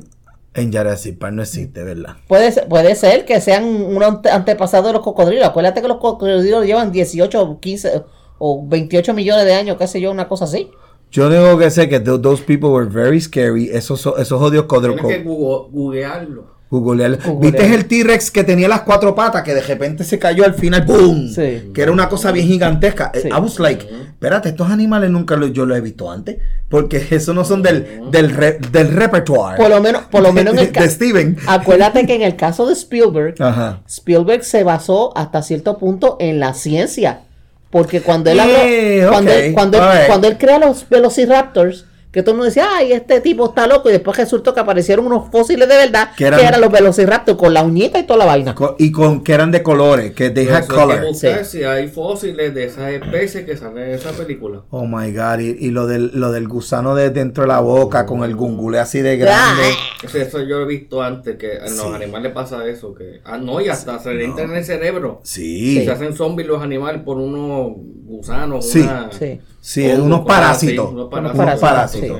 En 0.53 0.71
Jurassic 0.71 1.17
Park 1.17 1.33
no 1.33 1.41
existe, 1.43 1.81
¿verdad? 1.81 2.17
Puede 2.27 2.51
ser, 2.51 2.67
puede 2.67 2.93
ser 2.95 3.23
que 3.25 3.39
sean 3.39 3.63
un 3.63 4.03
ante- 4.03 4.29
antepasado 4.29 4.87
de 4.87 4.93
los 4.93 5.01
cocodrilos. 5.01 5.47
Acuérdate 5.47 5.81
que 5.81 5.87
los 5.87 5.97
cocodrilos 5.97 6.65
llevan 6.65 6.91
18 6.91 7.41
o 7.41 7.59
15 7.61 8.03
o 8.37 8.67
28 8.67 9.13
millones 9.13 9.45
de 9.45 9.53
años, 9.53 9.77
qué 9.77 9.87
sé 9.87 10.01
yo, 10.01 10.11
una 10.11 10.27
cosa 10.27 10.43
así. 10.45 10.69
Yo 11.11 11.29
tengo 11.29 11.57
que 11.57 11.69
sé 11.69 11.89
que 11.89 11.99
th- 11.99 12.21
those 12.21 12.41
people 12.41 12.69
were 12.69 12.85
very 12.87 13.19
scary. 13.19 13.69
Esos, 13.71 14.05
esos 14.17 14.41
odios 14.41 14.65
Tienes 14.67 14.97
codro- 14.99 15.07
que 15.07 15.23
google- 15.23 15.69
googlearlo. 15.71 16.61
Googlear. 16.71 17.17
Googlear. 17.21 17.41
¿Viste 17.41 17.75
el 17.75 17.85
T-Rex 17.85 18.31
que 18.31 18.45
tenía 18.45 18.69
las 18.69 18.83
cuatro 18.83 19.13
patas 19.13 19.43
que 19.43 19.53
de 19.53 19.61
repente 19.61 20.05
se 20.05 20.17
cayó 20.17 20.45
al 20.45 20.53
final? 20.53 20.85
¡Boom! 20.85 21.27
Sí. 21.27 21.69
Que 21.73 21.81
era 21.81 21.91
una 21.91 22.07
cosa 22.07 22.31
bien 22.31 22.47
gigantesca. 22.47 23.11
Sí. 23.13 23.27
I 23.27 23.31
was 23.41 23.59
like, 23.59 23.85
espérate, 23.85 24.47
estos 24.47 24.69
animales 24.71 25.11
nunca 25.11 25.35
los, 25.35 25.51
yo 25.51 25.65
los 25.65 25.77
he 25.77 25.81
visto 25.81 26.09
antes. 26.09 26.37
Porque 26.69 27.05
eso 27.11 27.33
no 27.33 27.43
son 27.43 27.61
del, 27.61 28.03
del, 28.09 28.29
re- 28.29 28.57
del 28.71 28.87
repertoire. 28.93 29.57
Por 29.57 29.69
lo 29.69 29.81
menos, 29.81 30.03
por 30.03 30.21
lo 30.23 30.31
menos 30.33 30.51
en 30.53 30.55
de, 30.55 30.61
el 30.61 30.67
de 30.69 30.71
caso. 30.79 30.89
Steven. 30.91 31.35
Acuérdate 31.45 32.07
que 32.07 32.15
en 32.15 32.21
el 32.21 32.37
caso 32.37 32.65
de 32.65 32.71
Spielberg, 32.71 33.35
Ajá. 33.43 33.81
Spielberg 33.85 34.45
se 34.45 34.63
basó 34.63 35.11
hasta 35.17 35.41
cierto 35.41 35.77
punto 35.77 36.15
en 36.21 36.39
la 36.39 36.53
ciencia. 36.53 37.23
Porque 37.71 38.01
cuando 38.01 38.29
él 38.29 38.39
habló, 38.39 38.53
Yeah, 38.67 39.09
cuando, 39.09 39.31
él, 39.31 39.53
cuando, 39.53 39.77
él- 39.77 40.07
cuando 40.07 40.27
él 40.27 40.37
crea 40.37 40.59
los 40.59 40.87
Velociraptors, 40.89 41.85
que 42.11 42.21
todo 42.23 42.31
el 42.31 42.37
mundo 42.37 42.45
decía, 42.47 42.67
ay, 42.75 42.91
este 42.91 43.21
tipo 43.21 43.45
está 43.49 43.67
loco, 43.67 43.87
y 43.89 43.93
después 43.93 44.17
resultó 44.17 44.53
que 44.53 44.59
aparecieron 44.59 45.05
unos 45.05 45.29
fósiles 45.31 45.67
de 45.69 45.77
verdad, 45.77 46.09
Que 46.11 46.17
que 46.17 46.25
eran- 46.25 46.39
eran, 46.41 46.61
los 46.61 46.71
Velociraptors 46.71 47.37
con 47.37 47.53
la 47.53 47.63
uñita 47.63 47.99
y 47.99 48.03
toda 48.03 48.19
la 48.19 48.25
vaina. 48.25 48.53
Y 48.77 48.91
con 48.91 49.23
que 49.23 49.31
eran 49.33 49.49
de 49.51 49.63
colores, 49.63 50.11
que 50.13 50.29
they 50.29 50.47
had 50.49 50.65
color. 50.65 51.05
buscar 51.07 51.45
Sí. 51.45 51.59
si 51.59 51.63
hay 51.63 51.87
fósiles 51.87 52.53
de 52.53 52.65
esas 52.65 52.91
especies 52.91 53.45
que 53.45 53.55
salen 53.55 53.83
en 53.85 53.91
esa 53.91 54.11
película. 54.11 54.61
Oh 54.71 54.85
my 54.85 55.11
god, 55.13 55.39
y, 55.39 55.55
y 55.65 55.71
lo 55.71 55.87
del 55.87 56.11
lo 56.13 56.31
del 56.31 56.47
gusano 56.49 56.95
de 56.95 57.09
dentro 57.11 57.43
de 57.43 57.47
la 57.47 57.61
boca 57.61 58.05
con 58.05 58.23
el 58.23 58.35
gungule 58.35 58.79
así 58.79 58.99
de 59.01 59.15
grande. 59.17 59.63
Eso, 60.03 60.17
eso 60.17 60.39
yo 60.41 60.57
lo 60.59 60.63
he 60.63 60.67
visto 60.67 61.01
antes, 61.01 61.37
que 61.37 61.57
a 61.59 61.61
los 61.61 61.71
Sí. 61.79 61.87
animales 61.95 62.31
pasa 62.33 62.67
eso. 62.67 62.93
que 62.93 63.21
Ah, 63.23 63.37
no, 63.37 63.61
y 63.61 63.69
hasta 63.69 63.99
se 63.99 64.13
le 64.13 64.25
entra 64.25 64.43
en 64.43 64.51
el 64.55 64.65
cerebro. 64.65 65.21
Sí. 65.23 65.85
Se 65.85 65.91
hacen 65.91 66.13
zombies 66.13 66.47
los 66.47 66.61
animales 66.61 67.01
por 67.03 67.17
unos 67.17 67.71
gusanos. 68.05 68.69
Sí. 68.69 68.81
una- 68.81 69.09
Sí. 69.11 69.39
Sí, 69.63 69.85
unos 69.85 70.21
así, 70.21 70.27
parásitos. 70.27 70.91
unos 70.91 71.05
Unos 71.13 71.59
parásitos. 71.59 72.00
Sí. 72.07 72.13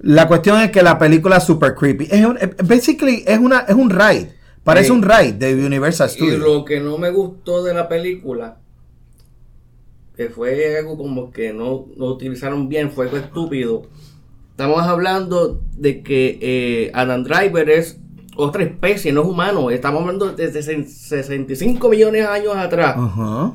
La 0.00 0.28
cuestión 0.28 0.60
es 0.60 0.70
que 0.70 0.82
la 0.82 0.98
película 0.98 1.38
es 1.38 1.44
super 1.44 1.74
creepy. 1.74 2.06
Es 2.10 2.24
un, 2.24 2.38
eh, 2.40 2.54
basically 2.64 3.24
es 3.26 3.38
una 3.38 3.60
es 3.60 3.74
un 3.74 3.90
ride. 3.90 4.32
Parece 4.62 4.86
Sí. 4.86 4.92
un 4.92 5.02
ride 5.02 5.32
de 5.32 5.54
Universal 5.66 6.08
Y 6.08 6.12
Studios. 6.12 6.38
lo 6.40 6.64
que 6.64 6.78
no 6.80 6.98
me 6.98 7.10
gustó 7.10 7.62
de 7.64 7.74
la 7.74 7.88
película, 7.88 8.58
que 10.16 10.28
fue 10.28 10.76
algo 10.78 10.96
como 10.96 11.30
que 11.30 11.52
no 11.52 11.86
lo 11.96 12.06
utilizaron 12.06 12.68
bien, 12.68 12.90
fue 12.90 13.06
algo 13.06 13.16
estúpido. 13.18 13.82
Estamos 14.50 14.82
hablando 14.82 15.60
de 15.76 16.02
que 16.02 16.38
eh, 16.42 16.90
Adam 16.92 17.22
Driver 17.22 17.70
es 17.70 17.98
otra 18.36 18.62
especie, 18.64 19.12
no 19.12 19.22
es 19.22 19.28
humano. 19.28 19.70
Estamos 19.70 20.00
hablando 20.02 20.32
de 20.32 20.52
sesen- 20.52 20.86
65 20.86 21.88
millones 21.88 22.22
de 22.22 22.28
años 22.28 22.56
atrás. 22.56 22.94
Ajá. 22.98 23.54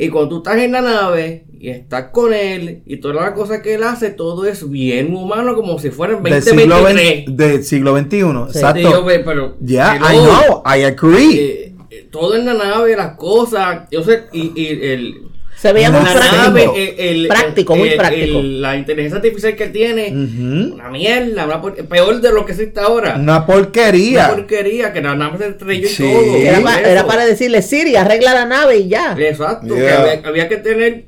Y 0.00 0.08
cuando 0.10 0.28
tú 0.28 0.36
estás 0.38 0.58
en 0.62 0.70
la 0.70 0.80
nave 0.80 1.44
y 1.58 1.70
estás 1.70 2.10
con 2.12 2.32
él 2.32 2.82
y 2.86 2.98
todas 2.98 3.16
las 3.16 3.32
cosas 3.32 3.60
que 3.62 3.74
él 3.74 3.82
hace, 3.82 4.10
todo 4.10 4.46
es 4.46 4.70
bien 4.70 5.12
humano, 5.12 5.56
como 5.56 5.76
si 5.80 5.90
fuera 5.90 6.16
en 6.16 6.22
Del 6.22 6.40
siglo, 6.40 6.76
2023. 6.76 7.24
XX 7.24 7.36
del 7.36 7.64
siglo 7.64 7.98
XXI. 7.98 8.08
Sí. 8.10 8.20
Yo 8.22 8.46
Exacto. 8.46 9.04
ve, 9.04 9.18
pero, 9.18 9.56
Yeah, 9.60 9.98
pero, 10.00 10.14
I 10.14 10.18
know. 10.24 10.62
I 10.64 10.82
agree. 10.84 11.34
eh, 11.40 11.74
eh, 11.90 12.08
todo 12.12 12.36
en 12.36 12.44
la 12.46 12.54
nave, 12.54 12.94
las 12.94 13.16
cosas, 13.16 13.88
yo 13.90 14.04
sé, 14.04 14.24
y, 14.32 14.52
y 14.54 14.66
el, 14.68 15.22
Se 15.60 15.72
veía 15.72 15.90
muy 15.90 16.00
práctico. 16.02 16.36
nave, 16.36 16.94
el- 17.10 17.26
Práctico, 17.28 17.74
muy 17.76 17.90
práctico. 17.96 18.40
la 18.42 18.76
inteligencia 18.76 19.16
artificial 19.16 19.56
que 19.56 19.66
tiene, 19.68 20.12
una 20.12 20.88
mierda, 20.90 21.46
una 21.46 21.60
por- 21.60 21.74
peor 21.74 22.20
de 22.20 22.32
lo 22.32 22.46
que 22.46 22.52
existe 22.52 22.78
ahora. 22.78 23.14
Una 23.16 23.22
Una 23.38 23.46
porquería. 23.46 24.28
porquería, 24.28 24.92
que 24.92 25.00
la 25.02 25.16
nave 25.16 25.38
se 25.38 25.48
estrelló 25.48 25.86
y 25.86 25.90
Sí. 25.90 26.02
todo. 26.04 26.22
Que 26.32 26.42
Era, 26.48 26.58
Eso. 26.58 26.64
pa- 26.64 26.80
era 26.80 27.06
para 27.06 27.26
decirle, 27.26 27.62
Siri, 27.62 27.96
arregla 27.96 28.34
la 28.34 28.44
nave 28.44 28.78
y 28.78 28.88
ya. 28.88 29.16
Exacto, 29.18 29.74
que 29.74 29.90
había, 29.90 30.22
había 30.28 30.48
que 30.48 30.58
tener 30.58 31.04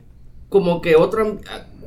como 0.49 0.81
que 0.83 0.97
otra, 0.97 1.25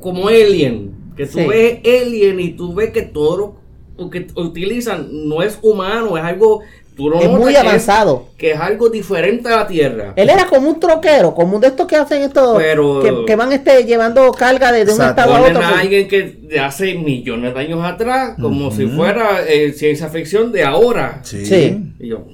como 0.00 0.28
Alien, 0.28 0.92
que 1.18 1.26
tú 1.26 1.40
Sí. 1.40 1.46
ves 1.46 1.78
Alien 1.84 2.40
y 2.40 2.50
tú 2.52 2.74
ves 2.74 2.90
que 2.92 3.02
todo 3.02 3.36
lo, 3.36 3.56
lo 3.98 4.10
que 4.10 4.26
utilizan 4.36 5.08
no 5.28 5.42
es 5.42 5.58
humano, 5.60 6.16
es 6.16 6.24
algo, 6.24 6.62
tú 6.96 7.10
no 7.10 7.20
Es 7.20 7.28
muy 7.28 7.52
que 7.52 7.58
avanzado. 7.58 8.26
que 8.36 8.52
es 8.52 8.60
algo 8.60 8.88
diferente 8.88 9.48
a 9.48 9.56
la 9.56 9.66
Tierra. 9.66 10.12
Él 10.16 10.30
era 10.30 10.46
como 10.46 10.68
un 10.70 10.78
troquero, 10.80 11.34
como 11.34 11.56
un 11.56 11.60
de 11.60 11.68
estos 11.68 11.86
que 11.86 11.96
hacen 11.96 12.22
esto, 12.22 12.54
Pero- 12.58 13.00
que, 13.02 13.24
que 13.26 13.36
van 13.36 13.52
este, 13.52 13.84
llevando 13.84 14.30
carga 14.32 14.70
desde 14.72 14.92
un 14.92 15.00
Exacto. 15.00 15.20
estado 15.22 15.34
a 15.36 15.40
otro. 15.48 15.58
a 15.64 15.68
pues. 15.70 15.80
alguien 15.80 16.08
que 16.08 16.22
de 16.42 16.60
hace 16.60 16.94
millones 16.94 17.54
de 17.54 17.60
años 17.60 17.84
atrás, 17.84 18.36
como 18.40 18.70
si 18.70 18.86
fuera 18.86 19.42
eh, 19.46 19.72
ciencia 19.72 20.08
ficción 20.08 20.52
de 20.52 20.62
ahora. 20.64 21.20
Sí. 21.22 21.44
Sí. 21.44 21.78
Y 22.00 22.08
yo, 22.08 22.24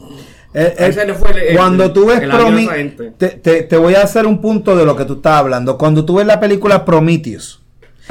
Eh, 0.53 0.75
Ahí 0.81 0.91
eh, 0.91 1.15
fue 1.15 1.31
el- 1.31 1.39
el- 1.39 1.57
cuando 1.57 1.93
tú 1.93 2.07
ves 2.07 2.21
te, 3.19 3.29
te- 3.29 3.63
te 3.63 3.77
voy 3.77 3.95
a 3.95 4.03
hacer 4.03 4.27
un 4.27 4.41
punto 4.41 4.75
de 4.75 4.85
lo 4.85 4.97
que 4.97 5.05
tú 5.05 5.15
estás 5.15 5.35
hablando. 5.35 5.79
Cuando 5.79 6.05
tú 6.05 6.17
ves 6.17 6.27
la 6.27 6.41
película 6.41 6.85
Prometheus, 6.85 7.60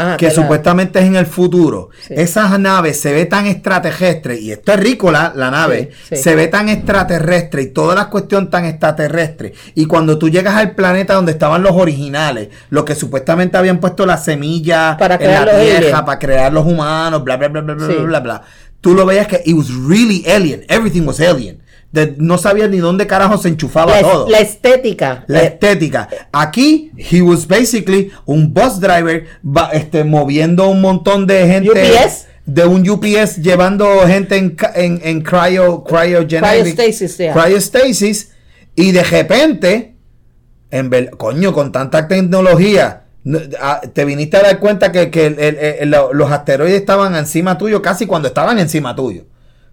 Ah, 0.01 0.15
que 0.17 0.27
la- 0.27 0.31
supuestamente 0.31 0.99
es 0.99 1.05
en 1.05 1.17
el 1.17 1.25
futuro, 1.25 1.89
Sí. 2.07 2.13
esas 2.15 2.57
naves 2.57 3.01
se 3.01 3.11
ve 3.11 3.25
tan 3.25 3.45
extraterrestre, 3.47 4.39
y 4.39 4.51
esto 4.51 4.71
es 4.71 4.79
rico 4.79 5.11
la, 5.11 5.33
la 5.35 5.51
nave, 5.51 5.89
Sí, 6.07 6.15
sí. 6.15 6.23
se 6.23 6.35
ve 6.35 6.47
tan 6.47 6.69
extraterrestre 6.69 7.63
y 7.63 7.67
toda 7.67 7.95
la 7.95 8.09
cuestión 8.09 8.49
tan 8.49 8.63
extraterrestre. 8.65 9.53
Y 9.75 9.85
cuando 9.87 10.17
tú 10.17 10.29
llegas 10.29 10.55
al 10.55 10.71
planeta 10.71 11.15
donde 11.15 11.33
estaban 11.33 11.63
los 11.63 11.73
originales, 11.73 12.47
los 12.69 12.85
que 12.85 12.95
supuestamente 12.95 13.57
habían 13.57 13.79
puesto 13.79 14.05
la 14.05 14.17
semilla 14.17 14.95
Para 14.97 15.15
en 15.15 15.31
la 15.31 15.45
tierra, 15.45 15.59
aliens. 15.59 16.01
para 16.01 16.17
crear 16.19 16.53
los 16.53 16.65
humanos, 16.65 17.23
bla, 17.23 17.35
bla, 17.35 17.49
bla, 17.49 17.61
bla, 17.61 17.73
bla, 17.75 17.87
bla, 18.03 18.19
bla. 18.21 18.41
Tú 18.81 18.93
lo 18.95 19.05
veías 19.05 19.27
que 19.27 19.41
it 19.45 19.53
was 19.55 19.67
really 19.87 20.23
alien, 20.29 20.63
everything 20.69 21.01
was 21.05 21.19
alien. 21.19 21.59
De- 21.91 22.13
no 22.17 22.37
sabías 22.37 22.69
ni 22.69 22.77
dónde 22.77 23.07
carajo 23.07 23.37
se 23.39 23.47
enchufaba 23.49 23.93
la, 23.95 24.01
todo. 24.01 24.29
la 24.29 24.39
estética. 24.39 25.23
La 25.27 25.41
estética. 25.41 26.07
Aquí, 26.31 26.91
he 26.95 27.21
was 27.21 27.47
basically 27.47 28.11
un 28.25 28.53
bus 28.53 28.79
driver 28.79 29.25
este, 29.73 30.03
moviendo 30.03 30.67
un 30.69 30.81
montón 30.81 31.25
de 31.25 31.47
gente. 31.47 31.69
UPS. 31.71 32.27
De 32.45 32.65
un 32.65 32.87
UPS 32.89 33.37
llevando 33.43 33.87
gente 34.07 34.35
en, 34.37 34.55
en, 34.75 34.99
en 35.03 35.21
cryo, 35.21 35.83
cryogenic- 35.83 36.39
Cryostasis, 36.61 37.17
yeah. 37.17 37.33
cryostasis, 37.33 38.31
Y 38.75 38.91
de 38.91 39.03
repente, 39.03 39.95
en 40.71 40.89
ver- 40.89 41.11
coño, 41.11 41.53
con 41.53 41.71
tanta 41.71 42.07
tecnología, 42.07 43.03
no- 43.23 43.39
ah, 43.61 43.81
te 43.93 44.05
viniste 44.05 44.37
a 44.37 44.41
dar 44.43 44.59
cuenta 44.59 44.91
que, 44.91 45.09
que 45.11 45.25
el- 45.27 45.39
el- 45.39 45.57
el- 45.57 45.89
lo- 45.91 46.13
los 46.13 46.31
asteroides 46.31 46.79
estaban 46.79 47.15
encima 47.15 47.57
tuyo 47.57 47.81
casi 47.81 48.05
cuando 48.05 48.27
estaban 48.29 48.57
encima 48.59 48.95
tuyo. 48.95 49.25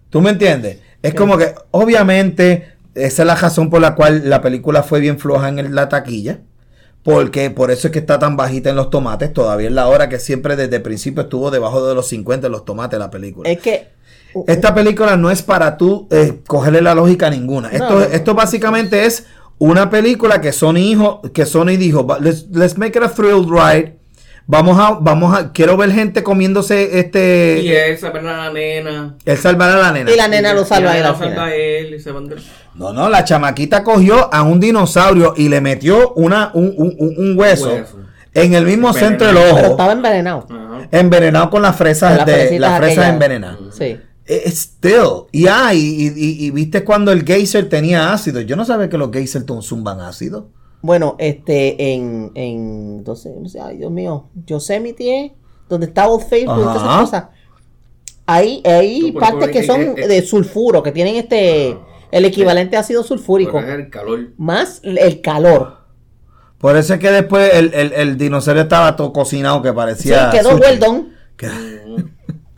¿Tú 0.09 0.21
me 0.21 0.31
entiendes? 0.31 0.77
Es 1.01 1.13
como 1.13 1.37
que, 1.37 1.53
obviamente, 1.71 2.73
esa 2.95 3.23
es 3.23 3.27
la 3.27 3.35
razón 3.35 3.69
por 3.69 3.81
la 3.81 3.95
cual 3.95 4.29
la 4.29 4.41
película 4.41 4.83
fue 4.83 4.99
bien 4.99 5.19
floja 5.19 5.49
en 5.49 5.73
la 5.75 5.89
taquilla. 5.89 6.39
Porque 7.03 7.49
por 7.51 7.71
eso 7.71 7.87
es 7.87 7.93
que 7.93 7.99
está 7.99 8.19
tan 8.19 8.35
bajita 8.35 8.69
en 8.69 8.75
los 8.75 8.89
tomates. 8.89 9.31
Todavía 9.31 9.67
es 9.69 9.73
la 9.73 9.87
hora 9.87 10.09
que 10.09 10.19
siempre 10.19 10.55
desde 10.57 10.75
el 10.77 10.81
principio 10.81 11.23
estuvo 11.23 11.51
debajo 11.51 11.87
de 11.87 11.95
los 11.95 12.07
50 12.07 12.47
en 12.47 12.51
los 12.51 12.65
tomates 12.65 12.99
la 12.99 13.09
película. 13.09 13.49
es 13.49 13.59
que. 13.59 13.87
Esta 14.45 14.75
película 14.75 15.15
no 15.15 15.31
es 15.31 15.41
para 15.41 15.77
tú 15.77 16.07
eh, 16.11 16.41
cogerle 16.45 16.81
la 16.81 16.93
lógica 16.93 17.27
a 17.27 17.29
ninguna. 17.29 17.69
Esto, 17.69 17.89
no, 17.91 17.99
no. 17.99 18.03
esto 18.05 18.35
básicamente 18.35 19.05
es 19.05 19.25
una 19.57 19.89
película 19.89 20.41
que 20.41 20.51
Sony 20.51 20.77
hijo, 20.79 21.21
que 21.33 21.45
Sony 21.45 21.77
dijo, 21.77 22.05
"Va- 22.05 22.19
let's, 22.19 22.45
let's 22.51 22.77
make 22.77 22.97
it 22.99 23.03
a 23.03 23.09
thrill 23.09 23.45
ride. 23.49 23.96
Vamos 24.49 24.79
a, 24.79 24.91
vamos 25.01 25.37
a, 25.37 25.51
quiero 25.51 25.75
ver 25.75 25.91
gente 25.91 26.23
comiéndose 26.23 26.99
este, 26.99 27.59
Y 27.61 27.69
él 27.69 27.97
ve 28.01 28.19
a 28.19 28.21
la 28.37 28.51
nena. 28.53 29.15
el 29.25 29.37
salvar 29.37 29.69
a 29.71 29.75
la 29.77 29.91
nena. 29.91 30.09
Y 30.09 30.15
la 30.15 30.29
nena 30.29 30.53
lo 30.53 30.63
salva 30.63 30.91
a 30.91 30.95
Y 30.95 30.99
él 30.99 31.05
salva 31.17 31.53
él 31.53 31.93
y 31.95 31.99
se 31.99 32.11
van 32.13 32.29
de- 32.29 32.37
No, 32.75 32.93
no, 32.93 33.09
la 33.09 33.25
chamaquita 33.25 33.83
cogió 33.83 34.33
a 34.33 34.43
un 34.43 34.61
dinosaurio 34.61 35.33
y 35.35 35.49
le 35.49 35.59
metió 35.59 36.13
una, 36.13 36.51
un, 36.53 36.73
un- 36.77 36.95
un- 36.97 37.13
un 37.17 37.37
hueso, 37.37 37.73
Hueso. 37.73 37.99
en 38.33 38.53
el 38.53 38.63
mismo 38.65 38.87
Envenenado. 38.87 39.09
centro 39.09 39.27
del 39.27 39.35
Pero 39.35 39.49
ojo, 39.65 39.71
estaba 39.71 39.91
envenenado. 39.91 40.47
Ajá. 40.49 40.87
envenenado 40.91 41.49
con 41.49 41.61
las 41.61 41.75
fresas 41.75 42.09
Con 42.11 42.17
las 42.19 42.25
de 42.25 42.59
las 42.59 42.77
fresas 42.77 43.09
envenenadas. 43.09 43.57
Sí. 43.77 43.97
Eh, 44.29 44.49
Still. 44.51 45.25
Y, 45.33 45.47
ah, 45.47 45.73
y, 45.73 45.77
y- 45.79 46.07
y- 46.15 46.45
y 46.45 46.51
viste 46.51 46.83
cuando 46.85 47.11
el 47.11 47.25
geyser 47.25 47.67
tenía 47.67 48.13
ácido. 48.13 48.39
Yo 48.41 48.55
no 48.55 48.63
sabía 48.63 48.87
que 48.89 48.97
los 48.97 49.11
geysers 49.11 49.45
zumban 49.61 49.99
ácido. 49.99 50.51
Bueno, 50.81 51.15
este, 51.19 51.93
en, 51.93 52.31
en, 52.35 52.97
entonces, 52.99 53.33
ay 53.61 53.77
Dios 53.77 53.91
mío, 53.91 54.29
Yosemite, 54.45 55.33
donde 55.67 55.87
está 55.87 56.07
Old 56.07 56.23
Faithful 56.27 56.59
y 56.59 56.61
todas 56.63 56.77
esas 56.77 56.99
cosas. 57.01 57.25
Hay, 58.25 58.61
hay 58.65 59.11
partes 59.13 59.49
que 59.49 59.63
son 59.63 59.81
eh, 59.81 59.93
eh. 59.97 60.07
de 60.07 60.21
sulfuro, 60.21 60.83
que 60.83 60.91
tienen 60.91 61.15
este, 61.15 61.77
el 62.11 62.25
equivalente 62.25 62.77
a 62.77 62.81
ácido 62.81 63.03
sulfúrico, 63.03 63.59
el 63.59 63.89
calor. 63.89 64.31
más 64.37 64.81
el 64.83 65.21
calor. 65.21 65.77
Por 66.57 66.75
eso 66.75 66.95
es 66.95 66.99
que 66.99 67.11
después 67.11 67.53
el, 67.53 67.73
el- 67.73 67.93
el 67.93 68.17
dinosaurio 68.17 68.63
estaba 68.63 68.95
todo 68.95 69.13
cocinado 69.13 69.61
que 69.61 69.69
Sí, 69.69 69.75
parecía. 69.75 70.29
quedó 70.31 70.51
sushi. 70.51 70.61
well 70.61 70.79
done, 70.79 71.05
Que- 71.37 71.47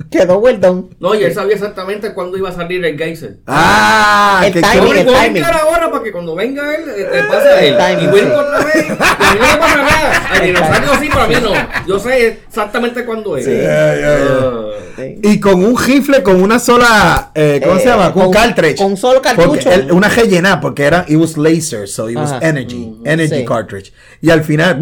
quedó 0.09 0.41
done. 0.59 0.89
No, 0.99 1.15
y 1.15 1.23
él 1.23 1.33
sabía 1.33 1.53
exactamente 1.55 2.13
cuándo 2.13 2.37
iba 2.37 2.49
a 2.49 2.53
salir 2.53 2.83
el 2.83 2.97
geyser. 2.97 3.37
Ah, 3.47 4.41
El 4.45 4.53
que- 4.53 4.61
timing, 4.61 4.95
el 4.97 5.05
voy 5.05 5.15
a 5.15 5.23
timing. 5.23 5.43
ahora 5.43 5.91
para 5.91 6.03
que 6.03 6.11
cuando 6.11 6.35
venga 6.35 6.75
él, 6.75 6.83
eh, 6.95 7.07
te 7.11 7.23
pase 7.23 7.47
a 7.49 7.61
él. 7.61 7.73
El 7.73 7.77
timing, 7.77 8.27
y 8.27 8.31
otra 8.31 8.59
vez. 8.65 8.85
Y 8.85 8.89
no 9.39 9.47
me 9.47 9.57
pasa 9.57 9.75
nada. 9.77 10.27
Al 10.31 10.41
El 10.41 10.47
dinosaurio 10.47 10.89
sí, 10.99 11.07
pero 11.09 11.21
a 11.21 11.27
mí 11.27 11.35
no. 11.41 11.51
Yo 11.87 11.99
sé 11.99 12.27
exactamente 12.47 13.05
cuándo 13.05 13.37
es. 13.37 13.45
Sí. 13.45 15.19
Y 15.23 15.39
con 15.39 15.63
un 15.63 15.77
rifle, 15.77 16.21
con 16.23 16.41
una 16.41 16.59
sola. 16.59 17.31
eh, 17.35 17.61
¿Cómo 17.63 17.77
Eh, 17.77 17.79
se 17.81 17.85
llama? 17.87 18.11
Con 18.11 18.27
un 18.27 18.33
cartridge. 18.33 18.77
con 18.77 18.87
un 18.91 18.97
solo 18.97 19.21
cartucho. 19.21 19.69
una 19.91 20.09
rellena, 20.09 20.59
porque 20.59 20.83
era. 20.83 21.05
It 21.07 21.17
was 21.17 21.37
laser, 21.37 21.87
so 21.87 22.09
it 22.09 22.17
was 22.17 22.33
energy. 22.41 22.93
Energy 23.05 23.37
Sí. 23.39 23.45
cartridge. 23.45 23.93
Y 24.21 24.29
al 24.29 24.43
final. 24.43 24.81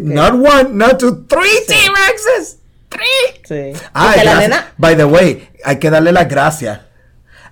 Not 0.00 0.34
one, 0.34 0.76
not 0.76 0.98
two, 0.98 1.24
three 1.28 1.58
T-Rexes. 1.66 2.58
Three. 2.88 3.42
Sí. 3.44 3.72
Ah, 3.92 4.14
la 4.24 4.38
nena, 4.40 4.72
By 4.78 4.96
the 4.96 5.04
way, 5.04 5.48
hay 5.64 5.78
que 5.78 5.90
darle 5.90 6.12
las 6.12 6.28
gracias 6.28 6.80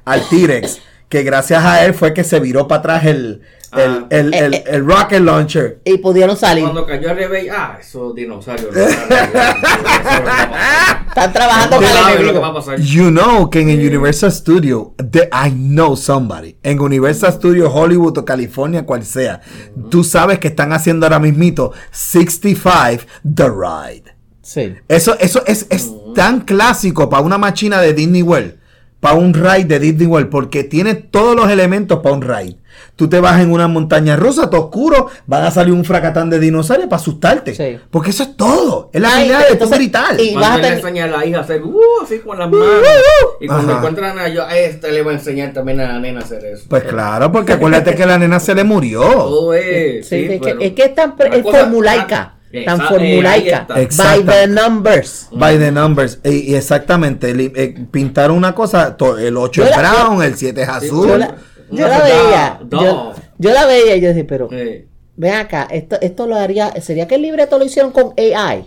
al 0.05 0.29
T-Rex. 0.29 0.81
que 1.09 1.23
gracias 1.23 1.65
a 1.65 1.85
él 1.85 1.95
fue 1.95 2.13
que 2.15 2.25
se 2.25 2.41
viró 2.41 2.67
para 2.67 2.81
atrás 2.81 3.05
el, 3.07 3.43
el, 3.73 3.81
Ah. 3.91 4.07
el, 4.11 4.35
el- 4.35 4.55
Eh, 4.55 4.57
eh. 4.59 4.65
el 4.69 4.87
rocket 4.87 5.21
launcher. 5.21 5.81
y 5.85 5.99
pudieron 5.99 6.37
salir. 6.37 6.65
Cuando 6.65 6.87
cayó 6.87 7.11
el 7.11 7.17
revés, 7.17 7.49
ah, 7.53 7.79
esos 7.81 8.15
dinosaurios. 8.15 8.75
Están 11.09 11.33
trabajando 11.33 11.77
con 11.77 11.85
el 11.85 11.91
sabes 11.91 12.05
lo 12.11 12.17
que 12.17 12.23
enemigo. 12.25 12.41
va 12.43 12.49
a 12.49 12.55
pasar. 12.55 12.79
You 12.81 13.09
know 13.11 13.49
que 13.51 13.61
en 13.61 13.71
el 13.71 13.79
Universal 13.81 14.31
Studio, 14.33 14.95
the- 15.11 15.29
I 15.33 15.51
know 15.51 15.97
somebody, 15.97 16.57
en 16.63 16.79
Universal 16.81 17.33
Studio 17.33 17.71
Hollywood 17.73 18.19
o 18.19 18.25
California, 18.25 18.85
cual 18.85 19.05
sea, 19.05 19.41
tú 19.91 20.05
sabes 20.05 20.39
que 20.39 20.49
están 20.49 20.73
haciendo 20.73 21.07
ahora 21.07 21.19
mismito 21.19 21.73
65 21.91 23.05
The 23.35 23.49
Ride. 23.49 24.15
Sí. 24.43 24.75
Eso, 24.89 25.17
eso 25.19 25.43
es, 25.47 25.67
es 25.71 25.91
tan 26.15 26.41
clásico 26.41 27.09
para 27.09 27.23
una 27.23 27.39
máquina 27.39 27.81
de 27.81 27.95
Disney 27.95 28.23
World, 28.23 28.57
para 29.01 29.15
un 29.15 29.33
ride 29.35 29.65
de 29.65 29.79
Disney 29.81 30.07
World, 30.07 30.29
porque 30.29 30.65
tiene 30.65 30.95
todos 30.95 31.35
los 31.35 31.51
elementos 31.51 32.01
para 32.01 32.15
un 32.15 32.23
ride. 32.23 32.57
Tú 32.97 33.09
te 33.09 33.21
vas 33.21 33.41
en 33.41 33.53
una 33.53 33.69
montaña 33.69 34.17
rusa, 34.17 34.49
todo 34.49 34.63
oscuro, 34.65 35.09
van 35.27 35.45
a 35.45 35.51
salir 35.51 35.73
un 35.75 35.85
fracatán 35.85 36.31
de 36.31 36.39
dinosaurios 36.39 36.89
para 36.89 37.01
asustarte. 37.01 37.55
Sí. 37.55 37.79
Porque 37.91 38.11
eso 38.11 38.23
es 38.23 38.37
todo. 38.37 38.91
Es 38.93 39.01
la 39.01 39.15
habilidad 39.17 39.49
de 39.49 39.57
tú 39.57 39.69
gritar. 39.69 40.19
y- 40.21 40.35
vas 40.35 40.45
a 40.53 40.57
le 40.57 40.63
tener- 40.63 40.79
enseña 40.79 41.05
a 41.05 41.09
la 41.09 41.27
hija 41.27 41.39
a 41.39 41.41
hacer 41.43 41.63
uh, 41.63 41.81
así 42.03 42.19
con 42.21 42.39
las 42.39 42.51
manos. 42.51 42.67
Y 43.41 43.47
cuando 43.47 43.69
Ajá. 43.73 43.79
encuentran 43.79 44.19
a 44.19 44.29
yo, 44.29 44.45
a 44.47 44.57
este 44.57 44.93
le 44.93 45.03
va 45.03 45.11
a 45.11 45.15
enseñar 45.15 45.53
también 45.53 45.81
a 45.81 45.89
la 45.89 45.99
nena 45.99 46.21
a 46.21 46.25
hacer 46.25 46.45
eso. 46.45 46.65
Pues 46.69 46.85
claro, 46.85 47.31
porque 47.33 47.53
acuérdate 47.53 47.95
que 47.95 48.07
la 48.07 48.19
nena 48.19 48.41
se 48.41 48.55
le 48.55 48.65
murió. 48.65 49.01
Todo 49.03 49.55
es. 49.55 50.07
Sí, 50.09 50.27
sí, 50.27 50.33
es, 50.35 50.41
pero 50.41 50.59
que, 50.59 50.67
es 50.67 50.73
que 50.73 50.85
es 50.85 50.95
tan 50.95 51.15
es 51.33 51.43
cosa- 51.43 51.59
formulaica. 51.59 52.33
Tan 52.65 52.81
formulaica. 52.81 53.67
eh. 53.77 53.89
By 53.99 54.23
the 54.25 54.47
numbers. 54.49 55.29
By 55.33 55.59
the 55.59 55.71
numbers. 55.71 56.19
Y, 56.25 56.53
y 56.53 56.55
exactamente, 56.55 57.31
eh, 57.31 57.75
pintaron 57.91 58.37
una 58.37 58.55
cosa, 58.55 58.97
to- 58.97 59.19
el 59.19 59.37
8 59.37 59.63
Yo 59.63 59.69
es 59.69 59.77
la- 59.77 59.79
brown, 59.93 60.23
el 60.23 60.37
7 60.37 60.63
es 60.63 60.69
azul. 60.69 61.09
Yo 61.09 61.19
la, 61.19 61.35
yo 61.71 61.89
la 61.89 61.99
veía. 62.01 62.61
Yo, 62.71 62.81
no. 62.81 63.13
yo 63.39 63.51
la 63.53 63.67
veía 63.67 63.97
y 63.97 64.01
yo 64.01 64.09
decía, 64.09 64.25
pero 64.29 64.49
Eh, 64.53 64.87
ven 65.17 65.35
acá, 65.35 65.69
esto, 65.71 65.97
esto 66.01 66.27
lo 66.27 66.37
haría. 66.37 66.73
¿Sería 66.81 67.07
que 67.09 67.17
el 67.17 67.23
libreto 67.23 67.59
lo 67.59 67.65
hicieron 67.65 67.93
con 67.93 68.15
AI? 68.19 68.65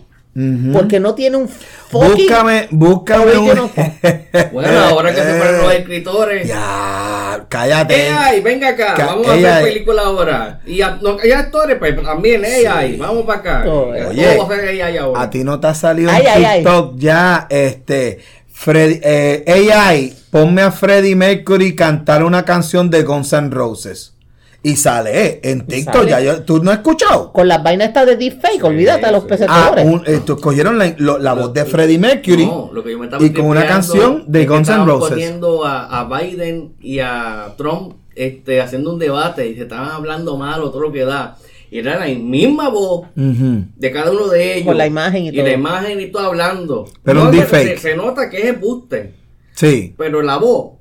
Porque 0.72 1.02
no 1.02 1.16
tiene 1.16 1.36
un 1.36 1.50
fucking. 1.50 2.28
Búscame, 2.28 2.68
búscame 2.72 3.38
un... 3.38 3.72
Bueno, 4.54 4.80
ahora 4.80 5.14
que 5.14 5.22
se 5.22 5.34
fueron 5.38 5.62
los 5.64 5.74
escritores. 5.74 6.48
Ya, 6.48 7.46
cállate. 7.50 8.10
AI, 8.10 8.40
venga 8.40 8.70
acá, 8.70 8.94
Ca- 8.94 9.06
vamos 9.08 9.28
a 9.28 9.34
hacer 9.34 9.64
película 9.64 10.04
ahora. 10.04 10.62
Y 10.66 10.82
a, 10.82 10.98
no, 11.02 11.18
hay 11.22 11.32
actores, 11.32 11.78
pues 11.78 12.02
también 12.02 12.46
AI, 12.46 12.96
vamos 12.96 13.26
para 13.26 13.40
acá. 13.40 13.64
Oye, 13.70 14.36
todo 14.36 14.48
va 14.48 14.56
a 14.56 14.60
ser 14.60 14.82
AI 14.82 14.98
ahora. 14.98 15.22
A 15.24 15.30
ti 15.30 15.44
no 15.44 15.60
te 15.60 15.68
ha 15.68 15.74
salido 15.74 16.10
Ay, 16.10 16.22
en 16.22 16.28
ay, 16.30 16.46
ay. 16.46 16.60
TikTok 16.64 16.94
ya, 16.98 17.48
este, 17.50 18.20
Freddy, 18.48 19.00
eh, 19.04 19.44
AI 19.76 20.16
ponme 20.32 20.62
a 20.62 20.72
Freddie 20.72 21.16
Mercury 21.16 21.76
cantar 21.76 22.24
una 22.24 22.44
canción 22.46 22.90
de 22.90 23.04
Guns 23.04 23.34
N' 23.34 23.50
Roses. 23.52 24.14
Y 24.62 24.76
sale 24.76 25.26
eh, 25.26 25.40
en 25.44 25.66
TikTok. 25.66 25.94
sale. 25.94 26.10
Ya 26.10 26.20
yo- 26.20 26.44
¿Tú 26.44 26.62
no 26.62 26.72
has 26.72 26.78
escuchado? 26.80 27.32
Con 27.32 27.48
las 27.48 27.64
vainas 27.64 27.88
estas 27.90 28.06
de 28.06 28.18
deepfake, 28.18 28.62
olvídate 28.62 29.06
de 29.06 29.12
los 29.14 29.22
sí. 29.22 29.28
Ah, 29.28 29.30
pesetadores. 29.30 29.86
un, 29.86 30.04
eh, 30.06 30.20
cogieron 30.42 30.78
la, 30.78 30.94
lo- 30.98 31.18
la 31.18 31.34
voz 31.34 31.54
de 31.54 31.64
Freddie 31.64 31.98
Mercury. 31.98 32.46
No, 32.46 32.70
lo 32.74 32.84
que 32.84 32.92
yo 32.92 33.00
me 33.00 33.06
estaba 33.06 33.24
y 33.24 33.32
con 33.32 33.46
una 33.46 33.66
canción 33.66 34.26
de 34.28 34.42
es 34.42 34.48
que 34.48 34.54
Guns 34.54 34.68
N' 34.68 34.86
Roses. 34.86 35.10
poniendo 35.12 35.66
a, 35.66 35.86
a 36.02 36.04
Biden 36.20 36.74
y 36.82 37.00
a 37.00 37.54
Trump 37.58 37.94
este, 38.16 38.60
haciendo 38.60 38.92
un 38.92 39.00
debate 39.00 39.48
y 39.48 39.56
se 39.56 39.62
estaban 39.62 39.92
hablando 39.92 40.36
mal 40.36 40.62
o 40.62 40.72
todo 40.72 40.82
lo 40.82 40.92
que 40.92 41.06
da. 41.06 41.38
Y 41.72 41.78
era 41.80 41.98
la 41.98 42.08
misma 42.08 42.68
voz 42.68 43.08
de 43.16 43.92
cada 43.94 44.12
uno 44.12 44.28
de 44.28 44.56
ellos. 44.56 44.66
Con 44.68 44.78
la 44.78 44.88
imagen 44.88 45.26
y 45.28 45.32
todo. 45.32 45.44
la 45.46 45.52
imagen 45.54 46.02
y 46.02 46.08
todo 46.08 46.24
hablando. 46.26 46.86
Pero 47.04 47.22
un 47.24 47.30
se- 47.32 47.38
deepfake. 47.38 47.78
Se, 47.78 47.92
se 47.92 47.96
nota 47.96 48.30
que 48.30 48.40
es 48.40 48.46
embuste. 48.48 49.14
Sí. 49.60 49.94
Pero 49.98 50.22
la 50.22 50.38
voz. 50.38 50.74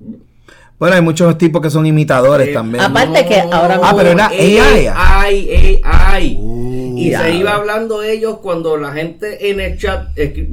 Bueno, 0.78 0.94
hay 0.94 1.02
muchos 1.02 1.36
tipos 1.36 1.60
que 1.60 1.70
son 1.70 1.84
imitadores 1.86 2.48
eh, 2.48 2.52
también. 2.52 2.84
Aparte 2.84 3.26
que 3.26 3.40
ahora 3.40 3.80
Ah, 3.82 3.92
pero 3.96 4.10
era 4.10 4.28
AI. 4.28 4.86
AI, 4.94 5.80
AI. 5.82 6.36
Uh, 6.40 6.94
y 6.96 7.10
ya. 7.10 7.22
se 7.22 7.34
iba 7.34 7.54
hablando 7.56 8.04
ellos 8.04 8.38
cuando 8.38 8.76
la 8.76 8.92
gente 8.92 9.50
en 9.50 9.58
el 9.58 9.76
chat 9.78 10.10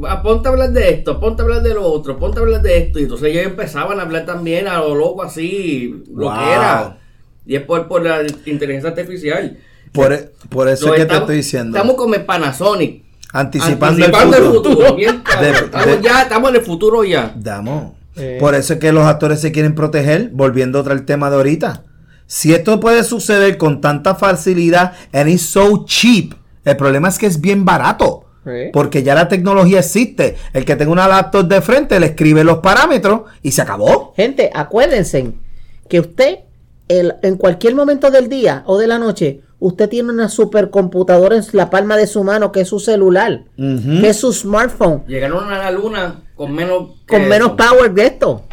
ah, 0.07 0.23
ponte 0.23 0.47
a 0.47 0.51
hablar 0.51 0.71
de 0.71 0.89
esto, 0.89 1.19
ponte 1.19 1.43
a 1.43 1.45
hablar 1.45 1.61
de 1.61 1.75
lo 1.75 1.83
otro, 1.83 2.17
ponte 2.17 2.39
a 2.39 2.41
hablar 2.41 2.63
de 2.63 2.77
esto. 2.79 2.97
Y 2.99 3.03
entonces 3.03 3.29
ellos 3.29 3.45
empezaban 3.45 3.99
a 3.99 4.03
hablar 4.03 4.25
también 4.25 4.67
a 4.67 4.79
lo 4.79 4.95
loco 4.95 5.21
así, 5.21 6.03
lo 6.11 6.33
que 6.33 6.51
era. 6.51 6.97
Y 7.45 7.55
es 7.57 7.61
por, 7.61 7.87
por 7.87 8.03
la 8.03 8.23
inteligencia 8.47 8.89
artificial. 8.89 9.57
Por, 9.91 10.31
por 10.49 10.67
eso 10.67 10.87
es 10.87 10.91
que 10.93 10.97
te 10.97 11.01
estamos- 11.03 11.21
estoy 11.21 11.35
diciendo. 11.37 11.77
Estamos 11.77 11.95
con 11.95 12.11
el 12.15 12.25
Panasonic. 12.25 13.03
anticipando, 13.31 13.85
Anticipando 14.03 14.37
el 14.37 14.43
futuro. 14.45 14.95
De- 14.95 15.03
estamos, 15.51 15.85
de- 15.85 16.01
ya, 16.01 16.23
estamos 16.23 16.49
en 16.49 16.55
el 16.55 16.61
futuro 16.63 17.03
ya. 17.03 17.31
Damos. 17.35 17.91
Eh. 18.17 18.37
Por 18.39 18.55
eso 18.55 18.73
es 18.73 18.79
que 18.79 18.91
los 18.91 19.05
actores 19.05 19.41
se 19.41 19.51
quieren 19.51 19.75
proteger, 19.75 20.29
volviendo 20.33 20.79
otra 20.79 20.93
al 20.93 21.05
tema 21.05 21.29
de 21.29 21.35
ahorita. 21.37 21.83
Si 22.27 22.53
esto 22.53 22.79
puede 22.79 23.03
suceder 23.03 23.57
con 23.57 23.81
tanta 23.81 24.15
facilidad, 24.15 24.93
and 25.13 25.29
it's 25.29 25.43
so 25.43 25.85
cheap, 25.85 26.33
el 26.63 26.75
problema 26.77 27.09
es 27.09 27.17
que 27.17 27.27
es 27.27 27.39
bien 27.41 27.65
barato. 27.65 28.21
Porque 28.73 29.01
ya 29.01 29.15
la 29.15 29.27
tecnología 29.27 29.79
existe. 29.79 30.35
El 30.53 30.65
que 30.65 30.75
tenga 30.75 30.91
una 30.91 31.07
laptop 31.07 31.47
de 31.47 31.61
frente 31.61 31.99
le 31.99 32.05
escribe 32.07 32.43
los 32.43 32.59
parámetros 32.59 33.21
y 33.41 33.51
se 33.51 33.63
acabó. 33.63 34.13
Gente, 34.15 34.51
acuérdense 34.53 35.31
que 35.89 35.99
usted 35.99 36.39
el- 36.87 37.15
en 37.23 37.37
cualquier 37.37 37.73
momento 37.73 38.11
del 38.11 38.29
día 38.29 38.61
o 38.67 38.77
de 38.77 38.85
la 38.85 38.99
noche, 38.99 39.41
usted 39.67 39.89
tiene 39.89 40.11
una 40.11 40.29
supercomputadora 40.29 41.35
en 41.37 41.43
la 41.53 41.69
palma 41.69 41.97
de 41.97 42.07
su 42.07 42.23
mano 42.23 42.51
que 42.51 42.61
es 42.61 42.67
su 42.69 42.79
celular, 42.79 43.43
que 43.57 44.09
es 44.09 44.17
su 44.17 44.31
smartphone, 44.33 45.03
Llegaron 45.07 45.51
a 45.51 45.57
la 45.57 45.71
luna 45.71 46.21
con 46.35 46.53
menos. 46.53 46.91
con 47.07 47.27
menos 47.27 47.51
power 47.51 47.93
que 47.93 48.05
esto. 48.05 48.45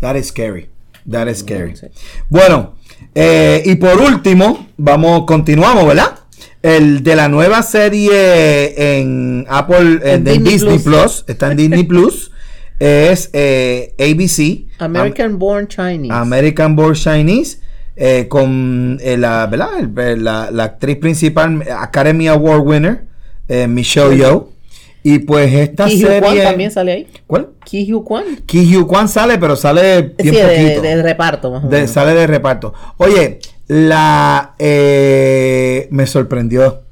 That 0.00 0.16
is 0.16 0.28
scary. 0.28 0.68
That 1.10 1.26
is 1.28 1.38
scary. 1.38 1.76
Sí. 1.76 1.86
Bueno, 2.28 2.74
eh, 3.14 3.62
y 3.64 3.74
por 3.76 3.98
último, 4.00 4.68
vamos, 4.76 5.24
continuamos, 5.26 5.86
¿verdad? 5.86 6.18
El 6.62 7.02
de 7.02 7.16
la 7.16 7.28
nueva 7.28 7.62
serie 7.62 8.98
en 9.00 9.46
Apple, 9.48 10.00
en, 10.02 10.02
En 10.02 10.14
en 10.14 10.24
Disney 10.44 10.52
Disney, 10.52 10.78
Plus. 10.78 10.82
Plus. 11.22 11.24
está 11.26 11.50
en 11.50 11.56
Disney 11.56 11.82
Plus, 11.88 12.30
es 12.78 13.30
eh, 13.32 13.94
ABC, 13.98 14.70
American 14.80 15.38
Born 15.38 15.68
Chinese. 15.68 16.12
Am- 16.12 16.22
American 16.22 16.76
Born 16.76 16.94
Chinese, 16.94 17.58
eh, 17.96 18.26
con 18.28 18.98
eh, 19.02 19.16
la, 19.16 19.46
¿verdad? 19.46 19.68
El- 20.08 20.24
la, 20.24 20.50
la 20.50 20.64
actriz 20.64 20.96
principal, 20.96 21.62
Academy 21.78 22.28
Award 22.28 22.60
winner, 22.66 23.04
eh, 23.48 23.66
Michelle 23.66 24.16
Yeoh. 24.16 24.50
Y 25.02 25.20
pues 25.20 25.50
esta 25.54 25.86
Ki 25.86 26.04
Hugh 26.04 26.08
Kwan 26.18 26.20
serie... 26.30 26.42
también 26.44 26.70
sale 26.70 26.92
ahí. 26.92 27.06
¿Cuál? 27.26 27.48
Ki 27.64 27.90
Hugh 27.90 28.04
Kwan. 28.04 28.24
Ki 28.44 28.76
Hugh 28.76 28.86
Kwan 28.86 29.08
sale, 29.08 29.38
pero 29.38 29.56
sale 29.56 30.14
Sí, 30.18 30.30
bien 30.30 30.46
de, 30.46 30.56
poquito. 30.56 30.82
de 30.82 31.02
reparto 31.02 31.50
más 31.50 31.64
o 31.64 31.68
De- 31.68 31.76
menos. 31.78 31.90
sale 31.90 32.12
de 32.12 32.26
reparto. 32.26 32.74
Oye, 32.98 33.38
la 33.66 34.54
eh, 34.58 35.88
me 35.90 36.06
sorprendió. 36.06 36.82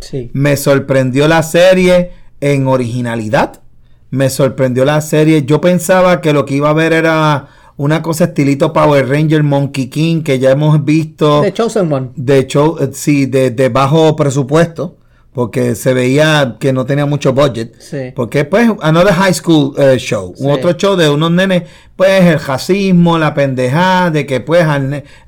Sí. 0.00 0.30
Me 0.34 0.58
sorprendió 0.58 1.26
la 1.26 1.42
serie 1.42 2.10
en 2.42 2.66
originalidad. 2.66 3.62
Me 4.10 4.28
sorprendió 4.28 4.84
la 4.84 5.00
serie. 5.00 5.44
Yo 5.44 5.62
pensaba 5.62 6.20
que 6.20 6.34
lo 6.34 6.44
que 6.44 6.56
iba 6.56 6.68
a 6.68 6.74
ver 6.74 6.92
era 6.92 7.48
una 7.76 8.02
cosa 8.02 8.24
estilito 8.24 8.72
Power 8.72 9.08
Ranger 9.08 9.42
Monkey 9.42 9.88
King 9.88 10.22
que 10.22 10.38
ya 10.38 10.50
hemos 10.52 10.84
visto 10.84 11.42
The 11.42 11.52
Chosen 11.52 11.92
One. 11.92 12.10
de 12.16 12.46
show, 12.46 12.78
eh, 12.80 12.90
sí, 12.92 13.26
de, 13.26 13.50
de 13.50 13.68
bajo 13.68 14.14
presupuesto, 14.16 14.96
porque 15.34 15.74
se 15.74 15.92
veía 15.94 16.56
que 16.60 16.72
no 16.72 16.86
tenía 16.86 17.06
mucho 17.06 17.32
budget. 17.32 17.74
Sí. 17.80 18.12
Porque 18.14 18.44
pues, 18.44 18.70
another 18.80 19.12
high 19.12 19.34
school 19.34 19.74
eh, 19.76 19.96
show, 19.98 20.32
Sí. 20.36 20.44
un 20.44 20.52
otro 20.52 20.72
show 20.74 20.94
de 20.94 21.10
unos 21.10 21.32
nenes, 21.32 21.64
pues 21.96 22.22
el 22.22 22.38
racismo, 22.38 23.18
la 23.18 23.34
pendejada, 23.34 24.10
de 24.12 24.26
que 24.26 24.40
pues 24.40 24.64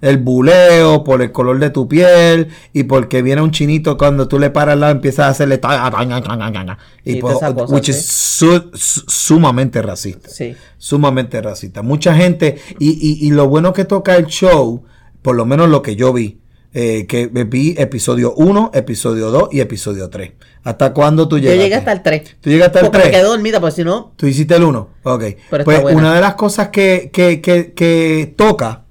el 0.00 0.16
buleo 0.18 1.02
por 1.02 1.22
el 1.22 1.32
color 1.32 1.58
de 1.58 1.70
tu 1.70 1.88
piel 1.88 2.48
y 2.72 2.84
porque 2.84 3.20
viene 3.22 3.42
un 3.42 3.50
chinito 3.50 3.96
cuando 3.98 4.28
tú 4.28 4.38
le 4.38 4.50
paras 4.50 4.74
al 4.74 4.80
lado 4.80 4.92
empiezas 4.92 5.26
a 5.26 5.28
hacerle 5.30 5.58
ta- 5.58 5.90
ta- 5.90 6.06
ta- 6.08 6.78
y 7.04 7.12
Y 7.14 7.20
pues, 7.20 7.34
cosas, 7.34 7.54
which 7.68 7.88
is 7.88 8.06
su- 8.06 8.70
su- 8.74 9.04
sumamente 9.08 9.82
racista 9.82 10.28
Sí. 10.30 10.54
sumamente 10.78 11.42
racista. 11.42 11.82
Mucha 11.82 12.14
gente, 12.14 12.58
y, 12.78 12.90
y, 12.90 13.26
y 13.26 13.30
lo 13.30 13.48
bueno 13.48 13.72
que 13.72 13.84
toca 13.84 14.14
el 14.16 14.26
show, 14.26 14.84
por 15.22 15.34
lo 15.34 15.44
menos 15.46 15.68
lo 15.68 15.82
que 15.82 15.96
yo 15.96 16.12
vi, 16.12 16.38
eh, 16.78 17.06
que 17.06 17.26
vi 17.28 17.74
episodio 17.78 18.34
1, 18.34 18.72
episodio 18.74 19.30
2 19.30 19.48
y 19.52 19.60
episodio 19.60 20.10
3. 20.10 20.32
¿Hasta 20.62 20.92
cuándo 20.92 21.26
tú 21.26 21.38
Yo 21.38 21.44
llegaste? 21.44 21.62
llegué 21.62 21.74
hasta 21.76 21.92
el 21.92 22.02
3. 22.02 22.36
¿Tú 22.42 22.50
llegaste 22.50 22.78
al 22.80 22.84
Porque 22.84 22.98
me 22.98 23.04
3? 23.04 23.16
quedé 23.16 23.24
dormida, 23.26 23.60
pues 23.60 23.74
si 23.74 23.82
no, 23.84 24.12
Tú 24.16 24.26
hiciste 24.26 24.54
el 24.56 24.62
1. 24.64 24.88
Ok. 25.04 25.24
Pero 25.48 25.64
Pues 25.64 25.80
buena. 25.80 25.98
una 25.98 26.14
de 26.14 26.20
las 26.20 26.34
cosas 26.34 26.68
que, 26.68 27.08
que, 27.10 27.40
que, 27.40 27.72
que 27.72 28.34
toca, 28.36 28.82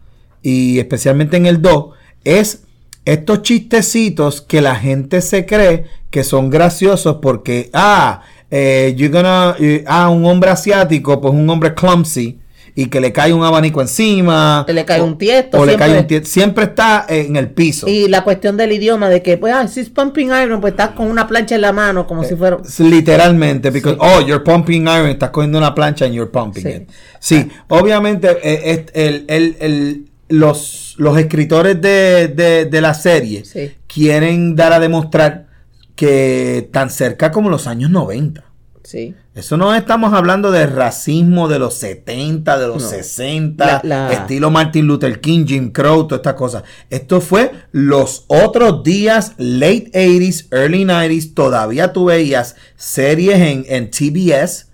y 0.42 0.80
especialmente 0.80 1.38
en 1.38 1.46
el 1.46 1.62
2, 1.62 1.86
es 2.24 2.64
estos 3.06 3.44
chistecitos 3.44 4.42
que 4.42 4.62
la 4.62 4.76
gente 4.76 5.22
se 5.22 5.46
cree 5.46 5.86
que 6.10 6.24
son 6.24 6.50
graciosos 6.50 7.18
porque, 7.22 7.70
ah, 7.74 8.24
eh, 8.50 8.96
you're 8.98 9.14
gonna, 9.16 9.56
eh, 9.60 9.84
ah, 9.86 10.10
un 10.10 10.26
hombre 10.26 10.50
asiático, 10.50 11.22
pues 11.22 11.34
un 11.36 11.48
hombre 11.52 11.76
clumsy, 11.76 12.40
y 12.78 12.88
que 12.88 13.00
le 13.00 13.14
cae 13.14 13.32
un 13.34 13.44
abanico 13.44 13.82
encima. 13.82 14.66
le 14.68 14.84
cae 14.86 15.00
o- 15.00 15.06
un 15.06 15.18
tiesto. 15.18 15.60
O 15.60 15.66
le 15.66 15.78
cae 15.78 15.98
un 15.98 16.08
tiesto. 16.08 16.28
Siempre 16.30 16.66
está 16.66 17.06
en 17.08 17.38
el 17.38 17.50
piso. 17.50 17.88
Y 17.88 18.08
la 18.10 18.24
cuestión 18.26 18.58
del 18.58 18.74
idioma, 18.74 19.08
de 19.10 19.22
que, 19.22 19.38
pues, 19.38 19.54
ah, 19.54 19.66
si 19.68 19.80
es 19.80 19.90
pumping 19.90 20.28
iron, 20.28 20.60
pues 20.60 20.72
estás 20.74 20.90
con 20.90 21.10
una 21.10 21.26
plancha 21.28 21.56
en 21.56 21.62
la 21.62 21.72
mano, 21.72 22.06
como 22.06 22.24
si 22.26 22.36
fuera. 22.36 22.58
Literalmente, 22.80 23.72
because, 23.72 23.98
oh, 24.00 24.20
you're 24.22 24.44
pumping 24.44 24.84
iron, 24.84 25.08
estás 25.08 25.30
cogiendo 25.30 25.58
una 25.58 25.74
plancha 25.74 26.06
and 26.06 26.14
you're 26.14 26.30
pumping 26.32 26.64
Sí. 26.64 26.70
it. 26.70 26.90
Sí, 27.20 27.50
obviamente, 27.70 28.28
eh, 28.44 28.86
el, 28.94 29.26
el- 29.28 29.58
el- 29.60 30.06
los, 30.28 30.96
los 30.98 31.18
escritores 31.18 31.80
de, 31.82 32.28
de- 32.30 32.66
de 32.66 32.82
la 32.82 32.94
serie 32.94 33.46
Sí. 33.46 33.72
quieren 33.88 34.56
dar 34.56 34.74
a 34.74 34.80
demostrar 34.80 35.46
que 35.96 36.68
tan 36.74 36.90
cerca 36.90 37.32
como 37.32 37.50
los 37.50 37.68
años 37.68 37.90
90. 37.90 38.44
Sí. 38.84 39.14
Eso 39.36 39.58
no 39.58 39.76
estamos 39.76 40.14
hablando 40.14 40.50
de 40.50 40.66
racismo 40.66 41.50
de 41.50 41.60
los 41.60 41.74
70, 41.74 42.58
de 42.58 42.68
los 42.68 42.82
No. 42.84 42.90
60, 42.90 43.66
La- 43.66 43.82
la- 43.84 44.14
estilo 44.14 44.50
Martin 44.50 44.88
Luther 44.88 45.20
King, 45.20 45.46
Jim 45.46 45.72
Crow, 45.74 46.08
todas 46.08 46.20
estas 46.20 46.36
cosas. 46.36 46.64
Esto 46.90 47.20
fue 47.20 47.52
los 47.74 48.24
otros 48.28 48.82
días, 48.84 49.34
late 49.38 49.92
80s, 49.94 50.48
early 50.52 50.86
90s, 50.86 51.34
todavía 51.34 51.92
tú 51.92 52.06
veías 52.06 52.56
series 52.78 53.40
en, 53.42 53.66
en 53.68 53.92
TBS, 53.92 54.68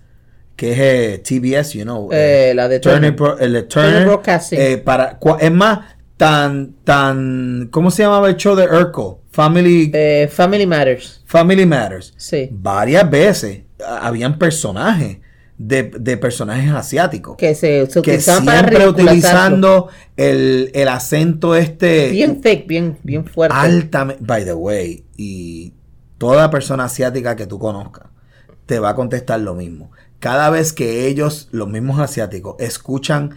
que 0.54 0.72
es 0.72 0.78
eh, 0.78 1.18
TBS, 1.24 1.72
you 1.76 1.82
know. 1.82 2.08
Eh, 2.12 2.52
la 2.54 2.68
de 2.68 2.78
Turner. 2.78 3.10
Bro- 3.16 3.38
el 3.40 3.52
de 3.54 3.62
Turner 3.64 4.04
Turner, 4.04 4.40
eh, 4.52 4.78
para, 4.78 5.18
es 5.40 5.50
más, 5.52 5.80
tan, 6.16 6.74
tan, 6.84 7.66
¿cómo 7.72 7.90
se 7.90 8.04
llamaba 8.04 8.28
el 8.28 8.36
show 8.36 8.54
de 8.54 8.66
Urkel? 8.66 9.16
Family, 9.32 9.90
Eh, 9.94 10.28
Family 10.30 10.66
Matters. 10.66 11.22
Family 11.26 11.66
Matters 11.66 12.14
Sí. 12.16 12.48
varias 12.52 13.10
veces 13.10 13.62
habían 14.00 14.38
personajes 14.38 15.18
de, 15.58 15.84
de 15.84 16.16
personajes 16.16 16.70
asiáticos 16.72 17.36
que, 17.36 17.48
Que 17.48 17.54
se, 17.54 17.86
para 17.86 18.20
siempre 18.20 18.88
utilizando 18.88 19.88
el, 20.16 20.70
el 20.74 20.88
acento 20.88 21.54
este 21.54 22.10
Bien 22.10 22.40
thick, 22.40 22.66
bien, 22.66 22.98
bien 23.02 23.24
fuerte. 23.24 23.56
altamente 23.56 24.22
by 24.24 24.44
the 24.44 24.54
way 24.54 25.04
y 25.16 25.72
toda 26.18 26.50
persona 26.50 26.84
asiática 26.84 27.36
que 27.36 27.46
tú 27.46 27.58
conozcas 27.58 28.06
te 28.66 28.78
va 28.80 28.90
a 28.90 28.94
contestar 28.94 29.40
lo 29.40 29.54
mismo 29.54 29.92
cada 30.18 30.50
vez 30.50 30.72
que 30.72 31.06
ellos 31.06 31.48
los 31.52 31.68
mismos 31.68 32.00
asiáticos 32.00 32.56
escuchan 32.58 33.34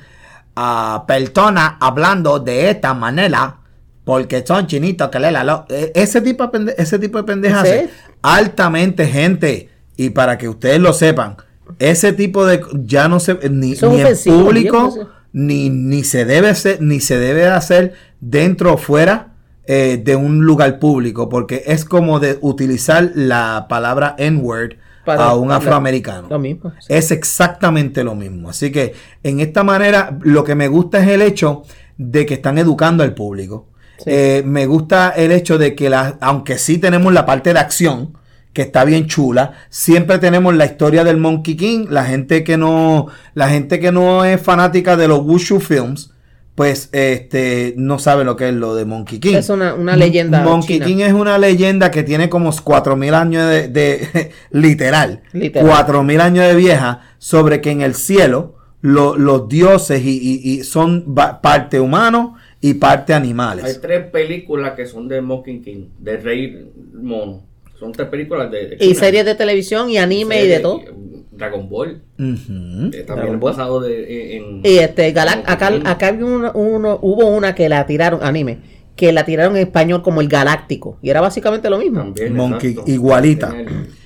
a 0.55 1.03
personas 1.07 1.73
hablando 1.79 2.39
de 2.39 2.69
esta 2.69 2.93
manera 2.93 3.59
porque 4.05 4.43
son 4.47 4.65
chinitos 4.67 5.09
que 5.09 5.19
le 5.19 5.31
la 5.31 5.43
lo- 5.43 5.65
eh, 5.69 5.91
ese 5.95 6.21
tipo 6.21 6.47
de 6.47 6.73
ese 6.77 6.97
tipo 6.99 7.17
de 7.17 7.23
pendejas 7.25 7.67
es. 7.67 7.89
altamente 8.21 9.07
gente 9.07 9.69
y 9.97 10.11
para 10.11 10.37
que 10.37 10.47
ustedes 10.47 10.79
lo 10.79 10.93
sepan 10.93 11.35
ese 11.79 12.13
tipo 12.13 12.45
de 12.45 12.61
ya 12.85 13.07
no 13.07 13.19
se 13.19 13.33
ni, 13.49 13.73
es 13.73 13.81
ni 13.83 14.01
en 14.01 14.03
bien 14.23 14.37
público 14.39 14.77
ofensivo. 14.85 15.09
ni, 15.33 15.69
ni 15.69 16.03
se 16.03 16.23
debe 16.25 16.49
hacer, 16.49 16.81
ni 16.81 16.99
se 16.99 17.17
debe 17.17 17.47
hacer 17.47 17.93
dentro 18.21 18.73
o 18.73 18.77
fuera 18.77 19.33
eh, 19.67 19.99
de 20.03 20.15
un 20.15 20.45
lugar 20.45 20.77
público, 20.77 21.27
porque 21.27 21.63
es 21.65 21.83
como 21.85 22.19
de 22.19 22.37
utilizar 22.41 23.11
la 23.15 23.65
palabra 23.67 24.15
N-word 24.19 24.73
Para 25.03 25.25
a 25.29 25.35
un 25.35 25.51
afroamericano. 25.51 26.27
Lo 26.29 26.37
mismo. 26.37 26.71
Es 26.87 27.09
exactamente 27.09 28.03
lo 28.03 28.13
mismo. 28.13 28.49
Así 28.49 28.71
que 28.71 28.93
en 29.23 29.39
esta 29.39 29.63
manera 29.63 30.19
lo 30.21 30.43
que 30.43 30.53
me 30.53 30.67
gusta 30.67 31.01
es 31.01 31.07
el 31.09 31.23
hecho 31.23 31.63
de 31.97 32.27
que 32.27 32.35
están 32.35 32.59
educando 32.59 33.03
al 33.03 33.15
público. 33.15 33.69
Sí. 33.97 34.03
Eh, 34.07 34.43
me 34.45 34.65
gusta 34.65 35.13
el 35.15 35.31
hecho 35.31 35.57
de 35.57 35.75
que 35.75 35.89
la, 35.89 36.17
aunque 36.21 36.57
sí 36.57 36.77
tenemos 36.77 37.13
la 37.13 37.25
parte 37.25 37.53
de 37.53 37.59
acción, 37.59 38.17
que 38.53 38.61
está 38.61 38.85
bien 38.85 39.07
chula, 39.07 39.51
siempre 39.69 40.17
tenemos 40.19 40.55
la 40.55 40.65
historia 40.65 41.03
del 41.03 41.17
Monkey 41.17 41.55
King. 41.57 41.87
La 41.89 42.05
gente 42.05 42.43
que 42.43 42.55
no, 42.57 43.07
la 43.33 43.49
gente 43.49 43.79
que 43.79 43.91
no 43.91 44.23
es 44.23 44.41
fanática 44.41 44.95
de 44.95 45.07
los 45.09 45.19
Wushu 45.19 45.59
films, 45.59 46.11
pues 46.55 46.87
este 46.93 47.73
no 47.75 47.99
sabe 47.99 48.23
lo 48.23 48.37
que 48.37 48.47
es 48.47 48.55
lo 48.55 48.75
de 48.75 48.85
Monkey 48.85 49.19
King. 49.19 49.35
Es 49.35 49.49
una, 49.49 49.73
una 49.73 49.97
leyenda. 49.97 50.41
Monkey 50.41 50.77
china. 50.77 50.85
King 50.85 50.97
es 50.99 51.11
una 51.11 51.37
leyenda 51.37 51.91
que 51.91 52.03
tiene 52.03 52.29
como 52.29 52.49
4000 52.55 53.13
años 53.13 53.49
de, 53.49 53.67
de- 53.67 54.31
literal, 54.51 55.21
Literal. 55.33 55.67
4000 55.69 56.21
años 56.21 56.45
de 56.47 56.55
vieja 56.55 57.01
sobre 57.17 57.59
que 57.59 57.71
en 57.71 57.81
el 57.81 57.93
cielo 57.93 58.55
lo- 58.79 59.17
los 59.17 59.49
dioses 59.49 60.01
y, 60.05 60.11
y- 60.17 60.49
y 60.59 60.63
son 60.63 61.13
parte 61.41 61.81
humano 61.81 62.35
y 62.69 62.73
parte 62.75 63.13
Hay 63.13 63.17
animales. 63.21 63.79
tres 63.81 64.05
películas 64.07 64.73
que 64.73 64.85
son 64.85 65.07
de 65.07 65.21
Mocking 65.21 65.61
King, 65.63 65.85
de 65.99 66.17
Rey 66.17 66.71
Mono. 66.93 67.43
Son 67.79 67.91
tres 67.91 68.07
películas 68.07 68.49
de. 68.49 68.67
de 68.69 68.75
Y 68.75 68.79
China. 68.79 68.99
series 68.99 69.25
de 69.25 69.35
televisión 69.35 69.89
y 69.89 69.97
anime 69.97 70.35
y 70.37 70.47
de 70.47 70.55
Series, 70.55 70.61
todo. 70.61 70.81
Dragon 71.31 71.67
Ball. 71.69 72.01
Ujú. 72.17 72.23
eh, 72.23 72.89
Dragon 72.89 73.05
también 73.05 73.39
Ball. 73.39 73.51
basado 73.51 73.81
de, 73.81 74.37
en. 74.37 74.61
Y 74.63 74.77
este, 74.77 75.13
Galac- 75.13 75.35
Monkey 75.47 75.53
acá, 75.53 75.91
acá 75.91 76.07
había 76.07 76.25
uno, 76.25 76.51
uno- 76.53 76.99
hubo 77.01 77.25
una 77.27 77.53
que 77.53 77.67
la 77.69 77.85
tiraron, 77.85 78.21
anime, 78.23 78.59
que 78.95 79.11
la 79.11 79.25
tiraron 79.25 79.55
en 79.57 79.63
español 79.63 80.01
como 80.01 80.21
el 80.21 80.27
Galáctico. 80.29 80.97
Y 81.01 81.09
era 81.09 81.19
básicamente 81.21 81.69
lo 81.69 81.77
mismo. 81.77 81.99
También, 81.99 82.33
Monkey, 82.35 82.69
exacto. 82.71 82.91
igualita. 82.91 83.53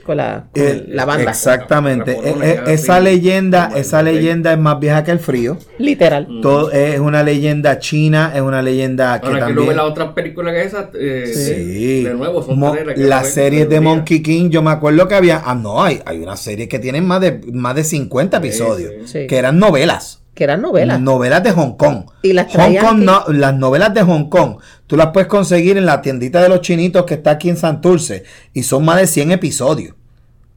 Con 0.03 0.17
la, 0.17 0.47
con 0.51 0.63
Eh, 0.63 0.85
la 0.87 1.05
banda. 1.05 1.29
Exactamente. 1.29 2.17
La- 2.23 2.31
la- 2.31 2.37
la- 2.37 2.45
Eh, 2.47 2.51
eh, 2.65 2.73
esa 2.73 2.99
leyenda, 2.99 3.71
esa 3.75 4.01
leyenda 4.01 4.51
es 4.51 4.57
más 4.57 4.79
vieja 4.79 5.03
que 5.03 5.11
el 5.11 5.19
frío. 5.19 5.59
Literal. 5.77 6.25
Mm. 6.27 6.41
Todo 6.41 6.71
es 6.71 6.99
una 6.99 7.21
leyenda 7.21 7.77
china, 7.77 8.31
es 8.33 8.41
una 8.41 8.63
leyenda 8.63 9.21
que 9.21 9.27
Ahora 9.27 9.39
que 9.39 9.45
también. 9.45 9.65
lo 9.65 9.69
ve 9.69 9.75
la 9.75 9.83
otra 9.83 10.15
película 10.15 10.51
que 10.51 10.63
esa. 10.63 10.89
eh, 10.99 11.31
Sí. 11.31 12.03
De 12.05 12.13
nuevo, 12.15 12.41
son 12.41 12.57
Mo- 12.57 12.71
tres 12.71 12.95
que 12.95 13.01
las 13.03 13.29
series 13.29 13.69
de. 13.69 13.79
Monkey 13.79 14.23
King, 14.23 14.49
yo 14.49 14.63
me 14.63 14.71
acuerdo 14.71 15.07
que 15.07 15.13
había. 15.13 15.43
Ah, 15.45 15.53
no, 15.53 15.83
hay, 15.83 16.01
hay 16.05 16.17
una 16.19 16.35
serie 16.35 16.67
que 16.67 16.79
tienen 16.79 17.05
más 17.05 17.21
de, 17.21 17.41
más 17.53 17.75
de 17.75 17.83
50 17.83 18.37
episodios. 18.37 18.91
sí. 19.05 19.27
Que 19.27 19.37
eran 19.37 19.59
novelas. 19.59 20.23
Que 20.39 20.45
eran 20.45 20.61
novelas. 20.61 21.01
Novelas 21.01 21.43
de 21.43 21.51
Hong 21.51 21.73
Kong. 21.75 22.05
Y 22.21 22.31
las 22.31 22.47
Hong 22.55 22.77
Kong 22.77 22.99
no- 22.99 23.25
las 23.27 23.53
novelas 23.53 23.93
de 23.93 24.03
Hong 24.03 24.29
Kong, 24.29 24.55
tú 24.87 24.95
las 24.95 25.07
puedes 25.07 25.27
conseguir 25.27 25.75
en 25.77 25.85
la 25.85 26.01
tiendita 26.01 26.41
de 26.41 26.47
los 26.47 26.61
chinitos 26.61 27.03
que 27.03 27.15
está 27.15 27.31
aquí 27.31 27.49
en 27.49 27.57
Santurce. 27.57 28.23
Y 28.53 28.63
son 28.63 28.85
más 28.85 29.01
de 29.01 29.07
100 29.07 29.33
episodios. 29.33 29.95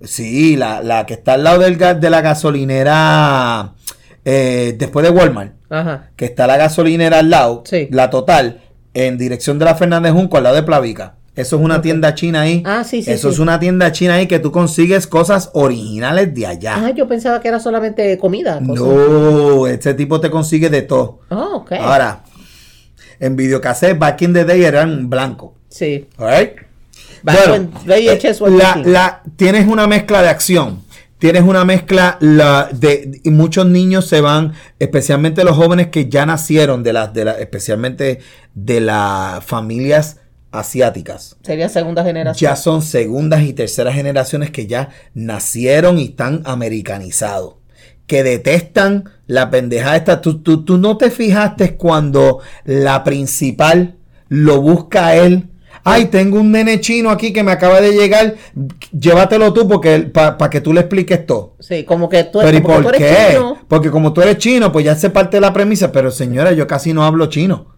Sí, 0.04 0.54
la, 0.56 0.82
la 0.82 1.04
que 1.04 1.14
está 1.14 1.32
al 1.32 1.42
lado 1.42 1.58
del, 1.58 1.76
de 1.78 2.10
la 2.10 2.20
gasolinera. 2.20 3.72
eh, 4.24 4.76
después 4.78 5.04
de 5.04 5.10
Walmart 5.10 5.52
Ajá. 5.68 6.10
que 6.14 6.26
está 6.26 6.46
la 6.46 6.56
gasolinera 6.56 7.18
al 7.18 7.30
lado, 7.30 7.64
Sí. 7.66 7.88
la 7.90 8.08
total, 8.08 8.60
en 8.94 9.18
dirección 9.18 9.58
de 9.58 9.64
la 9.64 9.74
Fernández 9.74 10.12
Junco, 10.12 10.36
al 10.36 10.44
lado 10.44 10.54
de 10.54 10.62
Plavica. 10.62 11.14
Eso 11.34 11.56
es 11.56 11.62
una 11.62 11.80
tienda 11.80 12.14
china 12.14 12.42
ahí. 12.42 12.62
Ah, 12.66 12.84
sí, 12.84 13.02
sí, 13.02 13.10
Eso 13.10 13.28
sí. 13.28 13.34
es 13.34 13.38
una 13.40 13.58
tienda 13.58 13.90
china 13.90 14.14
ahí 14.14 14.26
que 14.26 14.38
tú 14.38 14.52
consigues 14.52 15.06
cosas 15.06 15.50
originales 15.54 16.34
de 16.34 16.46
allá. 16.46 16.74
Ah, 16.76 16.90
yo 16.90 17.08
pensaba 17.08 17.40
que 17.40 17.48
era 17.48 17.58
solamente 17.58 18.18
comida. 18.18 18.60
cosas. 18.66 18.84
no, 18.84 19.66
este 19.66 19.94
tipo 19.94 20.20
te 20.20 20.30
consigue 20.30 20.68
de 20.68 20.82
todo. 20.82 21.20
Ah, 21.30 21.48
ok. 21.54 21.72
Ahora, 21.72 22.22
en 23.18 23.34
videocassette, 23.36 23.98
back 23.98 24.20
in 24.22 24.34
the 24.34 24.44
day 24.44 24.62
eran 24.62 25.08
blancos. 25.08 25.52
Sí. 25.70 26.06
Alright. 26.18 26.52
VHS 27.24 28.40
was 28.40 28.52
la, 28.52 28.82
la- 28.84 29.22
tienes 29.36 29.66
una 29.66 29.86
mezcla 29.86 30.22
de 30.22 30.28
acción. 30.28 30.82
Tienes 31.18 31.42
una 31.44 31.64
mezcla 31.64 32.18
la, 32.20 32.68
de 32.72 33.20
y 33.22 33.30
muchos 33.30 33.64
niños 33.66 34.08
se 34.08 34.20
van, 34.20 34.54
especialmente 34.80 35.44
los 35.44 35.56
jóvenes 35.56 35.86
que 35.86 36.08
ya 36.08 36.26
nacieron 36.26 36.82
de 36.82 36.92
las 36.92 37.14
de 37.14 37.24
la, 37.24 37.32
especialmente 37.34 38.18
de 38.54 38.80
las 38.80 39.44
familias 39.44 40.18
asiáticas. 40.52 41.36
Sería 41.42 41.68
segunda 41.68 42.04
generación. 42.04 42.50
Ya 42.50 42.56
son 42.56 42.82
segundas 42.82 43.42
y 43.42 43.52
terceras 43.52 43.94
generaciones 43.94 44.50
que 44.50 44.66
ya 44.66 44.90
nacieron 45.14 45.98
y 45.98 46.04
están 46.04 46.42
americanizados. 46.44 47.54
Que 48.06 48.22
detestan 48.22 49.04
la 49.26 49.50
pendeja 49.50 49.96
esta. 49.96 50.20
Tú, 50.20 50.42
tú, 50.42 50.64
tú 50.64 50.76
no 50.78 50.96
te 50.98 51.10
fijaste 51.10 51.76
cuando 51.76 52.40
la 52.64 53.02
principal 53.04 53.96
lo 54.28 54.60
busca 54.60 55.06
a 55.08 55.16
él. 55.16 55.48
Ay, 55.84 56.06
tengo 56.06 56.38
un 56.38 56.52
nene 56.52 56.80
chino 56.80 57.10
aquí 57.10 57.32
que 57.32 57.42
me 57.42 57.50
acaba 57.50 57.80
de 57.80 57.92
llegar. 57.92 58.36
Llévatelo 58.92 59.52
tú 59.52 59.66
porque 59.66 60.00
para 60.00 60.50
que 60.50 60.60
tú 60.60 60.72
le 60.72 60.80
expliques 60.80 61.26
todo. 61.26 61.56
Sí, 61.58 61.84
como 61.84 62.08
que 62.08 62.24
tú, 62.24 62.38
Pero 62.40 62.56
¿y 62.56 62.62
como 62.62 62.76
que 62.76 62.82
tú 62.82 62.84
por 62.84 62.94
eres 62.96 63.16
qué? 63.16 63.32
chino. 63.32 63.58
Porque 63.66 63.90
como 63.90 64.12
tú 64.12 64.20
eres 64.22 64.38
chino, 64.38 64.70
pues 64.70 64.84
ya 64.84 64.94
se 64.94 65.10
parte 65.10 65.38
de 65.38 65.40
la 65.40 65.52
premisa. 65.52 65.90
Pero 65.90 66.10
señora, 66.10 66.52
yo 66.52 66.66
casi 66.66 66.92
no 66.92 67.04
hablo 67.04 67.26
chino. 67.26 67.71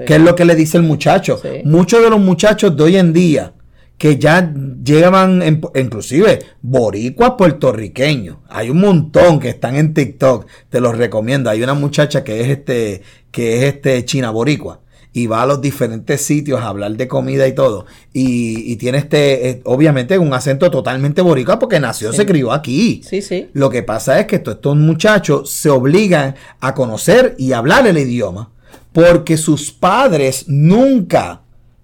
Sí. 0.00 0.04
¿Qué 0.06 0.14
es 0.16 0.20
lo 0.20 0.34
que 0.34 0.44
le 0.44 0.54
dice 0.54 0.76
el 0.76 0.82
muchacho? 0.82 1.38
Sí. 1.42 1.62
Muchos 1.64 2.02
de 2.02 2.10
los 2.10 2.20
muchachos 2.20 2.76
de 2.76 2.82
hoy 2.82 2.96
en 2.96 3.12
día 3.12 3.52
que 3.98 4.16
ya 4.18 4.52
llevan, 4.82 5.42
en- 5.42 5.60
inclusive 5.74 6.38
boricuas 6.62 7.32
puertorriqueños. 7.36 8.38
Hay 8.48 8.70
un 8.70 8.80
montón 8.80 9.38
que 9.40 9.50
están 9.50 9.76
en 9.76 9.92
TikTok. 9.94 10.46
Te 10.70 10.80
los 10.80 10.96
recomiendo. 10.96 11.50
Hay 11.50 11.62
una 11.62 11.74
muchacha 11.74 12.24
que 12.24 12.40
es 12.40 12.48
este, 12.48 13.02
que 13.30 13.58
es 13.58 13.74
este 13.74 14.04
china 14.06 14.30
boricua. 14.30 14.80
Y 15.12 15.26
va 15.26 15.42
a 15.42 15.46
los 15.46 15.60
diferentes 15.60 16.20
sitios 16.22 16.60
a 16.60 16.68
hablar 16.68 16.92
de 16.96 17.08
comida 17.08 17.46
y 17.48 17.52
todo. 17.52 17.84
Y, 18.12 18.72
y 18.72 18.76
tiene 18.76 18.98
este, 18.98 19.50
eh, 19.50 19.60
obviamente, 19.64 20.16
un 20.18 20.32
acento 20.32 20.70
totalmente 20.70 21.20
boricua 21.20 21.58
porque 21.58 21.80
nació, 21.80 22.12
Sí. 22.12 22.18
se 22.18 22.26
crió 22.26 22.52
aquí. 22.52 23.02
Sí, 23.04 23.20
sí. 23.20 23.48
Lo 23.52 23.70
que 23.70 23.82
pasa 23.82 24.20
es 24.20 24.26
que 24.26 24.38
todos 24.38 24.58
estos 24.58 24.76
muchachos 24.76 25.50
se 25.50 25.68
obligan 25.68 26.36
a 26.60 26.74
conocer 26.74 27.34
y 27.38 27.52
hablar 27.52 27.86
el 27.88 27.98
idioma 27.98 28.50
porque 28.92 29.36
sus 29.36 29.70
padres 29.70 30.44
nunca, 30.48 31.42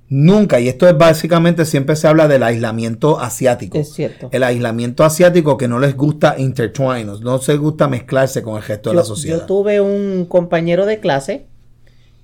nunca, 0.09 0.61
y 0.61 0.69
esto 0.69 0.89
es 0.89 0.97
básicamente 0.97 1.65
siempre 1.65 1.97
se 1.97 2.09
habla 2.09 2.29
del 2.29 2.43
aislamiento 2.43 3.21
asiático. 3.21 3.79
Es 3.79 3.93
cierto. 3.93 4.29
El 4.33 4.43
aislamiento 4.43 5.05
asiático 5.05 5.57
que 5.57 5.69
no 5.69 5.79
les 5.79 5.97
gusta 5.97 6.37
intertwine, 6.39 7.05
no 7.05 7.41
les 7.47 7.59
gusta 7.59 7.89
mezclarse 7.89 8.43
con 8.43 8.57
el 8.57 8.63
resto 8.63 8.91
de 8.91 8.97
la 8.97 9.05
sociedad. 9.05 9.41
yo 9.41 9.47
tuve 9.47 9.81
un 9.81 10.27
compañero 10.27 10.87
de 10.87 11.01
clase, 11.01 11.47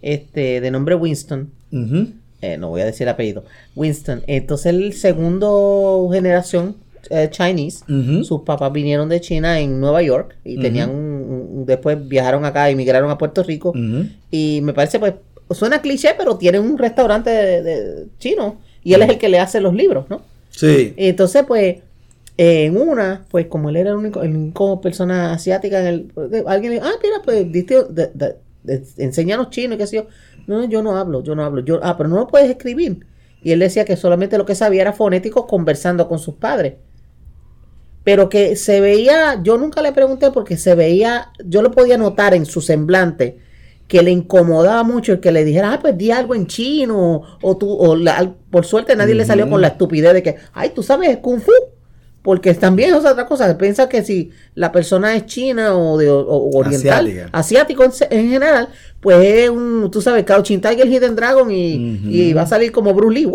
este, 0.01 0.61
de 0.61 0.71
nombre 0.71 0.95
Winston. 0.95 1.51
Eh, 2.43 2.59
no 2.59 2.71
voy 2.71 2.81
a 2.81 2.85
decir 2.85 3.09
apellido. 3.09 3.45
Winston. 3.77 4.23
Entonces, 4.27 4.67
el 4.67 4.93
segundo 4.95 6.09
generación 6.13 6.77
eh, 7.11 7.29
Chinese. 7.31 7.85
Sus 8.25 8.43
papás 8.43 8.73
vinieron 8.73 9.09
de 9.09 9.21
China 9.21 9.59
en 9.61 9.81
Nueva 9.81 10.03
York 10.03 10.37
y 10.45 10.57
tenían 10.61 10.91
un- 10.91 10.97
un- 11.59 11.67
después 11.67 11.97
viajaron 12.09 12.45
acá, 12.45 12.69
emigraron 12.71 13.11
a 13.11 13.19
Puerto 13.19 13.43
Rico 13.43 13.73
y 14.31 14.61
me 14.63 14.73
parece 14.73 14.99
pues 14.99 15.15
suena 15.51 15.81
cliché, 15.83 16.11
pero 16.17 16.37
tiene 16.39 16.59
un 16.61 16.79
restaurante 16.79 17.31
de, 17.31 17.63
de- 17.63 18.07
chino 18.19 18.57
y 18.83 18.95
él 18.95 19.03
es 19.03 19.11
el 19.11 19.19
que 19.19 19.29
le 19.29 19.39
hace 19.39 19.61
los 19.61 19.75
libros, 19.75 20.07
¿no? 20.09 20.23
Sí. 20.51 20.95
Y 20.97 21.07
entonces, 21.09 21.45
pues, 21.47 21.77
eh, 22.39 22.65
en 22.67 22.77
una, 22.77 23.25
pues 23.31 23.47
como 23.47 23.69
él 23.71 23.77
era 23.77 23.91
el 23.91 23.97
único, 23.97 24.23
el 24.23 24.35
único 24.35 24.81
persona 24.81 25.33
asiática 25.33 25.81
en 25.81 25.87
el, 25.87 26.13
eh, 26.33 26.43
alguien 26.47 26.73
le 26.73 26.79
dijo, 26.79 26.87
ah, 26.89 26.99
mira, 27.03 27.17
pues, 27.25 27.53
diste, 27.53 27.85
de- 27.91 28.11
de- 28.15 28.37
de- 28.65 28.83
enséñanos 28.99 29.51
chino 29.51 29.75
y 29.75 29.79
qué 29.79 29.87
sé 29.87 29.97
yo. 29.97 30.07
No, 30.47 30.65
yo 30.65 30.83
no 30.83 30.97
hablo, 30.97 31.23
yo 31.23 31.35
no 31.35 31.45
hablo. 31.45 31.63
Yo, 31.65 31.79
ah, 31.83 31.97
pero 31.97 32.09
no 32.09 32.17
lo 32.17 32.27
puedes 32.27 32.51
escribir. 32.51 33.05
Y 33.45 33.53
él 33.53 33.59
decía 33.59 33.85
que 33.85 33.97
solamente 33.97 34.39
lo 34.39 34.47
que 34.47 34.55
sabía 34.55 34.83
era 34.83 34.93
fonético 34.93 35.47
conversando 35.47 36.09
con 36.09 36.19
sus 36.19 36.35
padres. 36.35 36.75
Pero 38.05 38.29
que 38.29 38.57
se 38.57 38.81
veía, 38.81 39.41
yo 39.43 39.59
nunca 39.59 39.81
le 39.83 39.93
pregunté 39.93 40.31
porque 40.33 40.57
se 40.57 40.75
veía, 40.75 41.31
yo 41.45 41.63
lo 41.63 41.71
podía 41.71 41.97
notar 41.97 42.35
en 42.35 42.47
su 42.47 42.61
semblante 42.61 43.39
que 43.87 44.03
le 44.03 44.11
incomodaba 44.11 44.83
mucho 44.85 45.13
el 45.13 45.21
que 45.21 45.31
le 45.33 45.45
dijera, 45.45 45.75
ah, 45.75 45.79
pues 45.81 45.97
di 45.99 46.11
algo 46.11 46.35
en 46.35 46.47
chino, 46.47 47.23
o 47.43 47.57
tú, 47.59 47.71
o 47.71 47.95
la- 47.95 48.33
por 48.51 48.65
suerte 48.65 48.97
nadie 48.97 49.15
le 49.15 49.25
salió 49.27 49.49
con 49.51 49.61
la 49.61 49.69
estupidez 49.69 50.15
de 50.15 50.23
que, 50.23 50.37
ay, 50.55 50.71
tú 50.75 50.83
sabes 50.83 51.19
kung 51.19 51.41
fu, 51.41 51.53
porque 52.23 52.55
también 52.55 52.95
es 52.95 53.05
otra 53.05 53.27
cosa, 53.27 53.59
piensa 53.59 53.89
que 53.89 54.03
si 54.03 54.31
la 54.55 54.73
persona 54.73 55.15
es 55.15 55.27
china 55.27 55.77
o, 55.77 55.99
de, 55.99 56.09
o- 56.09 56.21
o 56.21 56.59
oriental, 56.59 57.07
Asiática. 57.07 57.39
asiático 57.39 57.85
en, 57.85 57.91
en 58.11 58.31
general, 58.31 58.69
pues 59.01 59.19
es 59.27 59.51
un, 59.51 59.91
tú 59.93 60.01
sabes, 60.01 60.25
Crouching 60.25 60.61
Tiger, 60.61 60.87
Hidden 60.89 61.15
Dragon 61.15 61.51
y, 61.51 62.33
va 62.33 62.43
a 62.43 62.47
salir 62.47 62.73
como 62.73 62.95
Bruce 62.95 63.15
Lee. 63.21 63.31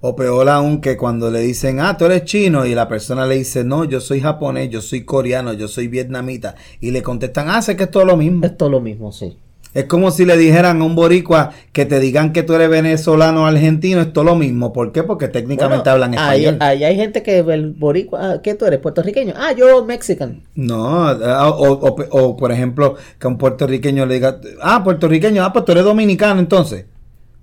O 0.00 0.14
peor 0.14 0.48
aún 0.48 0.80
que 0.80 0.96
cuando 0.96 1.30
le 1.30 1.40
dicen, 1.40 1.80
ah, 1.80 1.96
tú 1.96 2.04
eres 2.04 2.24
chino, 2.24 2.64
y 2.66 2.74
la 2.74 2.86
persona 2.88 3.26
le 3.26 3.34
dice, 3.36 3.64
no, 3.64 3.84
yo 3.84 4.00
soy 4.00 4.20
japonés, 4.20 4.70
yo 4.70 4.80
soy 4.80 5.04
coreano, 5.04 5.52
yo 5.54 5.66
soy 5.66 5.88
vietnamita, 5.88 6.54
y 6.80 6.92
le 6.92 7.02
contestan, 7.02 7.50
ah, 7.50 7.60
sé 7.62 7.74
que 7.76 7.84
es 7.84 7.90
todo 7.90 8.04
lo 8.04 8.16
mismo. 8.16 8.46
Es 8.46 8.56
todo 8.56 8.70
lo 8.70 8.80
mismo, 8.80 9.10
sí. 9.10 9.36
Es 9.74 9.84
como 9.84 10.10
si 10.10 10.24
le 10.24 10.36
dijeran 10.38 10.80
a 10.80 10.84
un 10.84 10.94
boricua 10.94 11.50
que 11.72 11.84
te 11.84 12.00
digan 12.00 12.32
que 12.32 12.42
tú 12.42 12.54
eres 12.54 12.70
venezolano 12.70 13.42
o 13.42 13.46
argentino, 13.46 14.00
es 14.00 14.12
todo 14.12 14.24
lo 14.24 14.34
mismo. 14.34 14.72
¿Por 14.72 14.92
qué? 14.92 15.02
Porque 15.02 15.28
técnicamente 15.28 15.90
Bueno, 15.90 16.04
hablan 16.04 16.14
español. 16.14 16.56
Ahí 16.60 16.84
hay 16.84 16.96
gente 16.96 17.22
que 17.22 17.40
el 17.40 17.72
boricua, 17.72 18.20
ah, 18.32 18.40
¿qué 18.42 18.54
tú 18.54 18.64
eres? 18.64 18.78
¿Puertorriqueño? 18.80 19.34
Ah, 19.36 19.52
yo 19.52 19.84
mexican. 19.84 20.42
No, 20.54 21.06
ah, 21.06 21.50
o, 21.50 21.72
o- 21.72 21.96
o, 22.10 22.36
por 22.36 22.50
ejemplo, 22.50 22.94
que 23.18 23.26
a 23.26 23.30
un 23.30 23.36
puertorriqueño 23.36 24.06
le 24.06 24.14
diga, 24.14 24.40
ah, 24.62 24.82
puertorriqueño, 24.82 25.44
ah, 25.44 25.52
pues 25.52 25.64
tú 25.66 25.72
eres 25.72 25.84
dominicano 25.84 26.40
entonces. 26.40 26.86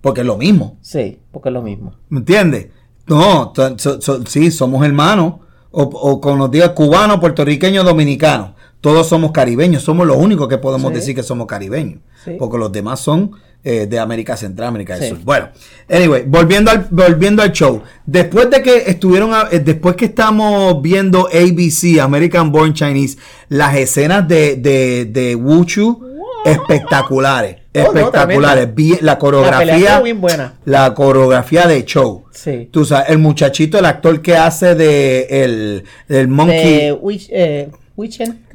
Porque 0.05 0.21
es 0.21 0.27
lo 0.27 0.37
mismo. 0.37 0.77
Sí, 0.81 1.19
porque 1.31 1.49
es 1.49 1.53
lo 1.53 1.61
mismo. 1.61 1.93
¿Me 2.09 2.19
entiendes? 2.19 2.67
No, 3.07 3.51
so- 3.55 3.77
so- 3.77 3.99
so- 4.01 4.25
sí, 4.25 4.51
somos 4.51 4.85
hermanos. 4.85 5.35
o, 5.77 5.81
o 5.83 6.21
con 6.21 6.39
los 6.39 6.49
días 6.49 6.69
cubano, 6.69 7.19
puertorriqueño, 7.19 7.83
dominicano. 7.83 8.55
Todos 8.79 9.07
somos 9.07 9.31
caribeños, 9.33 9.83
somos 9.83 10.07
los 10.07 10.15
únicos 10.15 10.47
que 10.47 10.57
podemos 10.57 10.89
Sí. 10.91 10.95
decir 10.95 11.15
que 11.15 11.21
somos 11.23 11.47
caribeños. 11.47 11.99
Sí. 12.23 12.31
Porque 12.39 12.57
los 12.57 12.71
demás 12.71 13.01
son 13.01 13.31
eh, 13.67 13.87
de 13.87 13.97
América 13.99 14.37
Central, 14.37 14.69
América 14.69 14.93
del 14.93 15.03
Sí. 15.03 15.09
Sur. 15.09 15.19
Bueno, 15.25 15.49
anyway, 15.89 16.23
volviendo 16.27 16.69
al, 16.71 16.87
volviendo 16.91 17.41
al 17.41 17.51
show. 17.51 17.81
Después 18.05 18.49
de 18.51 18.61
que 18.61 18.83
estuvieron, 18.89 19.33
a- 19.33 19.47
eh, 19.51 19.59
después 19.59 19.95
que 19.97 20.05
estamos 20.05 20.81
viendo 20.83 21.27
ABC, 21.27 21.99
American 21.99 22.51
Born 22.53 22.73
Chinese, 22.73 23.17
las 23.49 23.75
escenas 23.75 24.25
de, 24.27 24.55
de, 24.57 25.05
de 25.05 25.35
Wuchu, 25.35 25.99
espectaculares. 26.45 27.57
Oh, 27.75 27.93
no, 27.93 27.99
espectaculares. 27.99 28.69
la 29.01 29.13
La 29.13 29.17
coreografía. 29.19 29.75
estuvo 29.75 30.03
bien 30.03 30.21
buena. 30.21 30.53
La 30.65 30.93
coreografía 30.93 31.67
de 31.67 31.83
show. 31.85 32.25
Sí. 32.31 32.69
Tú 32.71 32.85
sabes, 32.85 33.09
el 33.09 33.17
muchachito, 33.17 33.77
el 33.79 33.85
actor 33.85 34.21
que 34.21 34.37
hace 34.37 34.75
de 34.75 35.27
el, 35.29 35.83
el 36.07 36.27
Monkey. 36.27 36.91
De 36.91 36.97
eh. 37.31 37.69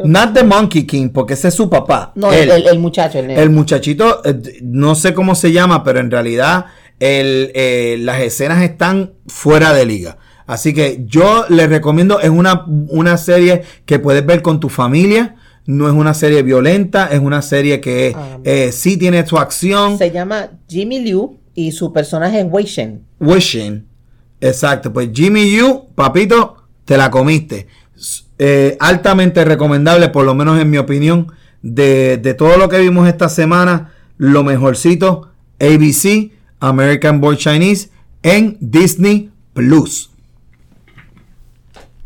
Not 0.05 0.35
the 0.35 0.45
Monkey 0.45 0.85
King, 0.85 1.09
porque 1.09 1.35
ese 1.35 1.49
es 1.49 1.55
su 1.55 1.71
papá. 1.71 2.13
No, 2.15 2.31
Él. 2.33 2.51
el, 2.51 2.79
muchacho, 2.79 3.19
el. 3.19 3.31
El 3.31 3.51
muchachito, 3.51 4.21
eh, 4.25 4.35
no 4.63 4.95
sé 4.95 5.15
cómo 5.15 5.35
se 5.35 5.51
llama, 5.53 5.83
pero 5.83 6.01
en 6.01 6.11
realidad 6.11 6.67
el, 6.99 7.51
eh, 7.55 7.97
las 8.01 8.21
escenas 8.21 8.63
están 8.63 9.13
fuera 9.27 9.73
de 9.73 9.87
liga. 9.87 10.19
Así 10.47 10.75
que 10.75 11.05
yo 11.07 11.47
les 11.49 11.69
recomiendo, 11.69 12.21
es 12.21 12.29
una, 12.29 12.65
una 12.67 13.17
serie 13.17 13.63
que 13.87 13.99
puedes 13.99 14.27
ver 14.27 14.43
con 14.43 14.61
tu 14.61 14.69
familia. 14.69 15.37
No 15.67 15.87
es 15.87 15.93
una 15.95 16.15
serie 16.15 16.43
violenta, 16.43 17.07
es 17.07 17.21
una 17.21 17.43
serie 17.43 17.81
que 17.81 18.13
Ah. 18.17 18.39
eh, 18.45 18.73
sí 18.73 18.97
tiene 18.97 19.25
su 19.27 19.39
acción. 19.39 19.99
Se 19.99 20.11
llama 20.11 20.51
Jimmy 20.69 21.01
Liu 21.01 21.39
y 21.55 21.73
su 21.73 21.93
personaje 21.93 22.41
es 22.41 22.47
Wei 22.49 22.65
Shen. 22.65 23.03
Wishing. 23.21 23.87
Exacto, 24.41 24.93
pues 24.93 25.11
Jimmy 25.13 25.51
Yu, 25.55 25.87
papito, 25.95 26.57
te 26.87 26.97
la 26.97 27.11
comiste. 27.11 27.67
Eh, 28.39 28.77
altamente 28.81 29.45
recomendable, 29.45 30.09
por 30.09 30.25
lo 30.25 30.35
menos 30.35 30.59
en 30.59 30.71
mi 30.71 30.79
opinión, 30.79 31.31
de, 31.63 32.17
de 32.17 32.33
todo 32.33 32.57
lo 32.57 32.71
que 32.71 32.79
vimos 32.79 33.07
esta 33.07 33.29
semana, 33.29 33.93
lo 34.17 34.43
mejorcito, 34.43 35.29
ABC, 35.61 36.33
American 36.59 37.21
Boy 37.21 37.37
Chinese, 37.37 37.91
en 38.23 38.57
Disney 38.61 39.31
Plus. 39.53 40.11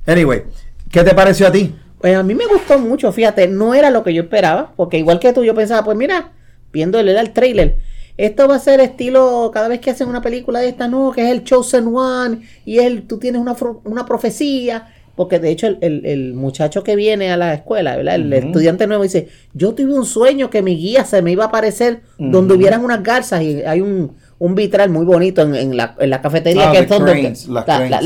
Anyway, 0.07 0.43
¿qué 0.91 1.03
te 1.05 1.15
pareció 1.15 1.47
a 1.47 1.53
ti? 1.53 1.75
Pues 2.05 2.17
a 2.17 2.23
mí 2.23 2.35
me 2.35 2.45
gustó 2.45 2.79
mucho, 2.79 3.11
fíjate, 3.13 3.49
no 3.49 3.73
era 3.73 3.89
lo 3.91 4.05
que 4.05 4.13
yo 4.13 4.25
esperaba, 4.25 4.75
porque 4.77 4.99
igual 4.99 5.19
que 5.19 5.33
tú, 5.33 5.43
yo 5.43 5.55
pensaba, 5.55 5.83
pues 5.87 5.97
mira, 5.97 6.33
viendo 6.71 6.99
el, 7.01 7.09
el 7.09 7.31
trailer, 7.31 7.79
esto 8.19 8.47
va 8.47 8.57
a 8.57 8.59
ser 8.59 8.81
estilo, 8.81 9.51
cada 9.55 9.69
vez 9.69 9.81
que 9.81 9.89
hacen 9.89 10.09
una 10.09 10.21
película 10.21 10.61
de 10.61 10.69
esta, 10.69 10.87
no, 10.87 11.13
que 11.13 11.23
es 11.23 11.29
el 11.31 11.45
Chosen 11.45 11.87
One, 11.97 12.43
y 12.67 12.81
él, 12.81 13.05
tú 13.07 13.17
tienes 13.19 13.41
una, 13.41 13.57
una 13.85 14.05
profecía, 14.05 14.89
porque 15.17 15.39
de 15.39 15.49
hecho 15.49 15.67
el, 15.67 15.79
el- 15.81 16.05
el 16.05 16.35
muchacho 16.35 16.85
que 16.85 16.95
viene 16.95 17.31
a 17.33 17.39
la 17.39 17.55
escuela, 17.55 17.97
¿verdad? 17.97 18.17
El 18.17 18.31
estudiante 18.35 18.87
nuevo 18.87 19.03
dice, 19.03 19.29
yo 19.55 19.73
tuve 19.73 19.95
un 19.95 20.05
sueño 20.05 20.51
que 20.51 20.61
mi 20.61 20.77
guía 20.77 21.07
se 21.07 21.23
me 21.23 21.33
iba 21.33 21.45
a 21.45 21.47
aparecer 21.49 22.03
donde 22.19 22.53
hubieran 22.53 22.85
unas 22.85 23.03
garzas 23.03 23.41
y 23.41 23.63
hay 23.63 23.81
un, 23.81 24.15
un 24.45 24.55
vitral 24.55 24.91
muy 24.91 25.05
bonito 25.05 25.43
en, 25.43 25.55
en 25.55 25.77
la, 25.77 25.95
en 25.99 26.11
la 26.11 26.21
cafetería 26.21 26.69
Ah, 26.69 26.73
que 26.73 26.79
son 26.89 27.05
cranes, 27.05 27.49
las 27.49 27.91
la- 27.91 28.01
dos. 28.01 28.05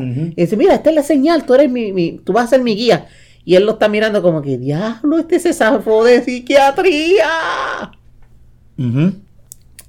Ujú. 0.00 0.20
Y 0.36 0.40
dice, 0.42 0.56
mira, 0.56 0.74
esta 0.74 0.90
es 0.90 0.96
la 0.96 1.02
señal, 1.02 1.44
tú 1.44 1.54
eres 1.54 1.70
mi, 1.70 1.92
mi- 1.92 2.20
tú 2.24 2.32
vas 2.32 2.46
a 2.46 2.48
ser 2.48 2.62
mi 2.62 2.74
guía. 2.74 3.06
Y 3.44 3.54
él 3.54 3.64
lo 3.64 3.72
está 3.72 3.88
mirando 3.88 4.20
como 4.22 4.42
que, 4.42 4.58
diablo, 4.58 5.18
este 5.18 5.38
se 5.40 5.52
zafó 5.52 6.04
de 6.04 6.22
psiquiatría. 6.22 7.28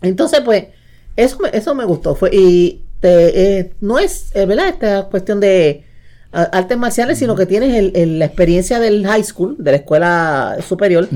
Entonces, 0.01 0.41
pues, 0.43 0.65
eso 1.15 1.38
me, 1.39 1.49
eso 1.53 1.75
me 1.75 1.86
gustó. 1.86 2.15
Fue, 2.15 2.29
y 2.34 2.82
te- 2.99 3.59
eh, 3.59 3.71
no 3.82 3.99
es, 3.99 4.36
eh, 4.36 4.45
¿verdad? 4.45 4.69
Esta 4.69 5.03
cuestión 5.05 5.39
de 5.39 5.84
artes 6.34 6.77
marciales, 6.77 7.17
sino 7.19 7.36
que 7.36 7.45
tienes 7.45 7.73
el- 7.75 7.91
el- 7.95 8.19
la 8.19 8.25
experiencia 8.25 8.79
del 8.79 9.05
high 9.05 9.23
school, 9.23 9.55
de 9.59 9.71
la 9.71 9.77
escuela 9.77 10.57
superior, 10.65 11.09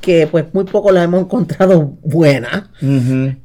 que 0.00 0.26
pues 0.28 0.44
muy 0.52 0.64
poco 0.64 0.92
la 0.92 1.02
hemos 1.02 1.22
encontrado 1.22 1.94
buena. 2.02 2.70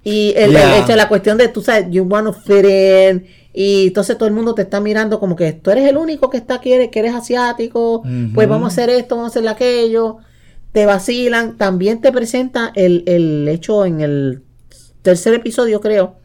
Y 0.03 0.33
el, 0.35 0.51
Yeah. 0.51 0.75
el 0.75 0.79
hecho 0.83 0.91
de 0.91 0.95
la 0.97 1.07
cuestión 1.07 1.37
de, 1.37 1.47
tú 1.47 1.61
sabes, 1.61 1.87
you 1.89 2.03
want 2.03 2.27
to 2.27 2.33
fit 2.33 2.65
in. 2.65 3.25
Y 3.53 3.87
entonces 3.87 4.17
todo 4.17 4.27
el 4.27 4.35
mundo 4.35 4.53
te 4.53 4.63
está 4.63 4.79
mirando 4.81 5.19
como 5.19 5.35
que 5.35 5.53
tú 5.53 5.71
eres 5.71 5.87
el 5.89 5.97
único 5.97 6.29
que 6.29 6.37
está 6.37 6.55
aquí, 6.55 6.71
que 6.91 6.99
eres 6.99 7.15
asiático. 7.15 8.03
Pues 8.33 8.47
vamos 8.47 8.65
a 8.65 8.67
hacer 8.67 8.89
esto, 8.89 9.15
vamos 9.15 9.35
a 9.35 9.39
hacer 9.39 9.47
aquello. 9.49 10.17
Te 10.73 10.85
vacilan. 10.85 11.57
También 11.57 12.01
te 12.01 12.11
presenta 12.11 12.71
el, 12.75 13.03
el 13.07 13.47
hecho 13.47 13.85
en 13.85 14.01
el 14.01 14.41
tercer 15.01 15.33
episodio, 15.33 15.79
creo. 15.79 16.15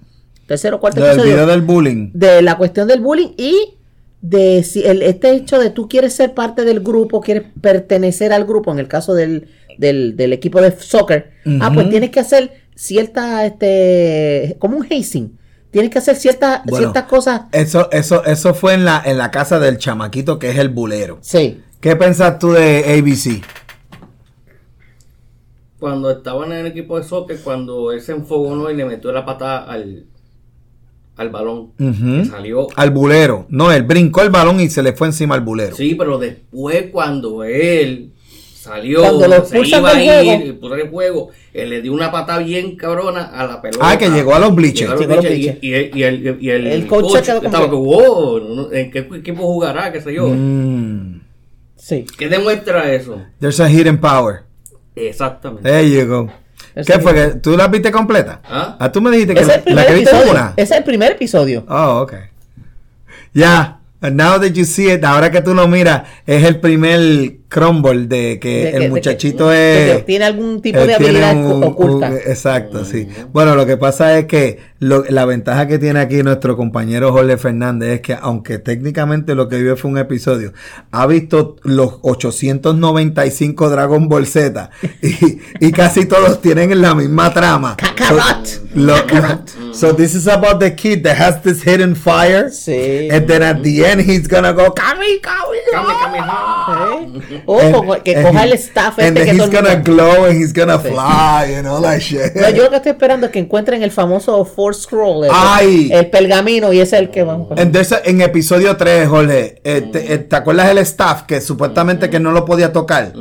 Tercer 0.46 0.74
o 0.74 0.80
cuarto 0.80 1.00
Del 1.00 1.10
episodio. 1.12 1.32
video 1.34 1.46
del 1.46 1.62
bullying. 1.62 2.10
De 2.12 2.42
la 2.42 2.56
cuestión 2.58 2.88
del 2.88 3.00
bullying 3.00 3.28
y 3.36 3.76
de 4.22 4.62
si 4.62 4.82
el, 4.84 5.02
este 5.02 5.30
hecho 5.32 5.58
de 5.58 5.70
tú 5.70 5.88
quieres 5.88 6.14
ser 6.14 6.34
parte 6.34 6.64
del 6.64 6.80
grupo, 6.80 7.20
quieres 7.20 7.44
pertenecer 7.60 8.32
al 8.32 8.44
grupo, 8.44 8.70
en 8.72 8.78
el 8.78 8.88
caso 8.88 9.14
del, 9.14 9.48
del, 9.78 10.16
del 10.16 10.32
equipo 10.32 10.60
de 10.60 10.72
soccer, 10.72 11.32
ah, 11.60 11.70
pues 11.72 11.88
tienes 11.90 12.10
que 12.10 12.20
hacer 12.20 12.52
cierta, 12.74 13.46
este, 13.46 14.56
como 14.58 14.76
un 14.76 14.86
hazing, 14.90 15.38
tienes 15.70 15.90
que 15.90 15.98
hacer 15.98 16.16
cierta, 16.16 16.62
Bueno. 16.66 16.78
ciertas 16.78 17.04
cosas, 17.04 17.42
Eso, 17.52 17.90
eso, 17.92 18.24
eso 18.24 18.54
fue 18.54 18.74
en 18.74 18.84
la, 18.84 19.02
en 19.04 19.16
la 19.18 19.30
casa 19.30 19.58
del 19.58 19.78
chamaquito 19.78 20.38
que 20.38 20.50
es 20.50 20.58
el 20.58 20.68
bulero. 20.68 21.18
sí, 21.22 21.62
¿Qué 21.80 21.96
pensás 21.96 22.38
tú 22.38 22.52
de 22.52 22.84
ABC? 22.98 23.42
Cuando 25.78 26.10
estaban 26.10 26.52
en 26.52 26.58
el 26.58 26.66
equipo 26.66 26.98
de 26.98 27.04
soccer, 27.04 27.40
cuando 27.42 27.90
él 27.92 28.02
se 28.02 28.12
enfogonó 28.12 28.70
y 28.70 28.76
le 28.76 28.84
metió 28.84 29.12
la 29.12 29.24
patada 29.24 29.64
al, 29.64 30.09
al 31.20 31.28
balón, 31.30 31.72
que 31.76 32.24
salió. 32.24 32.66
Al 32.76 32.90
bulero. 32.90 33.46
No, 33.50 33.70
él 33.72 33.82
brincó 33.82 34.22
el 34.22 34.30
balón 34.30 34.58
y 34.60 34.68
se 34.70 34.82
le 34.82 34.92
fue 34.94 35.06
encima 35.08 35.34
al 35.34 35.42
bulero. 35.42 35.76
Sí, 35.76 35.94
pero 35.94 36.18
después 36.18 36.86
cuando 36.90 37.44
él 37.44 38.12
salió, 38.54 39.00
Cuando 39.00 39.28
lo 39.28 39.44
se 39.44 39.58
iba 39.60 39.90
a 39.90 40.22
ir, 40.24 40.58
puso 40.58 40.74
el 40.74 40.88
juego, 40.90 41.30
él 41.52 41.70
le 41.70 41.82
dio 41.82 41.92
una 41.92 42.10
patada 42.10 42.38
bien 42.40 42.76
cabrona 42.76 43.24
a 43.24 43.46
la 43.46 43.60
pelota. 43.62 43.88
Ah, 43.88 43.98
que 43.98 44.08
llegó 44.10 44.34
a 44.34 44.38
los 44.38 44.54
bleachers. 44.54 44.92
Y, 45.32 45.66
y 45.66 45.72
el, 45.74 45.96
y 45.96 46.02
el, 46.04 46.38
y 46.40 46.50
el, 46.50 46.66
El 46.66 46.86
coach 46.86 47.14
estaba 47.16 47.68
que- 47.68 47.74
wow, 47.74 48.40
no- 48.40 48.72
¿en 48.72 48.90
qué 48.90 48.98
equipo 49.00 49.42
jugará? 49.42 49.92
¿Qué 49.92 50.00
sé 50.00 50.14
yo? 50.14 50.26
Mm. 50.28 51.20
sí. 51.76 52.04
¿Qué 52.18 52.28
demuestra 52.28 52.92
eso? 52.92 53.20
There's 53.40 53.60
a 53.60 53.68
hidden 53.70 53.98
power. 53.98 54.42
Exactamente. 54.96 55.68
There 55.68 55.88
you 55.90 56.06
go. 56.06 56.30
¿Qué 56.74 56.98
fue? 57.00 57.14
que 57.14 57.26
¿Tú 57.38 57.56
la 57.56 57.68
viste 57.68 57.90
completa? 57.90 58.40
¿Ah? 58.44 58.76
Ah, 58.78 58.92
tú 58.92 59.00
me 59.00 59.10
dijiste 59.10 59.34
que 59.34 59.44
la 59.72 59.86
que 59.86 59.94
viste 59.94 60.10
episodio, 60.10 60.30
una. 60.30 60.52
ese 60.56 60.74
es 60.74 60.78
el 60.78 60.84
primer 60.84 61.12
episodio. 61.12 61.64
Oh, 61.68 62.00
ok. 62.02 62.14
Ya. 63.32 63.78
And 64.02 64.16
now 64.16 64.38
that 64.40 64.52
you 64.52 64.64
see 64.64 64.90
it, 64.90 65.04
ahora 65.04 65.30
que 65.30 65.42
tú 65.42 65.54
lo 65.54 65.68
miras, 65.68 66.02
es 66.26 66.44
el 66.44 66.58
primer 66.58 67.39
crumble 67.50 68.06
de 68.06 68.38
que 68.40 68.64
De 68.64 68.70
que- 68.70 68.76
el 68.76 68.82
de 68.84 68.88
muchachito 68.88 69.48
que- 69.50 69.90
es. 69.90 69.96
que 69.98 70.02
tiene 70.04 70.24
algún 70.24 70.62
tipo 70.62 70.78
él 70.78 70.86
de 70.86 70.94
habilidad 70.94 71.36
un- 71.36 71.62
oculta. 71.64 72.08
un- 72.08 72.16
exacto, 72.16 72.84
sí. 72.86 73.06
Bueno, 73.32 73.54
lo 73.56 73.66
que 73.66 73.76
pasa 73.76 74.16
es 74.16 74.24
que 74.26 74.58
lo- 74.78 75.04
la 75.08 75.26
ventaja 75.26 75.66
que 75.66 75.78
tiene 75.78 76.00
aquí 76.00 76.22
nuestro 76.22 76.56
compañero 76.56 77.12
Jorge 77.12 77.36
Fernández 77.36 77.88
es 77.96 78.00
que, 78.00 78.16
aunque 78.18 78.58
técnicamente 78.58 79.34
lo 79.34 79.48
que 79.48 79.60
vio 79.60 79.76
fue 79.76 79.90
un 79.90 79.98
episodio, 79.98 80.52
ha 80.92 81.06
visto 81.06 81.56
los 81.64 81.98
895 82.02 83.68
Dragon 83.68 84.08
Ball 84.08 84.26
Z 84.26 84.70
y, 85.02 85.40
y 85.60 85.72
casi 85.72 86.06
todos 86.06 86.40
tienen 86.40 86.80
la 86.80 86.94
misma 86.94 87.34
trama. 87.34 87.76
Kakarot. 87.76 88.46
So, 88.46 88.60
lo- 88.74 89.74
so 89.74 89.94
this 89.96 90.14
is 90.14 90.28
about 90.28 90.60
the 90.60 90.74
kid 90.76 91.02
that 91.02 91.18
has 91.20 91.42
this 91.42 91.62
hidden 91.64 91.96
fire. 91.96 92.50
Sí. 92.50 93.08
And 93.10 93.26
then 93.26 93.42
at 93.42 93.62
the 93.62 93.84
end 93.84 94.02
he's 94.08 94.28
gonna 94.28 94.52
go 94.52 94.72
Kami 94.72 95.18
Kami. 95.20 95.58
Kame, 95.72 95.86
Kamehameha. 96.00 97.39
¿Eh? 97.46 97.72
O 97.74 97.92
And- 97.92 98.02
que 98.02 98.16
and 98.16 98.26
coja 98.26 98.44
he- 98.44 98.48
el 98.48 98.52
staff 98.54 98.98
And 98.98 99.08
este 99.08 99.14
then 99.14 99.24
que 99.24 99.30
he's 99.32 99.50
todo 99.50 99.62
gonna 99.62 99.74
mundo- 99.76 99.92
glow 99.92 100.24
and 100.26 100.40
he's 100.40 100.52
gonna 100.52 100.78
fly 100.78 101.54
and 101.54 101.66
all 101.66 101.82
that 101.82 101.98
shit. 102.00 102.34
No, 102.34 102.48
yo 102.50 102.64
lo 102.64 102.70
que 102.70 102.76
estoy 102.76 102.92
esperando 102.92 103.26
es 103.26 103.32
que 103.32 103.38
encuentren 103.38 103.82
el 103.82 103.90
famoso 103.90 104.44
Force 104.44 104.82
Scroll, 104.82 105.24
el, 105.24 105.30
Ay. 105.32 105.90
el 105.92 106.08
pergamino, 106.10 106.72
y 106.72 106.80
ese 106.80 106.96
es 106.96 107.02
el 107.02 107.10
que 107.10 107.22
vamos 107.22 107.50
a 107.56 107.60
En, 107.60 107.72
there's 107.72 107.92
a- 107.92 108.00
en 108.04 108.20
episodio 108.20 108.76
3, 108.76 109.08
Jorge, 109.08 109.60
eh, 109.64 109.80
te, 109.92 110.14
eh, 110.14 110.18
¿te 110.18 110.36
acuerdas 110.36 110.68
el 110.70 110.78
staff 110.78 111.22
que 111.22 111.40
supuestamente 111.40 112.08
que 112.10 112.20
no 112.20 112.32
lo 112.32 112.44
podía 112.44 112.72
tocar? 112.72 113.12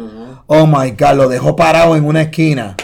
Oh 0.48 0.66
my 0.66 0.92
God, 0.92 1.14
lo 1.16 1.30
dejó 1.30 1.56
parado 1.56 1.96
en 1.96 2.06
una 2.06 2.24
esquina. 2.24 2.76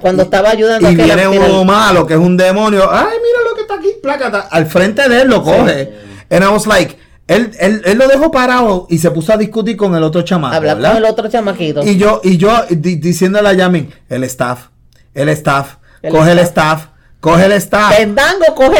Cuando 0.00 0.22
estaba 0.22 0.50
ayudando 0.50 0.88
Y 0.88 0.94
a 0.94 0.96
que 0.96 1.02
viene 1.02 1.26
uno 1.28 1.64
malo, 1.64 2.06
que 2.06 2.14
es 2.14 2.20
un 2.20 2.36
demonio. 2.36 2.88
Ay, 2.90 3.06
mira 3.22 3.48
lo 3.48 3.56
que 3.56 3.62
está 3.62 3.74
aquí, 3.74 3.88
plácata. 4.00 4.46
Al 4.50 4.66
frente 4.66 5.08
de 5.08 5.22
él 5.22 5.28
lo 5.28 5.42
coge. 5.42 5.90
And 6.30 6.44
I 6.44 6.48
was 6.48 6.66
like, 6.66 6.96
él, 7.30 7.50
él, 7.60 7.82
él 7.84 7.98
lo 7.98 8.08
dejó 8.08 8.30
parado 8.30 8.86
y 8.90 8.98
se 8.98 9.10
puso 9.10 9.32
a 9.32 9.36
discutir 9.36 9.76
con 9.76 9.94
el 9.94 10.02
otro 10.02 10.22
chamaco. 10.22 10.54
hablar 10.56 10.78
con 10.80 10.96
el 10.96 11.04
otro 11.04 11.28
chamaquito. 11.28 11.82
Y 11.84 11.96
yo, 11.96 12.20
y 12.24 12.36
yo 12.36 12.64
di- 12.70 12.96
diciéndole 12.96 13.48
a 13.48 13.52
Yamin, 13.52 13.90
el 14.08 14.24
staff, 14.24 14.68
el 15.14 15.28
staff, 15.30 15.76
El 16.02 16.12
coge 16.12 16.32
el 16.32 16.38
staff. 16.40 16.78
staff, 16.82 16.90
coge 17.20 17.44
el 17.46 17.52
staff. 17.52 17.96
Pendango, 17.96 18.54
coge 18.54 18.78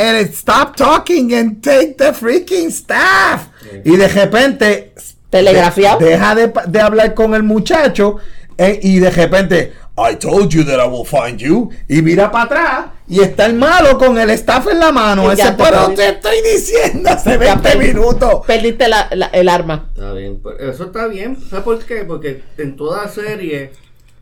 el 0.00 0.16
stop 0.26 0.76
talking 0.76 1.34
and 1.34 1.62
take 1.62 1.94
the 1.98 2.12
freaking 2.12 2.68
staff. 2.68 3.48
Y 3.84 3.96
de 3.96 4.08
repente 4.08 4.92
Telegrafiado. 5.30 5.98
de- 5.98 6.06
deja 6.06 6.34
de, 6.34 6.52
de 6.68 6.80
hablar 6.80 7.14
con 7.14 7.34
el 7.34 7.42
muchacho 7.42 8.16
eh, 8.58 8.78
y 8.82 8.98
de 9.00 9.10
repente, 9.10 9.72
I 9.98 10.14
told 10.16 10.50
you 10.52 10.62
that 10.64 10.78
I 10.78 10.86
will 10.88 11.06
find 11.06 11.38
you. 11.38 11.70
Y 11.88 12.02
mira 12.02 12.30
para 12.30 12.44
atrás 12.44 12.86
y 13.08 13.20
está 13.20 13.46
el 13.46 13.54
malo 13.54 13.96
con 13.96 14.18
el 14.18 14.28
staff 14.30 14.66
en 14.70 14.78
la 14.80 14.92
mano. 14.92 15.32
Ese, 15.32 15.52
pero 15.56 15.88
te 15.94 16.08
estoy 16.08 16.36
diciendo 16.42 17.08
hace 17.10 17.30
Ya 17.30 17.54
20 17.56 17.68
perdí- 17.70 17.94
minutos. 17.94 18.46
Perdiste 18.46 18.88
la- 18.88 19.08
la- 19.12 19.26
el 19.28 19.48
arma. 19.48 19.88
Está 19.94 20.12
bien, 20.12 20.38
pues, 20.42 20.56
eso 20.60 20.84
está 20.84 21.06
bien. 21.06 21.38
¿Sabes 21.48 21.64
por 21.64 21.78
qué? 21.84 22.04
Porque 22.04 22.42
en 22.58 22.76
toda 22.76 23.08
serie, 23.08 23.70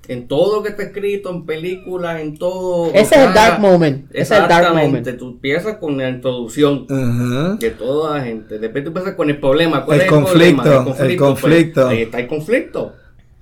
en 0.07 0.29
todo 0.29 0.57
lo 0.57 0.62
que 0.62 0.68
está 0.68 0.83
escrito, 0.85 1.31
en 1.31 1.45
películas, 1.47 2.20
en 2.20 2.37
todo. 2.39 2.93
Ese 2.93 3.14
es 3.16 3.20
el 3.22 3.35
dark 3.35 3.59
moment. 3.59 4.07
Ese 4.12 4.35
es 4.35 4.41
el 4.43 4.49
dark 4.49 4.75
moment. 4.77 5.18
Tú 5.18 5.29
empiezas 5.31 5.79
con 5.79 5.97
la 5.99 6.09
introducción 6.11 6.87
de 7.59 7.70
toda 7.70 8.18
la 8.18 8.25
gente. 8.25 8.59
Después 8.61 8.85
tú 8.85 8.91
empiezas 8.91 9.14
con 9.14 9.29
el 9.29 9.41
problema. 9.41 9.85
¿Cuál 9.85 9.99
El 10.01 10.05
es 10.07 10.12
conflicto, 10.12 10.62
problema? 10.62 10.79
el 11.09 11.16
conflicto. 11.16 11.81
Pues, 11.83 11.93
ahí 11.97 12.03
está 12.03 12.20
el 12.20 12.27
conflicto. 12.29 12.93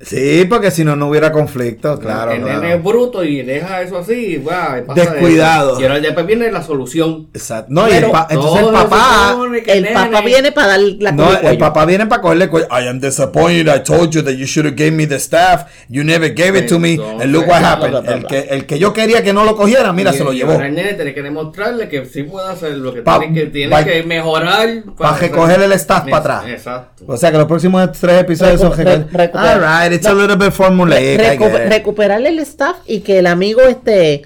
Sí, 0.04 0.46
porque 0.48 0.70
si 0.72 0.84
no, 0.84 0.96
no 0.96 1.06
hubiera 1.08 1.30
conflicto, 1.30 1.98
claro. 1.98 2.32
el 2.32 2.42
claro. 2.42 2.60
nene 2.60 2.74
es 2.74 2.82
bruto 2.82 3.22
y 3.22 3.42
deja 3.42 3.82
eso 3.82 3.98
así. 3.98 4.36
va, 4.38 4.78
y 4.78 4.82
pasa 4.82 5.00
de 5.00 5.10
Descuidado. 5.10 5.72
eso. 5.72 5.80
Y 5.80 5.84
ahora 5.84 6.00
después 6.00 6.26
viene 6.26 6.50
la 6.50 6.62
solución. 6.62 7.28
Exacto. 7.32 7.66
No, 7.72 7.88
y 7.88 7.92
el 7.92 8.00
Pero 8.00 8.12
pa- 8.12 8.26
entonces 8.30 8.66
el 8.66 8.72
papá. 8.72 9.36
El 9.66 9.82
nene- 9.84 9.92
papá 9.94 10.20
viene 10.22 10.52
para 10.52 10.66
dar 10.68 10.80
la 10.80 11.12
No, 11.12 11.38
el 11.38 11.56
papá 11.58 11.84
viene 11.86 12.06
para 12.06 12.20
cogerle 12.20 12.48
cuello. 12.48 12.66
I 12.70 12.88
am 12.88 12.98
disappointed. 13.00 13.68
I 13.74 13.80
told 13.84 14.10
you 14.10 14.22
that 14.22 14.32
you 14.32 14.44
should 14.46 14.66
have 14.66 14.74
gave 14.76 14.90
me 14.90 15.06
the 15.06 15.16
staff. 15.16 15.66
You 15.88 16.02
never 16.04 16.28
gave 16.34 16.58
it 16.58 16.68
to 16.68 16.78
me. 16.80 16.94
Entonces, 16.94 17.22
And 17.22 17.32
look 17.32 17.46
what 17.46 17.60
bla, 17.60 17.72
happened. 17.72 17.90
bla, 17.92 18.00
bla, 18.00 18.12
El 18.14 18.26
que, 18.26 18.38
el 18.50 18.66
que 18.66 18.78
yo 18.80 18.92
quería 18.92 19.22
que 19.22 19.32
no 19.32 19.44
lo 19.44 19.56
cogiera, 19.56 19.92
mira, 19.92 20.12
Y- 20.12 20.18
se 20.18 20.24
lo 20.24 20.32
llevó. 20.32 20.52
ahora 20.52 20.66
el 20.66 20.74
nene 20.74 20.94
tiene 20.94 21.14
que 21.14 21.22
demostrarle 21.22 21.88
que 21.88 22.04
sí 22.06 22.24
puede 22.24 22.48
hacer 22.50 22.72
lo 22.72 22.92
que 22.92 23.02
Pa- 23.02 23.20
tiene 23.20 23.34
que, 23.40 23.46
tiene 23.46 23.70
pa- 23.70 23.84
que 23.84 24.02
mejorar. 24.02 24.68
Para 24.98 25.16
recoger 25.16 25.62
el 25.62 25.72
staff 25.72 26.04
para 26.04 26.16
atrás. 26.18 26.44
Exacto. 26.48 27.04
O 27.06 27.16
sea 27.16 27.30
que 27.30 27.38
los 27.38 27.46
próximos 27.46 27.88
tres 27.92 28.20
episodios 28.20 28.60
son. 28.60 28.72
All 28.72 29.60
right, 29.60 29.91
it's 29.92 30.06
a 30.06 30.12
No. 30.14 30.20
little 30.20 30.36
bit 30.36 30.52
formulaic. 30.52 31.20
I 31.20 31.22
Recu- 31.38 32.26
el 32.26 32.38
staff 32.40 32.76
y 32.86 33.00
que 33.00 33.18
el 33.18 33.26
amigo 33.26 33.60
este 33.62 34.14
eh, 34.14 34.22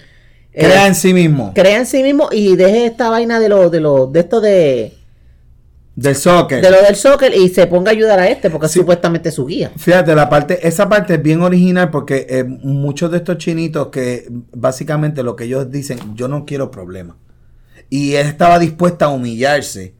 Crea 0.53 0.87
en 0.87 0.95
sí 0.95 1.13
mismo. 1.13 1.53
crea 1.55 1.79
en 1.79 1.87
sí 1.87 2.03
mismo 2.03 2.29
y 2.33 2.57
deje 2.57 2.87
esta 2.87 3.11
vaina 3.11 3.39
de 3.39 3.49
lo 3.49 3.69
de 3.71 3.81
lo 3.81 4.07
de 4.07 4.21
esto 4.21 4.41
de 4.41 4.95
Del 5.95 6.15
soccer. 6.15 6.63
de 6.63 6.71
lo 6.71 6.83
del 6.83 6.95
soccer 6.97 7.35
y 7.35 7.49
se 7.49 7.67
ponga 7.67 7.91
a 7.91 7.95
ayudar 7.95 8.19
a 8.21 8.29
este 8.29 8.51
porque 8.51 8.69
Sí. 8.69 8.79
es 8.79 8.83
supuestamente 8.83 9.31
su 9.31 9.47
guía. 9.47 9.71
Fíjate, 9.77 10.15
la 10.15 10.29
parte, 10.29 10.67
esa 10.67 10.89
parte 10.89 11.15
es 11.15 11.23
bien 11.23 11.41
original 11.43 11.91
porque 11.91 12.27
eh, 12.29 12.45
muchos 12.45 13.11
de 13.11 13.19
estos 13.19 13.39
chinitos 13.39 13.89
que 13.89 14.27
básicamente 14.53 15.23
lo 15.23 15.37
que 15.37 15.45
ellos 15.45 15.71
dicen, 15.71 15.99
yo 16.15 16.29
no 16.29 16.45
quiero 16.47 16.71
problemas. 16.71 17.17
Y 17.89 18.15
él 18.15 18.27
estaba 18.27 18.59
dispuesta 18.59 19.07
a 19.07 19.09
humillarse 19.09 19.95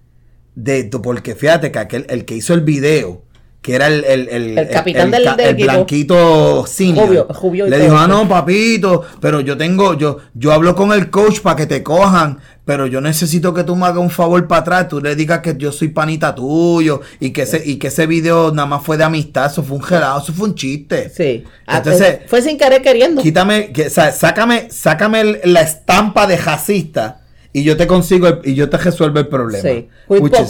de 0.55 0.85
porque 1.03 1.35
fíjate 1.35 1.71
que 1.71 1.79
aquel, 1.79 2.07
el 2.09 2.25
que 2.25 2.35
hizo 2.35 2.53
el 2.55 2.63
video, 2.63 3.23
que 3.67 3.75
era 3.75 3.89
el, 3.89 4.05
el, 4.05 4.29
el, 4.29 4.59
El 4.59 4.69
capitán 4.69 5.11
del- 5.11 5.25
el 5.27 5.35
blanquito 5.73 6.65
senior, 6.69 7.27
Jubio- 7.35 7.67
le 7.67 7.81
dijo, 7.81 7.97
ah 7.97 8.07
no 8.07 8.29
papito, 8.29 9.03
pero 9.21 9.41
yo 9.41 9.57
tengo, 9.57 9.95
yo, 9.95 10.19
yo 10.35 10.53
hablo 10.53 10.77
con 10.77 10.93
el 10.93 11.11
coach 11.11 11.41
para 11.41 11.57
que 11.57 11.67
te 11.67 11.83
cojan, 11.83 12.39
pero 12.65 12.87
yo 12.87 13.01
necesito 13.01 13.53
que 13.53 13.65
tú 13.65 13.75
me 13.75 13.87
hagas 13.87 13.99
un 13.99 14.11
favor 14.11 14.47
para 14.47 14.61
atrás, 14.61 14.89
tú 14.89 15.01
le 15.01 15.17
digas 15.17 15.41
que 15.41 15.57
yo 15.59 15.73
soy 15.73 15.89
panita 15.89 16.33
tuyo 16.33 17.01
y 17.19 17.31
que 17.31 17.43
ese, 17.43 17.61
y 17.65 17.75
que 17.77 17.89
ese 17.89 18.07
video 18.07 18.53
nada 18.53 18.67
más 18.67 18.85
fue 18.85 18.97
de 18.97 19.03
amistad, 19.03 19.47
eso 19.51 19.65
fue 19.65 19.79
un 19.79 19.83
gelado, 19.83 20.21
eso 20.21 20.33
fue 20.33 20.47
un 20.49 20.55
chiste. 20.55 21.11
Sí. 21.11 21.43
Ah, 21.67 21.79
Entonces, 21.79 22.09
eh, 22.09 22.23
fue 22.29 22.43
sin 22.43 22.57
querer 22.57 22.83
queriendo. 22.83 23.21
Quítame, 23.21 23.73
que, 23.73 23.89
o 23.89 23.91
sea, 23.91 24.13
sácame, 24.13 24.69
sácame 24.71 25.41
la 25.43 25.63
estampa 25.63 26.29
de 26.29 26.37
racista 26.37 27.23
y 27.53 27.65
yo 27.65 27.77
te 27.77 27.89
consigo 27.89 28.29
y 28.45 28.55
yo 28.55 28.69
te 28.71 28.77
resuelvo 28.77 29.19
el 29.19 29.27
problema. 29.27 29.69
Sí. 29.69 29.89
Which 30.09 30.33
is- 30.41 30.49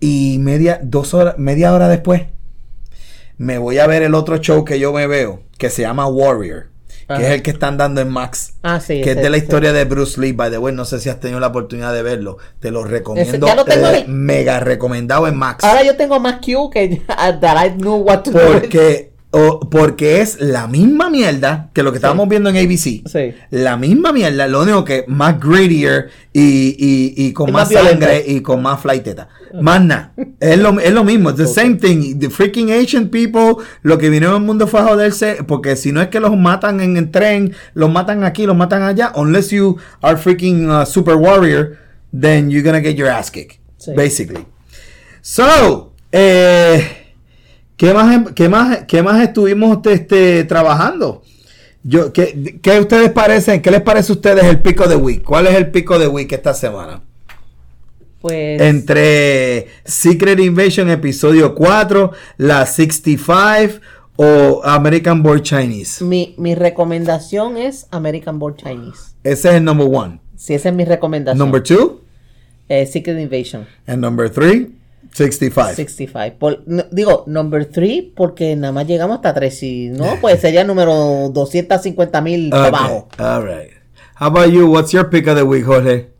y 0.00 0.38
media, 0.40 0.80
dos 0.82 1.14
horas, 1.14 1.38
media 1.38 1.72
hora 1.72 1.88
después, 1.88 2.22
me 3.38 3.58
voy 3.58 3.78
a 3.78 3.86
ver 3.86 4.02
el 4.02 4.14
otro 4.14 4.38
show 4.38 4.64
que 4.64 4.78
yo 4.78 4.92
me 4.92 5.06
veo, 5.06 5.42
que 5.58 5.70
se 5.70 5.82
llama 5.82 6.06
Warrior, 6.06 6.68
que 7.06 7.22
es 7.22 7.30
el 7.30 7.42
que 7.42 7.50
están 7.50 7.76
dando 7.76 8.00
en 8.00 8.08
Max. 8.08 8.54
Ah, 8.62 8.80
sí. 8.80 9.00
que 9.00 9.12
es 9.12 9.16
de 9.16 9.30
la 9.30 9.36
historia 9.36 9.72
de 9.72 9.84
Bruce 9.84 10.20
Lee, 10.20 10.32
by 10.32 10.50
the 10.50 10.58
way, 10.58 10.74
no 10.74 10.84
sé 10.84 11.00
si 11.00 11.08
has 11.08 11.20
tenido 11.20 11.40
la 11.40 11.48
oportunidad 11.48 11.92
de 11.92 12.02
verlo, 12.02 12.38
te 12.60 12.70
lo 12.70 12.84
recomiendo, 12.84 13.46
ya 13.46 13.54
lo 13.54 13.64
tengo 13.64 13.88
eh, 13.88 14.04
mega 14.08 14.60
recomendado 14.60 15.28
en 15.28 15.36
Max. 15.36 15.64
Ahora 15.64 15.82
yo 15.82 15.96
tengo 15.96 16.18
más 16.20 16.40
Q 16.44 16.70
que 16.70 17.02
that 17.08 17.66
I 17.66 17.70
knew 17.70 17.96
what 17.96 18.22
to 18.22 18.30
do. 18.30 18.38
Porque, 18.38 19.12
o- 19.38 19.60
porque 19.60 20.20
es 20.22 20.40
la 20.40 20.66
misma 20.66 21.10
mierda 21.10 21.70
que 21.74 21.82
lo 21.82 21.92
que 21.92 21.96
estábamos 21.98 22.28
viendo 22.28 22.48
en 22.50 22.56
ABC. 22.56 23.02
Sí. 23.06 23.34
La 23.50 23.76
misma 23.76 24.12
mierda, 24.12 24.46
lo 24.46 24.62
único 24.62 24.84
que 24.84 25.04
más 25.08 25.38
grittier 25.38 26.08
y, 26.32 26.74
y, 26.78 27.14
y 27.26 27.32
con 27.32 27.52
más, 27.52 27.68
sangre 27.70 28.24
y 28.26 28.40
con 28.40 28.62
más 28.62 28.80
flighteta. 28.80 29.28
Más 29.60 29.82
nada. 29.84 30.12
Es 30.40 30.58
lo, 30.58 30.78
es 30.80 30.92
lo 30.92 31.04
mismo. 31.04 31.30
It's 31.30 31.38
the 31.38 31.46
same 31.46 31.76
thing. 31.76 32.18
The 32.18 32.30
freaking 32.30 32.70
Asian 32.72 33.08
people, 33.08 33.64
lo 33.82 33.96
que 33.98 34.08
vinieron 34.10 34.36
al 34.36 34.42
mundo 34.42 34.66
fue 34.66 34.80
a 34.80 34.84
joderse. 34.84 35.38
Porque 35.46 35.76
si 35.76 35.92
no 35.92 36.00
es 36.02 36.08
que 36.08 36.20
los 36.20 36.36
matan 36.36 36.80
en 36.80 36.96
el 36.96 37.10
tren, 37.10 37.54
los 37.74 37.90
matan 37.90 38.24
aquí, 38.24 38.44
los 38.46 38.56
matan 38.56 38.82
allá. 38.82 39.12
Unless 39.16 39.50
you 39.50 39.76
are 40.02 40.16
freaking 40.16 40.68
uh, 40.70 40.84
super 40.84 41.14
warrior, 41.16 41.78
then 42.18 42.50
you're 42.50 42.62
gonna 42.64 42.80
get 42.80 42.96
your 42.96 43.08
ass 43.08 43.30
kicked. 43.30 43.58
Sí. 43.78 43.92
Basically. 43.94 44.44
So, 45.22 45.92
eh. 46.12 47.05
¿Qué 47.76 47.92
más, 47.92 48.32
qué 48.34 48.48
más, 48.48 48.84
qué 48.86 49.02
más 49.02 49.22
estuvimos 49.22 49.78
este, 49.86 50.44
trabajando? 50.44 51.22
Yo, 51.82 52.12
¿qué, 52.12 52.58
¿Qué 52.62 52.80
ustedes 52.80 53.10
parecen? 53.10 53.60
¿Qué 53.62 53.70
les 53.70 53.82
parece 53.82 54.12
a 54.12 54.14
ustedes 54.16 54.44
el 54.44 54.60
pico 54.60 54.88
de 54.88 54.96
week? 54.96 55.22
¿Cuál 55.22 55.46
es 55.46 55.54
el 55.54 55.70
pico 55.70 55.98
de 55.98 56.08
week 56.08 56.32
esta 56.32 56.54
semana? 56.54 57.02
Pues. 58.20 58.60
Entre 58.60 59.68
Secret 59.84 60.40
Invasion 60.40 60.88
episodio 60.90 61.54
4, 61.54 62.12
la 62.38 62.66
65 62.66 63.80
o 64.16 64.62
American 64.64 65.22
Born 65.22 65.42
Chinese. 65.42 66.02
Mi, 66.02 66.34
mi 66.38 66.54
recomendación 66.54 67.56
es 67.58 67.86
American 67.90 68.38
Born 68.38 68.56
Chinese. 68.56 69.12
Ese 69.22 69.50
es 69.50 69.54
el 69.56 69.64
number 69.64 69.86
one. 69.88 70.18
Si 70.34 70.54
esa 70.54 70.70
es 70.70 70.74
mi 70.74 70.84
recomendación. 70.84 71.38
Number 71.38 71.62
two 71.62 72.00
Eh, 72.68 72.84
Secret 72.86 73.18
Invasion. 73.20 73.66
and 73.86 74.00
number 74.00 74.28
three, 74.28 74.72
65. 75.12 75.68
65. 75.74 76.36
Por- 76.38 76.62
no, 76.66 76.84
digo, 76.90 77.24
number 77.26 77.64
3 77.66 78.04
porque 78.14 78.54
nada 78.56 78.72
más 78.72 78.86
llegamos 78.86 79.16
hasta 79.16 79.34
3. 79.34 79.58
Si 79.58 79.88
no, 79.90 80.18
pues 80.20 80.40
sería 80.40 80.62
el 80.62 80.66
número 80.66 81.30
250 81.32 82.20
mil 82.20 82.52
Okay, 82.52 82.66
abajo. 82.66 83.08
All 83.18 83.42
right. 83.44 83.70
How 84.18 84.28
about 84.28 84.50
you? 84.50 84.66
What's 84.70 84.92
your 84.92 85.08
pick 85.10 85.26
of 85.28 85.36
the 85.36 85.42
week, 85.42 85.64
Jorge? 85.64 86.10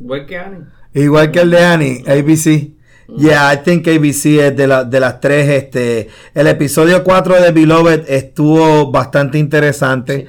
Igual 0.00 0.26
que 0.26 0.36
Annie. 0.38 0.64
Igual 0.94 1.30
que 1.30 1.40
el 1.40 1.50
de 1.50 1.64
Annie, 1.64 2.04
ABC. 2.06 2.72
Yeah, 3.18 3.52
I 3.52 3.58
think 3.58 3.86
ABC 3.86 4.40
es 4.40 4.56
de, 4.56 4.66
la- 4.66 4.84
de 4.84 4.98
las 4.98 5.20
tres. 5.20 5.48
Este, 5.48 6.08
el 6.34 6.46
episodio 6.46 7.04
4 7.04 7.40
de 7.42 7.52
Beloved 7.52 8.04
estuvo 8.08 8.90
bastante 8.90 9.38
interesante. 9.38 10.26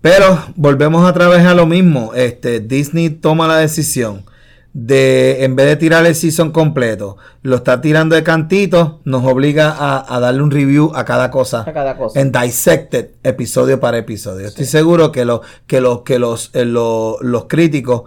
Pero 0.00 0.38
volvemos 0.56 1.08
otra 1.08 1.28
vez 1.28 1.44
a 1.44 1.54
lo 1.54 1.66
mismo. 1.66 2.12
Este, 2.14 2.60
Disney 2.60 3.10
toma 3.10 3.46
la 3.48 3.58
decisión 3.58 4.24
de, 4.74 5.44
en 5.44 5.54
vez 5.54 5.66
de 5.66 5.76
tirar 5.76 6.06
el 6.06 6.14
season 6.14 6.50
completo, 6.50 7.16
lo 7.42 7.56
está 7.56 7.80
tirando 7.80 8.14
de 8.14 8.22
cantito, 8.22 9.00
nos 9.04 9.24
obliga 9.26 9.70
a, 9.70 10.16
a 10.16 10.18
darle 10.20 10.42
un 10.42 10.50
review 10.50 10.92
a 10.94 11.04
cada 11.04 11.30
cosa. 11.30 11.60
A 11.66 11.72
cada 11.72 11.96
cosa. 11.96 12.18
En 12.20 12.32
dissected, 12.32 13.10
episodio 13.22 13.78
para 13.80 13.98
episodio. 13.98 14.46
Estoy 14.46 14.64
seguro 14.66 15.12
que, 15.12 15.24
lo, 15.24 15.42
que, 15.66 15.80
los 15.80 16.02
que 16.02 16.18
los, 16.18 16.50
eh, 16.54 16.64
lo- 16.64 17.18
los 17.20 17.44
críticos 17.44 18.02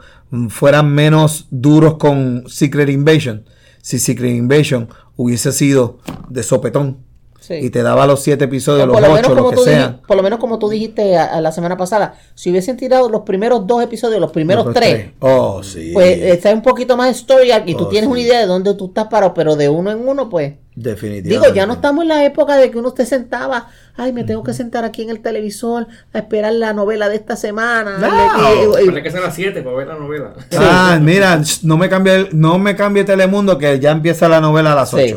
fueran 0.49 0.91
menos 0.91 1.47
duros 1.51 1.97
con 1.97 2.45
Secret 2.47 2.89
Invasion. 2.89 3.45
Si 3.81 3.99
Secret 3.99 4.33
Invasion 4.35 4.89
hubiese 5.15 5.51
sido 5.51 5.99
de 6.29 6.41
sopetón 6.43 7.04
Sí. 7.45 7.53
y 7.55 7.69
te 7.69 7.83
daba 7.83 8.07
los 8.07 8.21
siete 8.23 8.45
episodios, 8.45 8.87
los 8.87 8.93
por, 8.93 9.01
lo 9.03 9.09
menos 9.13 9.21
ocho, 9.27 9.35
lo 9.35 9.41
como 9.43 9.49
que 9.51 9.55
tú 9.57 9.63
sean. 9.63 9.97
dij- 10.01 10.07
por 10.07 10.17
lo 10.17 10.23
menos 10.23 10.39
como 10.39 10.57
tú 10.57 10.67
dijiste 10.69 11.15
a, 11.17 11.25
a 11.25 11.41
la 11.41 11.51
semana 11.51 11.77
pasada, 11.77 12.15
si 12.33 12.49
hubiesen 12.49 12.75
tirado 12.77 13.07
los 13.09 13.21
primeros 13.21 13.67
dos 13.67 13.83
episodios, 13.83 14.19
los 14.19 14.31
primeros 14.31 14.65
Los 14.65 14.73
tres, 14.73 15.11
Oh, 15.19 15.61
sí. 15.61 15.91
pues 15.93 16.17
está 16.21 16.51
un 16.51 16.61
poquito 16.63 16.97
más 16.97 17.07
de 17.07 17.11
story 17.13 17.51
arc 17.51 17.67
y 17.67 17.75
tú 17.75 17.83
Oh, 17.85 17.87
tienes 17.89 18.07
sí. 18.07 18.11
una 18.11 18.21
idea 18.21 18.39
de 18.39 18.45
dónde 18.47 18.73
tú 18.73 18.87
estás 18.87 19.07
parado, 19.07 19.33
pero 19.33 19.55
de 19.55 19.69
uno 19.69 19.91
en 19.91 20.07
uno, 20.07 20.29
pues. 20.29 20.53
Definitivamente. 20.77 21.29
Digo, 21.29 21.55
ya 21.55 21.65
no 21.65 21.73
estamos 21.73 22.01
en 22.01 22.09
la 22.09 22.25
época 22.25 22.57
de 22.57 22.69
que 22.69 22.77
uno 22.77 22.93
se 22.97 23.05
sentaba, 23.05 23.69
ay, 23.95 24.11
me 24.11 24.23
tengo 24.25 24.43
que 24.43 24.53
sentar 24.53 24.83
aquí 24.83 25.03
en 25.03 25.09
el 25.09 25.21
televisor 25.21 25.87
a 26.13 26.17
esperar 26.17 26.51
la 26.51 26.73
novela 26.73 27.07
de 27.07 27.15
esta 27.15 27.37
semana. 27.37 27.97
No. 27.97 28.07
Y- 28.09 28.79
y- 28.79 28.81
y- 28.81 28.83
Tiene 28.83 29.01
que 29.03 29.09
ser 29.11 29.21
las 29.21 29.33
7 29.35 29.61
para 29.61 29.75
ver 29.77 29.87
la 29.87 29.95
novela. 29.95 30.33
Ah, 30.57 30.99
mira, 31.01 31.41
no 31.63 31.77
me 31.77 31.87
cambie, 31.87 32.15
el- 32.15 32.29
no 32.33 32.59
me 32.59 32.75
cambie 32.75 33.05
Telemundo 33.05 33.57
que 33.57 33.79
ya 33.79 33.91
empieza 33.91 34.27
la 34.27 34.41
novela 34.41 34.73
a 34.73 34.75
las 34.75 34.89
Sí. 34.89 35.15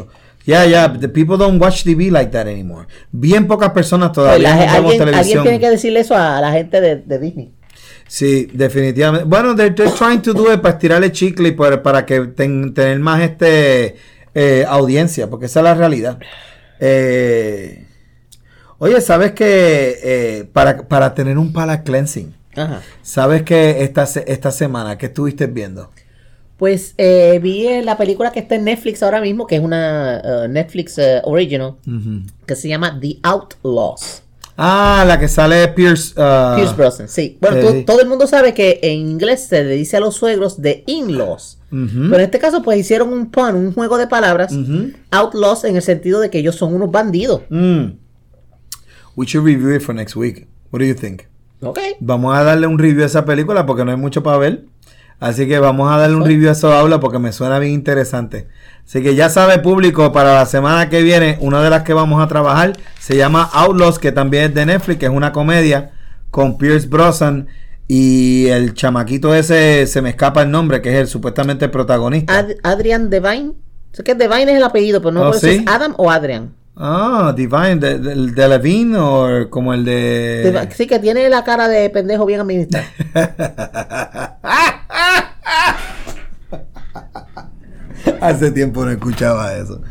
8. 0.48 0.64
Ya, 0.64 0.64
ya, 0.66 0.92
the 0.98 1.08
people 1.08 1.36
don't 1.36 1.60
watch 1.60 1.84
TV 1.84 2.10
like 2.10 2.30
that 2.32 2.46
anymore. 2.46 2.86
Bien 3.12 3.46
pocas 3.46 3.70
personas 3.72 4.08
pues 4.08 4.14
todavía 4.26 4.48
la- 4.48 4.54
no 4.56 4.60
alguien, 4.62 4.76
alguien 4.84 4.98
televisión. 4.98 5.42
tiene 5.44 5.60
que 5.60 5.70
decirle 5.70 6.00
eso 6.00 6.14
a 6.16 6.40
la 6.40 6.50
gente 6.52 6.80
de, 6.80 6.96
de 6.96 7.18
Disney. 7.18 7.52
Sí, 8.06 8.48
definitivamente. 8.54 9.26
Bueno, 9.26 9.54
they're, 9.54 9.74
they're 9.74 9.92
trying 9.94 10.22
to 10.22 10.32
do 10.32 10.50
it 10.52 10.60
para 10.62 10.74
estirarle 10.74 11.12
chicle 11.12 11.48
y 11.48 11.52
para, 11.52 11.82
para 11.82 12.06
que 12.06 12.20
ten- 12.28 12.72
tener 12.72 12.98
más 13.00 13.20
este 13.20 13.96
eh, 14.34 14.64
audiencia, 14.66 15.28
porque 15.28 15.46
esa 15.46 15.60
es 15.60 15.64
la 15.64 15.74
realidad. 15.74 16.18
Eh, 16.80 17.84
oye, 18.78 19.00
¿sabes 19.02 19.32
que 19.32 19.98
eh, 20.02 20.44
para, 20.52 20.88
para 20.88 21.12
tener 21.14 21.36
un 21.36 21.52
palate 21.52 21.82
cleansing, 21.84 22.34
Ajá. 22.56 22.80
¿sabes 23.02 23.42
que 23.42 23.82
esta, 23.82 24.04
esta 24.04 24.50
semana, 24.52 24.96
¿qué 24.96 25.06
estuviste 25.06 25.46
viendo? 25.46 25.90
Pues 26.58 26.94
eh, 26.98 27.38
vi 27.42 27.66
eh, 27.68 27.82
la 27.84 27.96
película 27.96 28.32
que 28.32 28.40
está 28.40 28.56
en 28.56 28.64
Netflix 28.64 29.02
ahora 29.02 29.20
mismo, 29.20 29.46
que 29.46 29.56
es 29.56 29.62
una 29.62 30.18
eh, 30.18 30.48
Netflix 30.48 30.98
eh, 30.98 31.20
original, 31.24 31.76
que 32.46 32.56
se 32.56 32.68
llama 32.68 32.98
The 33.00 33.18
Outlaws. 33.22 34.22
Ah, 34.60 35.04
la 35.06 35.20
que 35.20 35.28
sale 35.28 35.68
Pierce. 35.68 36.14
ah, 36.16 36.54
Pierce 36.56 36.74
Brosnan, 36.74 37.08
sí. 37.08 37.38
Bueno, 37.40 37.58
Eh, 37.58 37.84
todo 37.86 38.00
el 38.00 38.08
mundo 38.08 38.26
sabe 38.26 38.54
que 38.54 38.80
en 38.82 38.98
inglés 39.08 39.46
se 39.46 39.62
le 39.62 39.74
dice 39.76 39.98
a 39.98 40.00
los 40.00 40.16
suegros 40.16 40.60
de 40.60 40.82
in-laws. 40.86 41.58
Pero 41.70 42.14
en 42.16 42.20
este 42.22 42.40
caso, 42.40 42.62
pues 42.62 42.78
hicieron 42.80 43.12
un 43.12 43.30
pun, 43.30 43.54
un 43.54 43.72
juego 43.72 43.96
de 43.98 44.08
palabras. 44.08 44.52
Outlaws 45.12 45.62
en 45.62 45.76
el 45.76 45.82
sentido 45.82 46.18
de 46.18 46.28
que 46.30 46.38
ellos 46.38 46.56
son 46.56 46.74
unos 46.74 46.90
bandidos. 46.90 47.42
Mm. 47.50 47.90
We 49.14 49.26
should 49.26 49.44
review 49.46 49.72
it 49.76 49.82
for 49.82 49.94
next 49.94 50.16
week. 50.16 50.48
What 50.72 50.80
do 50.80 50.86
you 50.86 50.94
think? 50.94 51.22
Ok. 51.60 51.78
Vamos 52.00 52.36
a 52.36 52.42
darle 52.42 52.66
un 52.66 52.78
review 52.78 53.02
a 53.02 53.06
esa 53.06 53.24
película 53.24 53.64
porque 53.66 53.84
no 53.84 53.90
hay 53.92 53.96
mucho 53.96 54.22
para 54.24 54.38
ver. 54.38 54.64
Así 55.20 55.48
que 55.48 55.58
vamos 55.58 55.90
a 55.92 55.96
darle 55.98 56.16
un 56.16 56.24
review 56.24 56.48
a 56.48 56.52
eso 56.52 56.72
habla 56.72 57.00
porque 57.00 57.18
me 57.18 57.32
suena 57.32 57.58
bien 57.58 57.72
interesante. 57.74 58.46
Así 58.86 59.02
que 59.02 59.14
ya 59.14 59.28
sabe 59.30 59.58
público, 59.58 60.12
para 60.12 60.34
la 60.34 60.46
semana 60.46 60.88
que 60.88 61.02
viene, 61.02 61.36
una 61.40 61.60
de 61.62 61.70
las 61.70 61.82
que 61.82 61.92
vamos 61.92 62.22
a 62.22 62.28
trabajar 62.28 62.74
se 63.00 63.16
llama 63.16 63.48
Outlaws, 63.52 63.98
que 63.98 64.12
también 64.12 64.44
es 64.44 64.54
de 64.54 64.64
Netflix, 64.66 64.98
que 65.00 65.06
es 65.06 65.12
una 65.12 65.32
comedia 65.32 65.90
con 66.30 66.56
Pierce 66.56 66.86
Brosnan 66.88 67.48
y 67.88 68.46
el 68.48 68.74
chamaquito 68.74 69.34
ese, 69.34 69.86
se 69.86 70.02
me 70.02 70.10
escapa 70.10 70.42
el 70.42 70.50
nombre, 70.50 70.80
que 70.82 70.90
es 70.90 70.96
el 70.96 71.06
supuestamente 71.08 71.64
el 71.64 71.70
protagonista. 71.70 72.38
Ad- 72.38 72.52
Adrian 72.62 73.10
Devine. 73.10 73.52
Sé 73.92 74.04
que 74.04 74.14
Devine 74.14 74.52
es 74.52 74.58
el 74.58 74.62
apellido, 74.64 75.00
pero 75.00 75.12
no 75.12 75.28
Oh, 75.28 75.32
¿sí? 75.32 75.48
es 75.50 75.62
Adam 75.66 75.94
o 75.96 76.10
Adrian. 76.10 76.54
Ah, 76.80 77.34
Divine, 77.36 77.74
de, 77.76 77.98
de, 77.98 78.14
de 78.30 78.48
Levine 78.48 78.96
o 78.98 79.50
como 79.50 79.74
el 79.74 79.84
de... 79.84 80.68
Sí, 80.76 80.86
que 80.86 81.00
tiene 81.00 81.28
la 81.28 81.42
cara 81.42 81.66
de 81.66 81.90
pendejo 81.90 82.24
bien 82.24 82.38
administrada. 82.40 82.86
Hace 88.20 88.52
tiempo 88.52 88.84
no 88.84 88.92
escuchaba 88.92 89.54
eso. 89.54 89.82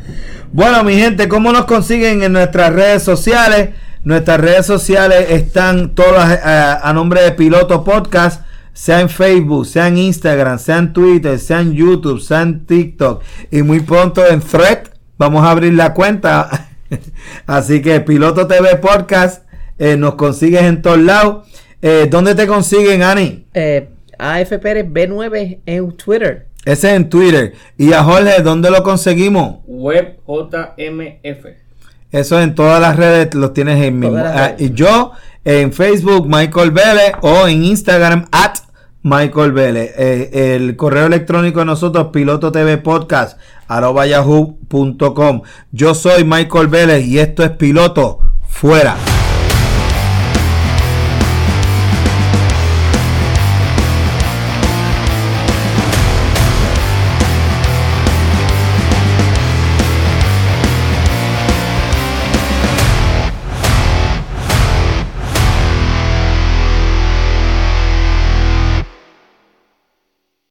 Bueno, 0.53 0.81
mi 0.85 0.95
gente, 0.95 1.27
¿cómo 1.27 1.51
nos 1.51 1.65
consiguen 1.65 2.23
en 2.23 2.31
nuestras 2.31 2.71
redes 2.71 3.03
sociales? 3.03 3.71
Nuestras 4.05 4.39
redes 4.39 4.65
sociales 4.65 5.25
están 5.29 5.93
todas 5.93 6.39
eh, 6.39 6.39
a 6.81 6.93
nombre 6.93 7.21
de 7.21 7.33
Piloto 7.33 7.83
Podcast, 7.83 8.43
sea 8.71 9.01
en 9.01 9.09
Facebook, 9.09 9.65
sea 9.65 9.87
en 9.87 9.97
Instagram, 9.97 10.57
sea 10.57 10.77
en 10.77 10.93
Twitter, 10.93 11.37
sea 11.37 11.59
en 11.59 11.73
YouTube, 11.73 12.21
sea 12.21 12.43
en 12.43 12.65
TikTok 12.65 13.21
y 13.51 13.61
muy 13.61 13.81
pronto 13.81 14.25
en 14.25 14.39
Thread. 14.39 14.87
Vamos 15.17 15.43
a 15.43 15.51
abrir 15.51 15.73
la 15.73 15.93
cuenta. 15.93 16.67
Así 17.45 17.81
que 17.81 17.99
Piloto 18.01 18.47
TV 18.47 18.77
Podcast 18.77 19.43
eh, 19.77 19.97
nos 19.97 20.15
consigues 20.15 20.63
en 20.63 20.81
todos 20.81 20.99
lados. 20.99 21.47
Eh, 21.81 22.07
¿Dónde 22.09 22.35
te 22.35 22.47
consiguen, 22.47 23.03
Ani? 23.03 23.45
Eh, 23.53 23.89
AF 24.17 24.49
Pérez 24.59 24.85
B9 24.87 25.59
en 25.65 25.91
Twitter. 25.91 26.47
Ese 26.65 26.89
es 26.89 26.95
en 26.95 27.09
Twitter. 27.09 27.53
Y 27.77 27.93
a 27.93 28.03
Jorge, 28.03 28.41
¿dónde 28.41 28.69
lo 28.69 28.83
conseguimos? 28.83 29.59
Web 29.67 30.19
JMF. 30.27 31.45
Eso 32.11 32.41
en 32.41 32.55
todas 32.55 32.81
las 32.81 32.95
redes 32.95 33.33
los 33.35 33.53
tienes 33.53 33.81
en 33.83 33.99
mismo. 33.99 34.17
Ah, 34.17 34.53
y 34.57 34.71
yo 34.71 35.11
en 35.45 35.71
Facebook, 35.71 36.27
Michael 36.27 36.71
Vélez, 36.71 37.13
o 37.21 37.47
en 37.47 37.63
Instagram, 37.63 38.27
at 38.31 38.55
Michael 39.01 39.53
Vélez. 39.53 39.93
Eh, 39.97 40.55
el 40.55 40.75
correo 40.75 41.05
electrónico 41.05 41.59
de 41.59 41.65
nosotros, 41.65 42.07
piloto 42.11 42.51
TV 42.51 42.77
podcast, 42.77 43.39
Yo 45.71 45.93
soy 45.93 46.23
Michael 46.23 46.67
Vélez 46.67 47.05
y 47.05 47.19
esto 47.19 47.43
es 47.43 47.51
Piloto 47.51 48.19
Fuera. 48.47 48.95